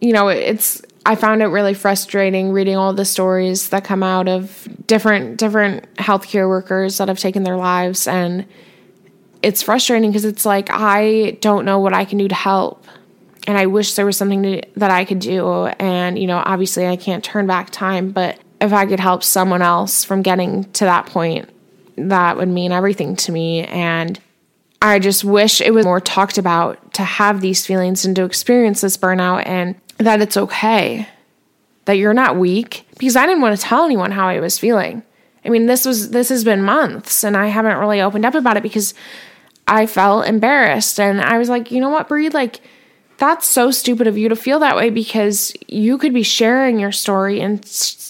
you 0.00 0.12
know, 0.12 0.28
it's 0.28 0.82
I 1.04 1.14
found 1.14 1.42
it 1.42 1.46
really 1.46 1.74
frustrating 1.74 2.52
reading 2.52 2.76
all 2.76 2.92
the 2.92 3.04
stories 3.04 3.70
that 3.70 3.84
come 3.84 4.02
out 4.02 4.28
of 4.28 4.68
different 4.86 5.38
different 5.38 5.94
healthcare 5.96 6.48
workers 6.48 6.98
that 6.98 7.08
have 7.08 7.18
taken 7.18 7.42
their 7.42 7.56
lives 7.56 8.06
and 8.06 8.46
it's 9.42 9.62
frustrating 9.62 10.10
because 10.10 10.24
it's 10.24 10.44
like 10.44 10.68
I 10.70 11.38
don't 11.40 11.64
know 11.64 11.78
what 11.78 11.94
I 11.94 12.04
can 12.04 12.18
do 12.18 12.28
to 12.28 12.34
help. 12.34 12.84
And 13.46 13.56
I 13.56 13.66
wish 13.66 13.94
there 13.94 14.04
was 14.04 14.16
something 14.16 14.42
to, 14.42 14.62
that 14.76 14.90
I 14.90 15.04
could 15.04 15.20
do. 15.20 15.66
And, 15.78 16.18
you 16.18 16.26
know, 16.26 16.42
obviously 16.44 16.86
I 16.86 16.96
can't 16.96 17.24
turn 17.24 17.46
back 17.46 17.70
time, 17.70 18.10
but 18.10 18.38
if 18.60 18.72
I 18.72 18.84
could 18.84 19.00
help 19.00 19.22
someone 19.22 19.62
else 19.62 20.04
from 20.04 20.20
getting 20.20 20.70
to 20.72 20.84
that 20.84 21.06
point, 21.06 21.48
that 21.96 22.36
would 22.36 22.48
mean 22.48 22.72
everything 22.72 23.16
to 23.16 23.32
me. 23.32 23.64
And 23.64 24.20
I 24.82 24.98
just 24.98 25.24
wish 25.24 25.60
it 25.60 25.72
was 25.72 25.86
more 25.86 26.00
talked 26.00 26.36
about 26.36 26.92
to 26.94 27.02
have 27.02 27.40
these 27.40 27.64
feelings 27.64 28.04
and 28.04 28.14
to 28.16 28.24
experience 28.24 28.82
this 28.82 28.96
burnout 28.96 29.44
and 29.46 29.74
that 29.96 30.20
it's 30.20 30.36
okay, 30.36 31.08
that 31.86 31.94
you're 31.94 32.14
not 32.14 32.36
weak. 32.36 32.86
Because 32.98 33.16
I 33.16 33.26
didn't 33.26 33.40
want 33.40 33.58
to 33.58 33.62
tell 33.62 33.84
anyone 33.84 34.10
how 34.10 34.28
I 34.28 34.40
was 34.40 34.58
feeling. 34.58 35.02
I 35.48 35.50
mean, 35.50 35.64
this 35.64 35.86
was 35.86 36.10
this 36.10 36.28
has 36.28 36.44
been 36.44 36.62
months 36.62 37.24
and 37.24 37.34
I 37.34 37.46
haven't 37.46 37.78
really 37.78 38.02
opened 38.02 38.26
up 38.26 38.34
about 38.34 38.58
it 38.58 38.62
because 38.62 38.92
I 39.66 39.86
felt 39.86 40.26
embarrassed 40.26 41.00
and 41.00 41.22
I 41.22 41.38
was 41.38 41.48
like, 41.48 41.70
"You 41.70 41.80
know 41.80 41.88
what, 41.88 42.06
Bri, 42.06 42.28
like 42.28 42.60
that's 43.16 43.46
so 43.46 43.70
stupid 43.70 44.06
of 44.06 44.18
you 44.18 44.28
to 44.28 44.36
feel 44.36 44.58
that 44.58 44.76
way 44.76 44.90
because 44.90 45.54
you 45.66 45.96
could 45.96 46.12
be 46.12 46.22
sharing 46.22 46.78
your 46.78 46.92
story 46.92 47.40
and 47.40 47.64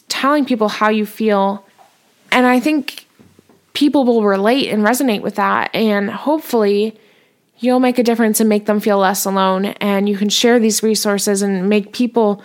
telling 0.09 0.45
people 0.45 0.69
how 0.69 0.89
you 0.89 1.07
feel." 1.07 1.65
And 2.33 2.45
I 2.45 2.59
think 2.59 3.07
people 3.73 4.03
will 4.05 4.25
relate 4.25 4.69
and 4.69 4.83
resonate 4.83 5.23
with 5.23 5.37
that. 5.37 5.73
And 5.73 6.11
hopefully, 6.11 6.99
you'll 7.61 7.79
make 7.79 8.01
a 8.01 8.03
difference 8.03 8.41
and 8.41 8.49
make 8.49 8.67
them 8.67 8.81
feel 8.81 8.99
less 8.99 9.25
alone. 9.25 9.67
And 9.81 10.09
you 10.09 10.17
can 10.17 10.29
share 10.29 10.59
these 10.59 10.83
resources 10.83 11.41
and 11.43 11.69
make 11.69 11.93
people 11.93 12.43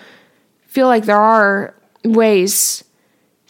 feel 0.68 0.86
like 0.86 1.06
there 1.06 1.18
are 1.18 1.74
ways 2.04 2.84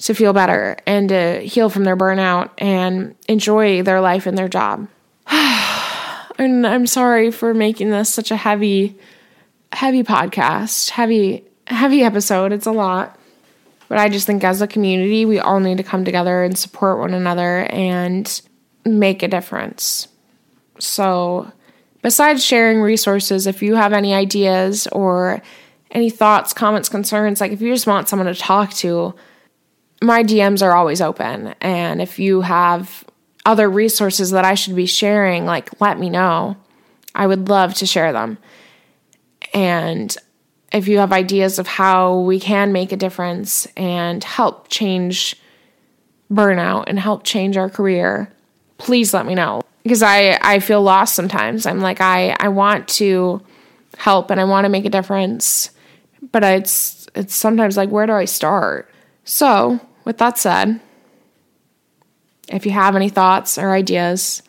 to 0.03 0.13
feel 0.13 0.33
better 0.33 0.75
and 0.85 1.09
to 1.09 1.39
heal 1.39 1.69
from 1.69 1.85
their 1.85 1.95
burnout 1.95 2.49
and 2.57 3.15
enjoy 3.29 3.81
their 3.83 4.01
life 4.01 4.25
and 4.25 4.37
their 4.37 4.49
job. 4.49 4.87
and 5.29 6.67
I'm 6.67 6.87
sorry 6.87 7.31
for 7.31 7.53
making 7.53 7.89
this 7.89 8.13
such 8.13 8.29
a 8.29 8.35
heavy, 8.35 8.97
heavy 9.71 10.03
podcast, 10.03 10.89
heavy, 10.89 11.45
heavy 11.67 12.03
episode. 12.03 12.51
It's 12.51 12.65
a 12.65 12.71
lot. 12.71 13.17
But 13.87 13.97
I 13.97 14.09
just 14.09 14.27
think 14.27 14.43
as 14.43 14.61
a 14.61 14.67
community, 14.67 15.23
we 15.23 15.39
all 15.39 15.61
need 15.61 15.77
to 15.77 15.83
come 15.83 16.03
together 16.03 16.43
and 16.43 16.57
support 16.57 16.99
one 16.99 17.13
another 17.13 17.59
and 17.69 18.41
make 18.85 19.23
a 19.23 19.29
difference. 19.29 20.09
So, 20.79 21.49
besides 22.01 22.43
sharing 22.43 22.81
resources, 22.81 23.47
if 23.47 23.61
you 23.61 23.75
have 23.75 23.93
any 23.93 24.13
ideas 24.13 24.85
or 24.87 25.41
any 25.91 26.09
thoughts, 26.09 26.51
comments, 26.51 26.89
concerns, 26.89 27.39
like 27.39 27.53
if 27.53 27.61
you 27.61 27.71
just 27.71 27.87
want 27.87 28.09
someone 28.09 28.27
to 28.27 28.35
talk 28.35 28.73
to, 28.75 29.13
my 30.03 30.23
DMs 30.23 30.61
are 30.61 30.75
always 30.75 31.01
open. 31.01 31.55
And 31.61 32.01
if 32.01 32.19
you 32.19 32.41
have 32.41 33.05
other 33.45 33.69
resources 33.69 34.31
that 34.31 34.45
I 34.45 34.53
should 34.53 34.75
be 34.75 34.85
sharing, 34.85 35.45
like 35.45 35.79
let 35.79 35.97
me 35.97 36.09
know. 36.09 36.57
I 37.15 37.25
would 37.25 37.47
love 37.47 37.73
to 37.75 37.85
share 37.85 38.11
them. 38.11 38.37
And 39.53 40.15
if 40.73 40.87
you 40.87 40.97
have 40.97 41.13
ideas 41.13 41.57
of 41.57 41.67
how 41.67 42.19
we 42.19 42.39
can 42.39 42.73
make 42.73 42.91
a 42.91 42.97
difference 42.97 43.65
and 43.77 44.23
help 44.23 44.67
change 44.67 45.35
burnout 46.31 46.85
and 46.87 46.99
help 46.99 47.23
change 47.23 47.55
our 47.55 47.69
career, 47.69 48.31
please 48.77 49.13
let 49.13 49.25
me 49.25 49.35
know. 49.35 49.61
Because 49.83 50.01
I, 50.01 50.37
I 50.41 50.59
feel 50.59 50.81
lost 50.81 51.13
sometimes. 51.13 51.65
I'm 51.65 51.81
like, 51.81 52.01
I, 52.01 52.35
I 52.39 52.49
want 52.49 52.87
to 52.89 53.41
help 53.97 54.31
and 54.31 54.39
I 54.39 54.43
want 54.43 54.65
to 54.65 54.69
make 54.69 54.85
a 54.85 54.89
difference, 54.89 55.69
but 56.31 56.43
it's 56.43 57.07
it's 57.15 57.35
sometimes 57.35 57.77
like 57.77 57.89
where 57.89 58.07
do 58.07 58.13
I 58.13 58.25
start? 58.25 58.89
So, 59.23 59.79
with 60.05 60.17
that 60.17 60.37
said, 60.37 60.79
if 62.49 62.65
you 62.65 62.71
have 62.71 62.95
any 62.95 63.09
thoughts 63.09 63.57
or 63.57 63.71
ideas, 63.71 64.43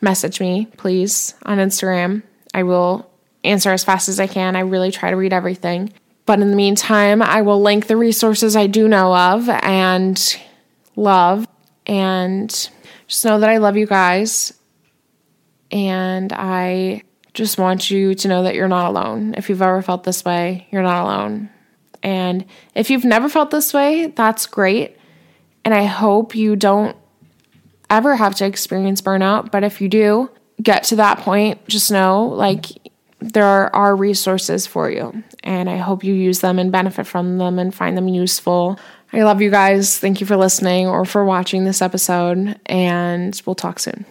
message 0.00 0.40
me, 0.40 0.66
please, 0.76 1.34
on 1.44 1.58
Instagram. 1.58 2.22
I 2.52 2.62
will 2.64 3.10
answer 3.44 3.70
as 3.70 3.84
fast 3.84 4.08
as 4.08 4.20
I 4.20 4.26
can. 4.26 4.56
I 4.56 4.60
really 4.60 4.90
try 4.90 5.10
to 5.10 5.16
read 5.16 5.32
everything. 5.32 5.92
But 6.26 6.40
in 6.40 6.50
the 6.50 6.56
meantime, 6.56 7.22
I 7.22 7.42
will 7.42 7.60
link 7.60 7.86
the 7.86 7.96
resources 7.96 8.56
I 8.56 8.66
do 8.66 8.88
know 8.88 9.14
of 9.14 9.48
and 9.48 10.36
love. 10.96 11.46
And 11.86 12.50
just 13.06 13.24
know 13.24 13.40
that 13.40 13.48
I 13.48 13.56
love 13.56 13.76
you 13.76 13.86
guys. 13.86 14.52
And 15.72 16.32
I 16.32 17.02
just 17.32 17.58
want 17.58 17.90
you 17.90 18.14
to 18.14 18.28
know 18.28 18.42
that 18.42 18.54
you're 18.54 18.68
not 18.68 18.88
alone. 18.88 19.34
If 19.36 19.48
you've 19.48 19.62
ever 19.62 19.82
felt 19.82 20.04
this 20.04 20.24
way, 20.24 20.66
you're 20.70 20.82
not 20.82 21.02
alone. 21.02 21.48
And 22.02 22.44
if 22.74 22.90
you've 22.90 23.04
never 23.04 23.28
felt 23.28 23.50
this 23.50 23.74
way, 23.74 24.08
that's 24.08 24.46
great. 24.46 24.96
And 25.64 25.74
I 25.74 25.84
hope 25.84 26.34
you 26.34 26.56
don't 26.56 26.96
ever 27.90 28.16
have 28.16 28.34
to 28.36 28.46
experience 28.46 29.02
burnout. 29.02 29.50
But 29.50 29.64
if 29.64 29.80
you 29.80 29.88
do 29.88 30.30
get 30.62 30.84
to 30.84 30.96
that 30.96 31.18
point, 31.18 31.66
just 31.68 31.90
know 31.90 32.26
like 32.26 32.66
there 33.20 33.74
are 33.74 33.94
resources 33.94 34.66
for 34.66 34.90
you. 34.90 35.22
And 35.42 35.68
I 35.68 35.76
hope 35.76 36.04
you 36.04 36.14
use 36.14 36.40
them 36.40 36.58
and 36.58 36.72
benefit 36.72 37.06
from 37.06 37.38
them 37.38 37.58
and 37.58 37.74
find 37.74 37.96
them 37.96 38.08
useful. 38.08 38.78
I 39.12 39.22
love 39.22 39.42
you 39.42 39.50
guys. 39.50 39.98
Thank 39.98 40.20
you 40.20 40.26
for 40.26 40.36
listening 40.36 40.86
or 40.86 41.04
for 41.04 41.24
watching 41.24 41.64
this 41.64 41.82
episode. 41.82 42.58
And 42.66 43.40
we'll 43.44 43.56
talk 43.56 43.78
soon. 43.78 44.06